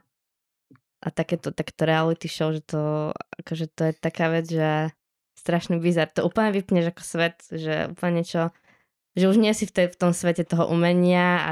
a 1.04 1.08
takéto, 1.12 1.52
takéto 1.52 1.84
reality 1.84 2.32
show, 2.32 2.56
že 2.56 2.64
to, 2.64 3.12
akože 3.44 3.68
to 3.76 3.92
je 3.92 3.94
taká 4.00 4.32
vec, 4.32 4.48
že 4.48 4.96
strašný 5.36 5.84
bizar. 5.84 6.08
To 6.16 6.24
úplne 6.24 6.56
vypneš 6.56 6.96
ako 6.96 7.04
svet, 7.04 7.44
že 7.52 7.92
úplne 7.92 8.24
niečo 8.24 8.56
že 9.14 9.30
už 9.30 9.38
nie 9.38 9.54
si 9.54 9.70
v, 9.70 9.74
tej, 9.74 9.88
v 9.94 9.98
tom 10.00 10.12
svete 10.12 10.46
toho 10.46 10.70
umenia 10.70 11.50
a 11.50 11.52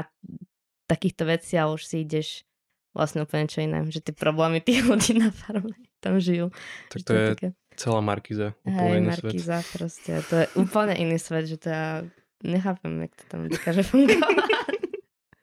takýchto 0.90 1.24
vecí 1.24 1.54
a 1.56 1.70
už 1.70 1.82
si 1.86 2.02
ideš 2.02 2.44
vlastne 2.92 3.24
úplne 3.24 3.48
čo 3.48 3.64
iné. 3.64 3.86
Že 3.86 4.12
tie 4.12 4.14
problémy 4.14 4.60
tých 4.60 4.84
ľudí 4.88 5.16
na 5.18 5.30
farme 5.30 5.74
tam 6.02 6.18
žijú. 6.18 6.50
Tak 6.90 7.00
to, 7.06 7.08
to 7.08 7.12
je 7.14 7.26
také... 7.38 7.48
celá 7.78 8.00
Markiza. 8.02 8.58
Hej, 8.66 8.98
Markiza 9.06 9.62
svet. 9.62 9.70
proste. 9.70 10.12
To 10.26 10.34
je 10.42 10.46
úplne 10.58 10.98
iný 10.98 11.16
svet, 11.22 11.46
že 11.46 11.56
to 11.62 11.70
ja 11.70 12.02
nechápem, 12.42 13.06
jak 13.06 13.12
to 13.14 13.24
tam 13.30 13.40
dokáže 13.54 13.82
fungovať. 13.86 14.51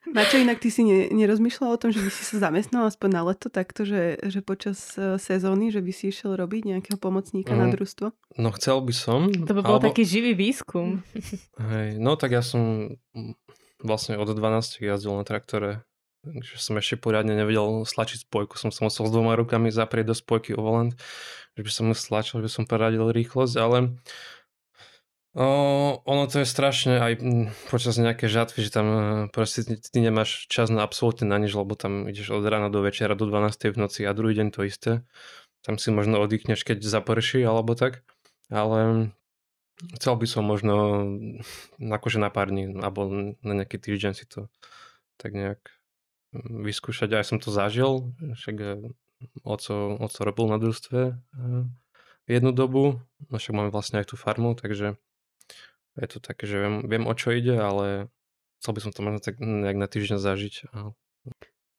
Mačo, 0.09 0.41
inak 0.41 0.57
ty 0.57 0.73
si 0.73 0.81
ne, 0.81 1.09
nerozmýšľal 1.13 1.69
o 1.75 1.81
tom, 1.81 1.89
že 1.93 2.01
by 2.01 2.09
si 2.09 2.23
sa 2.25 2.49
zamestnal 2.49 2.89
aspoň 2.89 3.09
na 3.13 3.21
leto 3.29 3.47
takto, 3.47 3.85
že, 3.85 4.17
že 4.25 4.41
počas 4.41 4.97
uh, 4.97 5.21
sezóny, 5.21 5.69
že 5.69 5.85
by 5.85 5.91
si 5.93 6.09
išiel 6.09 6.33
robiť 6.33 6.75
nejakého 6.75 6.97
pomocníka 6.97 7.53
mm. 7.53 7.59
na 7.59 7.67
družstvo? 7.69 8.07
No 8.41 8.49
chcel 8.55 8.81
by 8.81 8.93
som. 8.93 9.29
To 9.29 9.53
by 9.53 9.61
bol 9.61 9.77
alebo... 9.77 9.87
taký 9.89 10.03
živý 10.05 10.33
výskum. 10.33 11.05
Hej, 11.71 12.01
no 12.01 12.17
tak 12.17 12.33
ja 12.33 12.41
som 12.41 12.93
vlastne 13.79 14.17
od 14.19 14.27
12 14.27 14.81
jazdil 14.81 15.13
na 15.13 15.23
traktore. 15.23 15.85
Takže 16.19 16.59
som 16.59 16.75
ešte 16.75 16.99
poriadne 16.99 17.31
nevedel 17.31 17.87
stlačiť 17.87 18.27
spojku. 18.27 18.59
Som 18.59 18.75
sa 18.75 18.83
musel 18.83 19.07
s 19.07 19.13
dvoma 19.13 19.39
rukami 19.39 19.71
zaprieť 19.71 20.11
do 20.11 20.15
spojky 20.17 20.51
o 20.51 20.59
volant, 20.59 20.91
že 21.55 21.61
by 21.63 21.71
som 21.71 21.87
mu 21.87 21.95
stlačil, 21.95 22.43
že 22.43 22.45
by 22.45 22.51
som 22.51 22.63
poradil 22.67 23.07
rýchlosť, 23.07 23.55
ale 23.55 23.95
O, 25.37 25.45
ono 26.09 26.25
to 26.25 26.41
je 26.41 26.47
strašne 26.49 26.97
aj 26.97 27.13
počas 27.69 28.01
nejakej 28.01 28.33
žatvy, 28.33 28.65
že 28.65 28.73
tam 28.73 28.87
e, 28.89 29.01
proste 29.29 29.61
ty, 29.61 29.97
nemáš 30.01 30.49
čas 30.49 30.73
na 30.73 30.81
absolútne 30.81 31.29
na 31.29 31.37
nič, 31.37 31.53
lebo 31.53 31.77
tam 31.77 32.09
ideš 32.09 32.33
od 32.33 32.41
rána 32.41 32.73
do 32.73 32.81
večera 32.81 33.13
do 33.13 33.29
12. 33.29 33.69
v 33.69 33.77
noci 33.77 34.01
a 34.09 34.17
druhý 34.17 34.33
deň 34.33 34.49
to 34.49 34.65
isté. 34.65 35.05
Tam 35.61 35.77
si 35.77 35.93
možno 35.93 36.17
oddychneš, 36.17 36.65
keď 36.65 36.81
zaprší 36.81 37.45
alebo 37.45 37.77
tak. 37.77 38.01
Ale 38.49 39.13
chcel 40.01 40.17
by 40.17 40.25
som 40.25 40.49
možno 40.49 41.05
akože 41.77 42.17
na 42.17 42.33
pár 42.33 42.49
dní 42.49 42.73
alebo 42.81 43.05
na 43.45 43.53
nejaký 43.53 43.77
týždeň 43.77 44.13
si 44.17 44.25
to 44.25 44.49
tak 45.21 45.37
nejak 45.37 45.61
vyskúšať. 46.33 47.13
Aj 47.13 47.25
som 47.25 47.37
to 47.37 47.53
zažil, 47.53 48.17
však 48.17 48.55
e, 48.57 48.69
oco, 49.45 49.93
oco 49.93 50.19
robil 50.25 50.45
na 50.49 50.57
družstve 50.57 50.99
e, 51.05 51.13
jednu 52.25 52.49
dobu, 52.49 52.97
no 53.29 53.35
však 53.37 53.53
máme 53.53 53.69
vlastne 53.69 54.01
aj 54.01 54.09
tú 54.09 54.15
farmu, 54.17 54.57
takže 54.57 54.97
je 55.99 56.07
to 56.07 56.19
také, 56.23 56.47
že 56.47 56.55
viem, 56.59 56.75
viem 56.87 57.05
o 57.05 57.13
čo 57.13 57.35
ide, 57.35 57.55
ale 57.59 58.07
chcel 58.63 58.71
by 58.75 58.79
som 58.83 58.91
to 58.91 58.99
možno 59.03 59.19
tak 59.19 59.39
nejak 59.39 59.77
na 59.77 59.87
týždeň 59.87 60.17
zažiť. 60.19 60.55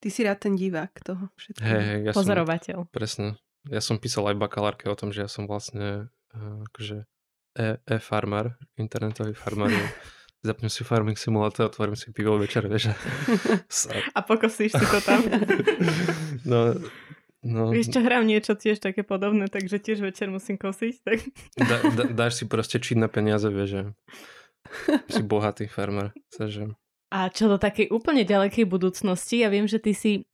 Ty 0.01 0.09
si 0.09 0.21
rád 0.25 0.41
ten 0.41 0.57
divák 0.57 0.93
toho 1.05 1.29
všetkého. 1.37 1.69
Hey, 1.69 1.83
hey, 1.85 1.99
ja 2.09 2.13
Pozorovateľ. 2.17 2.89
Som, 2.89 2.93
presne. 2.93 3.29
Ja 3.69 3.85
som 3.85 4.01
písal 4.01 4.33
aj 4.33 4.41
bakalárke 4.41 4.89
o 4.89 4.97
tom, 4.97 5.13
že 5.13 5.25
ja 5.25 5.29
som 5.29 5.45
vlastne 5.45 6.09
uh, 6.33 6.65
akože 6.73 7.05
e, 7.61 7.77
e-farmár, 7.85 8.57
internetový 8.81 9.37
farmár. 9.37 9.69
Zapnem 10.41 10.73
si 10.73 10.89
farming 10.89 11.21
simulátor, 11.21 11.69
otvorím 11.69 12.01
si 12.01 12.17
pivo 12.17 12.41
večer, 12.41 12.65
vieš. 12.65 12.97
A 14.17 14.25
pokosíš 14.29 14.73
si 14.73 14.87
to 14.89 14.99
tam. 15.05 15.21
no, 16.51 16.81
No, 17.41 17.73
Vieš 17.73 17.97
čo, 17.97 18.05
hrám 18.05 18.29
niečo 18.29 18.53
tiež 18.53 18.85
také 18.85 19.01
podobné, 19.01 19.49
takže 19.49 19.81
tiež 19.81 20.05
večer 20.05 20.29
musím 20.29 20.61
kosiť. 20.61 20.95
Tak... 21.01 21.19
Da, 21.57 21.77
da, 21.97 22.05
dáš 22.13 22.37
si 22.37 22.45
proste 22.45 22.77
činné 22.77 23.09
peniaze, 23.09 23.49
vieš, 23.49 23.69
že 23.73 23.83
si 25.09 25.23
bohatý 25.25 25.65
farmer. 25.65 26.13
Takže... 26.37 26.77
A 27.11 27.33
čo 27.33 27.49
do 27.49 27.57
takej 27.57 27.89
úplne 27.91 28.29
ďalekej 28.29 28.69
budúcnosti, 28.69 29.41
ja 29.41 29.49
viem, 29.49 29.65
že 29.65 29.81
ty 29.81 29.97
si 29.97 30.29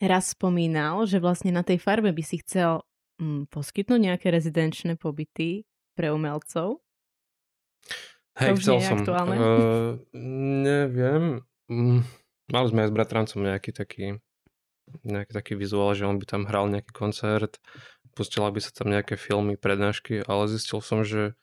raz 0.00 0.32
spomínal, 0.32 1.04
že 1.04 1.20
vlastne 1.20 1.52
na 1.52 1.60
tej 1.60 1.76
farbe 1.76 2.08
by 2.08 2.24
si 2.24 2.40
chcel 2.40 2.82
mm, 3.20 3.52
poskytnúť 3.52 4.00
nejaké 4.00 4.32
rezidenčné 4.32 4.96
pobyty 4.96 5.68
pre 5.92 6.08
umelcov. 6.08 6.80
Hej, 8.38 8.62
chcel 8.62 8.78
som. 8.80 8.98
Uh, 9.04 9.98
neviem. 10.64 11.42
Mm, 11.68 12.06
mali 12.48 12.66
sme 12.70 12.86
aj 12.86 12.88
s 12.88 12.96
bratrancom 12.96 13.40
nejaký 13.42 13.70
taký 13.74 14.22
nejaký 15.04 15.32
taký 15.32 15.54
vizuál, 15.54 15.94
že 15.94 16.06
on 16.06 16.18
by 16.18 16.26
tam 16.26 16.46
hral 16.46 16.68
nejaký 16.68 16.92
koncert, 16.92 17.60
pustila 18.18 18.50
by 18.50 18.58
sa 18.58 18.74
tam 18.74 18.90
nejaké 18.90 19.14
filmy, 19.14 19.54
prednášky, 19.54 20.26
ale 20.26 20.50
zistil 20.50 20.82
som, 20.82 21.06
že 21.06 21.38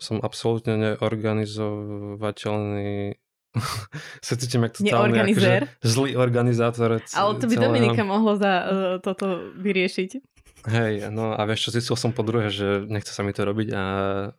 som 0.00 0.16
absolútne 0.24 0.80
neorganizovateľný 0.80 3.20
sa 4.26 4.38
cítim 4.38 4.62
jak 4.62 4.78
totálny 4.78 5.34
akože 5.34 5.82
zlý 5.82 6.14
organizátor. 6.14 7.02
Ale 7.02 7.30
to 7.38 7.46
by 7.50 7.56
celého... 7.58 7.66
Dominika 7.66 8.02
mohlo 8.06 8.38
za 8.38 8.52
uh, 8.62 9.02
toto 9.02 9.50
vyriešiť. 9.58 10.29
Hej, 10.68 11.08
no 11.08 11.32
a 11.32 11.40
vieš 11.48 11.68
čo, 11.68 11.80
zistil 11.80 11.96
som 11.96 12.12
po 12.12 12.20
druhé, 12.20 12.52
že 12.52 12.84
nechce 12.84 13.16
sa 13.16 13.24
mi 13.24 13.32
to 13.32 13.48
robiť 13.48 13.68
a 13.72 13.84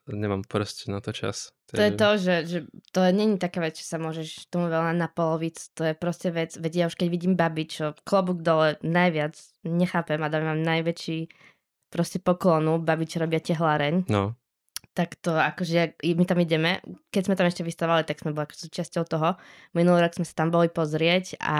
nemám 0.05 0.45
proste 0.45 0.93
na 0.93 1.01
to 1.01 1.09
čas. 1.09 1.49
To 1.73 1.81
je 1.81 1.93
to, 1.97 2.09
že, 2.21 2.35
že 2.45 2.59
to 2.93 3.01
není 3.09 3.41
taká 3.41 3.63
vec, 3.63 3.79
že 3.79 3.87
sa 3.87 3.97
môžeš 3.97 4.51
tomu 4.53 4.69
veľa 4.69 4.93
na 4.93 5.09
polovic, 5.09 5.57
to 5.73 5.81
je 5.81 5.97
proste 5.97 6.29
vec, 6.29 6.53
veď 6.53 6.73
ja 6.77 6.85
už 6.91 6.99
keď 6.99 7.07
vidím 7.09 7.33
babi, 7.33 7.65
čo 7.65 7.97
klobúk 8.05 8.45
dole 8.45 8.77
najviac, 8.85 9.33
nechápem 9.65 10.21
a 10.21 10.29
dávam 10.29 10.61
najväčší 10.61 11.31
proste 11.89 12.21
poklonu, 12.21 12.77
babi, 12.77 13.09
čo 13.09 13.23
robia 13.23 13.41
tehláreň. 13.41 14.05
No. 14.11 14.37
Tak 14.91 15.23
to 15.23 15.33
akože, 15.33 16.03
my 16.03 16.23
tam 16.27 16.43
ideme, 16.43 16.83
keď 17.09 17.31
sme 17.31 17.35
tam 17.39 17.47
ešte 17.47 17.63
vystavali, 17.63 18.03
tak 18.03 18.19
sme 18.19 18.35
boli 18.35 18.45
ako 18.45 18.67
súčasťou 18.67 19.03
toho. 19.07 19.39
Minulý 19.71 20.03
rok 20.03 20.19
sme 20.19 20.27
sa 20.27 20.43
tam 20.43 20.51
boli 20.51 20.67
pozrieť 20.67 21.39
a 21.39 21.59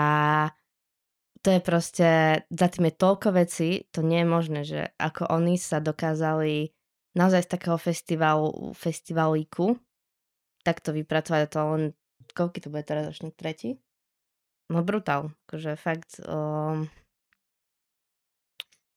to 1.40 1.48
je 1.56 1.60
proste, 1.64 2.08
za 2.46 2.66
tým 2.68 2.92
je 2.92 2.94
toľko 2.94 3.28
vecí, 3.32 3.88
to 3.90 4.04
nie 4.04 4.20
je 4.20 4.28
možné, 4.28 4.60
že 4.62 4.80
ako 5.00 5.32
oni 5.32 5.56
sa 5.56 5.80
dokázali 5.80 6.70
naozaj 7.16 7.48
z 7.48 7.52
takého 7.56 7.78
festivalu, 7.80 8.76
festivalíku 8.76 9.80
takto 10.62 10.94
vypracovať 10.94 11.40
to 11.50 11.58
len, 11.58 11.82
koľky 12.36 12.62
to 12.62 12.70
bude 12.70 12.86
teraz 12.86 13.10
ročník 13.10 13.34
tretí? 13.34 13.82
No 14.70 14.86
brutál, 14.86 15.34
akože 15.48 15.74
fakt 15.74 16.22
um, 16.22 16.86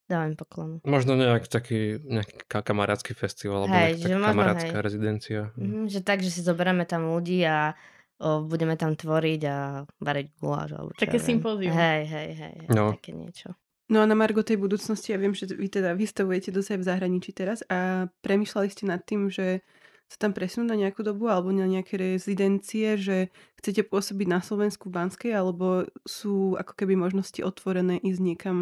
dávam 0.06 0.38
poklonu. 0.38 0.76
Možno 0.86 1.18
nejak 1.18 1.50
taký 1.50 1.98
nejaký 2.06 2.46
kamarátsky 2.48 3.18
festival, 3.18 3.66
alebo 3.66 3.76
hej, 3.76 3.98
nejaká 3.98 4.30
kamarátska 4.32 4.78
hej. 4.78 4.86
rezidencia. 4.86 5.42
Mm-hmm, 5.58 5.90
že 5.90 6.00
tak, 6.06 6.22
že 6.22 6.30
si 6.30 6.46
zoberieme 6.46 6.86
tam 6.86 7.10
ľudí 7.10 7.42
a 7.44 7.74
budeme 8.22 8.80
tam 8.80 8.96
tvoriť 8.96 9.42
a 9.48 9.84
variť 10.00 10.28
guláš. 10.40 10.70
Alebo 10.76 10.90
také 10.96 11.20
sympózium. 11.20 11.76
Hej, 11.76 12.02
hej, 12.08 12.30
hej, 12.36 12.56
hej 12.66 12.76
no. 12.76 12.96
také 12.96 13.12
niečo. 13.12 13.56
No 13.86 14.02
a 14.02 14.10
na 14.10 14.18
Margo 14.18 14.42
tej 14.42 14.58
budúcnosti, 14.58 15.14
ja 15.14 15.22
viem, 15.22 15.38
že 15.38 15.46
vy 15.46 15.70
teda 15.70 15.94
vystavujete 15.94 16.50
dosť 16.50 16.82
v 16.82 16.88
zahraničí 16.90 17.32
teraz 17.38 17.62
a 17.70 18.10
premyšľali 18.26 18.68
ste 18.74 18.90
nad 18.90 19.06
tým, 19.06 19.30
že 19.30 19.62
sa 20.10 20.26
tam 20.26 20.34
presunúť 20.34 20.70
na 20.70 20.78
nejakú 20.86 21.02
dobu 21.06 21.30
alebo 21.30 21.54
na 21.54 21.70
nejaké 21.70 21.98
rezidencie, 21.98 22.98
že 22.98 23.30
chcete 23.62 23.86
pôsobiť 23.90 24.28
na 24.30 24.42
Slovensku 24.42 24.90
v 24.90 24.96
Banskej 25.02 25.32
alebo 25.34 25.86
sú 26.06 26.58
ako 26.58 26.74
keby 26.78 26.98
možnosti 26.98 27.42
otvorené 27.42 28.02
ísť 28.02 28.22
niekam 28.22 28.58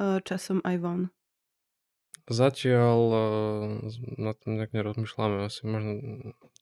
uh, 0.00 0.20
časom 0.24 0.60
aj 0.64 0.76
von? 0.80 1.00
Zatiaľ 2.28 3.00
uh, 3.08 3.24
na 4.20 4.32
tom 4.36 4.60
nejak 4.60 4.76
nerozmýšľame. 4.76 5.48
Asi 5.48 5.64
možno 5.64 5.92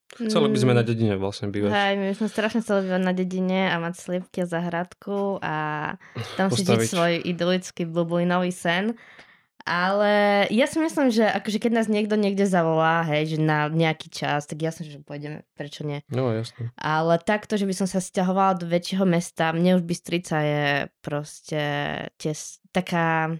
Chceli 0.09 0.49
by 0.49 0.57
sme 0.57 0.73
na 0.73 0.81
mm. 0.81 0.89
dedine 0.89 1.13
vlastne 1.21 1.53
bývať. 1.53 1.69
Hej, 1.69 1.93
my 2.01 2.13
sme 2.17 2.27
strašne 2.33 2.65
chceli 2.65 2.89
bývať 2.89 3.03
na 3.05 3.13
dedine 3.13 3.69
a 3.69 3.77
mať 3.77 3.93
sliepky 4.01 4.41
a 4.41 4.49
zahradku 4.49 5.37
a 5.37 5.55
tam 6.33 6.49
si 6.49 6.65
žiť 6.65 6.81
svoj 6.81 7.13
idylický 7.21 7.85
bublinový 7.85 8.49
sen. 8.49 8.97
Ale 9.69 10.47
ja 10.49 10.65
si 10.65 10.81
myslím, 10.81 11.13
že 11.13 11.29
akože 11.29 11.61
keď 11.61 11.71
nás 11.77 11.85
niekto 11.85 12.17
niekde 12.17 12.49
zavolá, 12.49 13.05
hej, 13.05 13.35
že 13.35 13.37
na 13.37 13.69
nejaký 13.69 14.09
čas, 14.09 14.49
tak 14.49 14.65
jasne, 14.65 14.89
že 14.89 14.97
pôjdeme, 14.97 15.45
prečo 15.53 15.85
nie. 15.85 16.01
No, 16.09 16.33
jasne. 16.33 16.73
Ale 16.73 17.21
takto, 17.21 17.53
že 17.53 17.69
by 17.69 17.77
som 17.77 17.85
sa 17.85 18.01
stiahovala 18.01 18.57
do 18.57 18.65
väčšieho 18.65 19.05
mesta, 19.05 19.53
mne 19.53 19.77
už 19.77 19.85
Bystrica 19.85 20.41
je 20.41 20.63
proste 21.05 21.61
tes, 22.17 22.57
taká, 22.73 23.37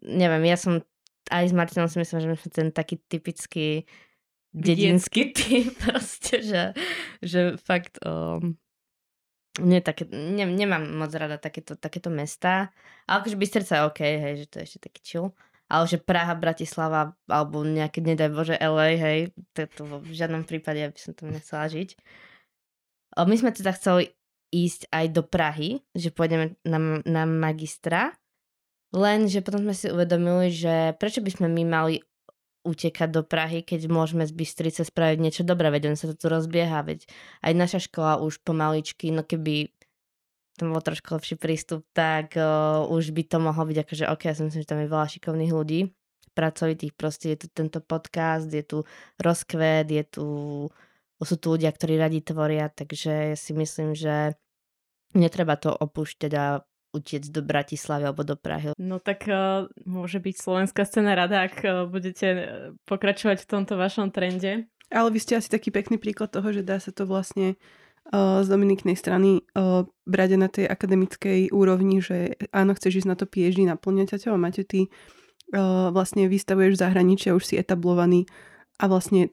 neviem, 0.00 0.48
ja 0.48 0.56
som 0.56 0.80
aj 1.28 1.44
s 1.44 1.52
Martinom 1.52 1.92
si 1.92 2.00
myslím, 2.00 2.18
že 2.24 2.28
my 2.32 2.36
sme 2.40 2.48
ten 2.48 2.68
taký 2.72 2.96
typický 3.04 3.84
dedinský 4.52 5.32
typ, 5.36 5.76
proste, 5.84 6.40
že, 6.42 6.62
že 7.20 7.54
fakt 7.60 8.00
um, 8.04 8.56
nie, 9.58 9.82
také, 9.82 10.06
ne, 10.10 10.46
nemám 10.46 10.86
moc 10.86 11.10
rada 11.14 11.36
takéto, 11.36 11.74
takéto 11.74 12.08
mesta, 12.08 12.70
ale 13.10 13.26
akože 13.26 13.36
Bystrica 13.36 13.72
je 13.74 13.86
OK, 13.90 14.00
hej, 14.00 14.34
že 14.44 14.46
to 14.46 14.54
je 14.60 14.64
ešte 14.64 14.80
taký 14.90 15.00
chill. 15.02 15.28
Ale 15.68 15.84
že 15.84 16.00
Praha, 16.00 16.32
Bratislava, 16.32 17.12
alebo 17.28 17.60
nejaké, 17.60 18.00
nedaj 18.00 18.32
Bože, 18.32 18.56
LA, 18.56 18.96
hej, 18.96 19.20
to, 19.52 19.68
to 19.68 20.00
v 20.00 20.16
žiadnom 20.16 20.48
prípade 20.48 20.80
by 20.80 20.96
som 20.96 21.12
tam 21.12 21.28
nechcela 21.28 21.68
žiť. 21.68 21.92
My 23.20 23.36
sme 23.36 23.52
teda 23.52 23.76
chceli 23.76 24.16
ísť 24.48 24.88
aj 24.88 25.06
do 25.12 25.20
Prahy, 25.20 25.84
že 25.92 26.08
pôjdeme 26.08 26.56
na, 26.64 27.04
na 27.04 27.28
magistra, 27.28 28.16
lenže 28.96 29.44
potom 29.44 29.60
sme 29.68 29.76
si 29.76 29.92
uvedomili, 29.92 30.48
že 30.48 30.96
prečo 30.96 31.20
by 31.20 31.30
sme 31.36 31.48
my 31.52 31.62
mali 31.68 31.94
utekať 32.68 33.08
do 33.08 33.24
Prahy, 33.24 33.64
keď 33.64 33.88
môžeme 33.88 34.28
z 34.28 34.36
Bystrice 34.36 34.84
spraviť 34.84 35.18
niečo 35.18 35.42
dobré, 35.48 35.72
veď 35.72 35.88
on 35.88 35.96
sa 35.96 36.12
to 36.12 36.14
tu 36.20 36.28
rozbieha, 36.28 36.84
veď 36.84 37.08
aj 37.40 37.52
naša 37.56 37.80
škola 37.88 38.20
už 38.20 38.44
pomaličky, 38.44 39.08
no 39.08 39.24
keby 39.24 39.72
tam 40.60 40.76
bol 40.76 40.82
trošku 40.82 41.16
lepší 41.16 41.40
prístup, 41.40 41.86
tak 41.96 42.36
uh, 42.36 42.84
už 42.90 43.14
by 43.14 43.22
to 43.24 43.38
mohlo 43.38 43.64
byť 43.64 43.78
akože 43.88 44.04
ok, 44.10 44.22
ja 44.28 44.34
si 44.36 44.42
myslím, 44.44 44.60
že 44.60 44.68
tam 44.68 44.82
je 44.82 44.92
veľa 44.92 45.06
šikovných 45.08 45.52
ľudí, 45.54 45.80
pracovitých, 46.34 46.92
proste 46.98 47.32
je 47.32 47.38
tu 47.42 47.46
tento 47.50 47.78
podcast, 47.80 48.50
je 48.50 48.62
tu 48.66 48.84
rozkvet, 49.22 49.86
je 49.88 50.04
tu, 50.04 50.26
sú 51.22 51.36
tu 51.38 51.46
ľudia, 51.54 51.70
ktorí 51.70 51.96
radi 51.96 52.20
tvoria, 52.20 52.70
takže 52.70 53.34
ja 53.34 53.36
si 53.38 53.54
myslím, 53.54 53.94
že 53.94 54.34
netreba 55.14 55.56
to 55.56 55.72
opúšť 55.72 56.28
teda 56.28 56.62
utiec 56.98 57.22
do 57.30 57.40
Bratislavy 57.40 58.04
alebo 58.10 58.26
do 58.26 58.34
Prahy. 58.34 58.74
No 58.76 58.98
tak 58.98 59.30
uh, 59.30 59.70
môže 59.86 60.18
byť 60.18 60.34
slovenská 60.34 60.82
scéna 60.82 61.14
rada, 61.14 61.46
ak 61.46 61.56
uh, 61.62 61.86
budete 61.86 62.26
pokračovať 62.84 63.46
v 63.46 63.50
tomto 63.50 63.78
vašom 63.78 64.10
trende. 64.10 64.66
Ale 64.88 65.08
vy 65.12 65.18
ste 65.20 65.36
asi 65.38 65.52
taký 65.52 65.68
pekný 65.68 66.00
príklad 66.00 66.32
toho, 66.32 66.48
že 66.50 66.64
dá 66.64 66.80
sa 66.80 66.90
to 66.90 67.04
vlastne 67.04 67.54
uh, 68.10 68.40
z 68.40 68.48
Dominiknej 68.48 68.96
strany 68.96 69.44
uh, 69.52 69.84
brať 70.08 70.30
na 70.40 70.48
tej 70.48 70.66
akademickej 70.66 71.52
úrovni, 71.52 72.00
že 72.00 72.40
áno, 72.52 72.72
chceš 72.72 73.04
ísť 73.04 73.08
na 73.08 73.16
to 73.16 73.28
PhD 73.28 73.68
naplňať 73.68 74.28
a 74.28 74.36
máte 74.40 74.64
ty 74.64 74.88
uh, 75.52 75.92
vlastne 75.92 76.26
vystavuješ 76.28 76.76
v 76.76 76.82
zahraničí 76.82 77.26
a 77.28 77.36
už 77.36 77.44
si 77.44 77.54
etablovaný 77.60 78.24
a 78.80 78.88
vlastne 78.88 79.32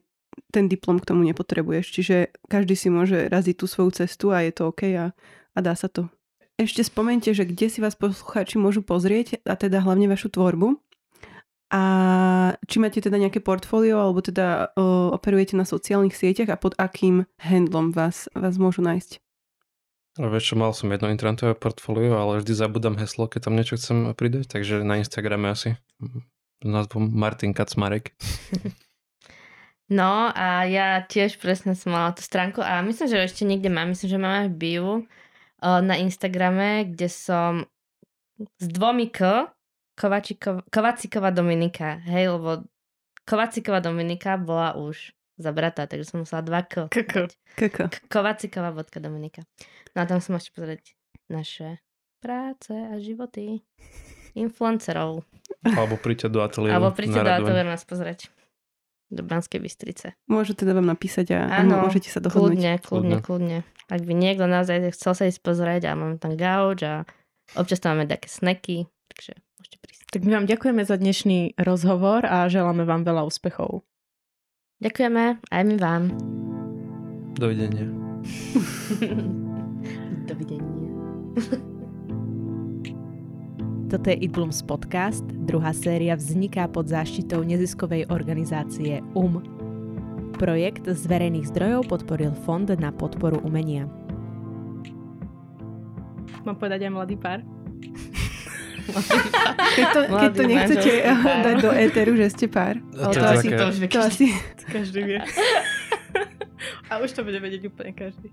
ten 0.51 0.68
diplom 0.68 0.99
k 0.99 1.07
tomu 1.07 1.24
nepotrebuješ. 1.24 1.86
Čiže 1.95 2.16
každý 2.51 2.76
si 2.76 2.91
môže 2.91 3.32
raziť 3.32 3.55
tú 3.55 3.66
svoju 3.72 4.03
cestu 4.03 4.36
a 4.36 4.43
je 4.43 4.51
to 4.51 4.72
OK 4.72 4.91
a, 4.95 5.16
a 5.55 5.59
dá 5.63 5.74
sa 5.76 5.88
to. 5.88 6.11
Ešte 6.56 6.88
spomente, 6.88 7.28
že 7.36 7.43
kde 7.43 7.68
si 7.68 7.84
vás 7.84 7.99
poslucháči 7.99 8.56
môžu 8.56 8.80
pozrieť 8.80 9.43
a 9.43 9.60
teda 9.60 9.84
hlavne 9.84 10.08
vašu 10.08 10.32
tvorbu. 10.32 10.80
A 11.68 11.84
či 12.64 12.80
máte 12.80 13.03
teda 13.03 13.20
nejaké 13.20 13.43
portfólio 13.43 13.99
alebo 13.99 14.24
teda 14.24 14.72
uh, 14.72 15.12
operujete 15.12 15.60
na 15.60 15.68
sociálnych 15.68 16.16
sieťach 16.16 16.56
a 16.56 16.62
pod 16.62 16.72
akým 16.80 17.28
handlom 17.43 17.91
vás, 17.91 18.32
vás 18.32 18.56
môžu 18.56 18.88
nájsť? 18.88 19.20
No, 20.16 20.32
vieš 20.32 20.53
čo, 20.53 20.56
mal 20.56 20.72
som 20.72 20.88
jedno 20.88 21.12
internetové 21.12 21.60
portfólio, 21.60 22.16
ale 22.16 22.39
vždy 22.39 22.56
zabudám 22.56 22.95
heslo, 22.95 23.28
keď 23.28 23.51
tam 23.51 23.60
niečo 23.60 23.76
chcem 23.76 24.16
pridať, 24.16 24.47
takže 24.47 24.80
na 24.88 25.03
Instagrame 25.03 25.51
asi 25.51 25.76
názvom 26.64 27.12
Martin 27.12 27.51
Kacmarek. 27.51 28.16
No 29.86 30.34
a 30.34 30.66
ja 30.66 31.06
tiež 31.06 31.38
presne 31.38 31.78
som 31.78 31.93
mala 31.93 32.10
tú 32.18 32.26
stránku 32.26 32.58
a 32.58 32.82
myslím, 32.82 33.06
že 33.06 33.30
ešte 33.30 33.45
niekde 33.45 33.70
mám, 33.70 33.93
myslím, 33.93 34.10
že 34.10 34.18
máme 34.18 34.49
v 34.49 34.58
bio 34.58 35.06
na 35.62 35.95
Instagrame, 35.97 36.91
kde 36.91 37.08
som 37.08 37.51
s 38.39 38.66
dvomi 38.68 39.08
K, 39.08 39.47
Kovaciková 40.68 41.32
Dominika, 41.32 42.03
hej, 42.03 42.36
lebo 42.36 42.68
Kovaciková 43.24 43.80
Dominika 43.80 44.36
bola 44.36 44.76
už 44.76 45.16
zabratá, 45.39 45.88
takže 45.88 46.12
som 46.12 46.24
musela 46.24 46.43
dva 46.43 46.62
K. 46.68 46.91
Koko. 46.91 47.88
Kovaciková 48.12 48.76
vodka 48.76 48.99
Dominika. 48.99 49.47
No 49.95 50.03
a 50.03 50.06
tam 50.08 50.20
som 50.20 50.36
ešte 50.36 50.51
pozrieť 50.51 50.95
naše 51.32 51.80
práce 52.20 52.76
a 52.76 52.99
životy 52.99 53.64
influencerov. 54.43 55.24
Alebo 55.64 55.95
príďte 55.95 56.28
do 56.28 56.43
ateliéru. 56.43 56.76
Alebo 56.76 56.91
príďte 56.91 57.24
do 57.24 57.32
ateliéru 57.32 57.72
nás 57.72 57.88
pozrieť 57.88 58.28
do 59.10 59.22
Banskej 59.22 59.62
Bystrice. 59.62 60.18
Môžu 60.26 60.58
teda 60.58 60.74
vám 60.74 60.89
napísať 60.89 61.38
a 61.38 61.39
ano, 61.62 61.86
môžete 61.86 62.10
sa 62.10 62.20
dohodnúť. 62.20 62.58
Kľudne, 62.58 62.74
kľudne, 62.82 63.18
kľudne. 63.22 63.58
Ak 63.86 64.01
by 64.01 64.14
niekto 64.18 64.49
naozaj 64.49 64.93
chcel 64.97 65.14
sa 65.14 65.24
ísť 65.30 65.41
pozrieť 65.45 65.93
a 65.93 65.97
máme 65.97 66.18
tam 66.18 66.34
gauč 66.34 66.82
a 66.82 67.06
občas 67.53 67.78
tam 67.78 67.97
máme 67.97 68.10
také 68.10 68.26
sneky, 68.26 68.89
takže 69.14 69.38
môžete 69.62 69.78
prísť. 69.78 70.01
Tak 70.10 70.22
my 70.26 70.32
vám 70.41 70.47
ďakujeme 70.49 70.82
za 70.82 70.95
dnešný 70.97 71.39
rozhovor 71.62 72.26
a 72.26 72.49
želáme 72.49 72.82
vám 72.84 73.06
veľa 73.06 73.30
úspechov. 73.30 73.86
Ďakujeme 74.82 75.24
aj 75.53 75.62
my 75.64 75.76
vám. 75.78 76.03
Dovidenia. 77.38 77.86
Dovidenia. 80.30 81.70
Toto 83.96 84.12
je 84.12 84.28
Idlums 84.28 84.60
podcast. 84.60 85.24
Druhá 85.24 85.72
séria 85.72 86.20
vzniká 86.20 86.68
pod 86.68 86.91
záštitou 86.91 87.48
neziskovej 87.48 88.12
organizácie 88.12 89.00
UM. 89.16 89.39
Projekt 90.36 90.84
z 90.84 91.00
verejných 91.08 91.48
zdrojov 91.48 91.88
podporil 91.88 92.36
Fond 92.43 92.68
na 92.76 92.91
podporu 92.91 93.39
umenia. 93.39 93.88
Mám 96.43 96.60
povedať 96.60 96.84
aj 96.84 96.91
mladý 96.91 97.16
pár? 97.16 97.39
keď 99.80 99.88
to, 99.88 100.00
keď 100.12 100.32
to 100.36 100.43
nechcete 100.43 100.91
dať 101.24 101.56
do 101.64 101.72
éteru, 101.72 102.20
že 102.20 102.28
ste 102.36 102.46
pár. 102.52 102.76
To, 103.00 103.16
to, 103.16 103.24
asi, 103.24 103.48
to, 103.48 103.66
to, 103.96 104.00
asi... 104.04 104.28
Každý 104.76 105.08
vie. 105.08 105.24
A 106.91 107.00
už 107.00 107.16
to 107.16 107.24
bude 107.24 107.39
vedieť 107.39 107.72
úplne 107.72 107.96
každý. 107.96 108.28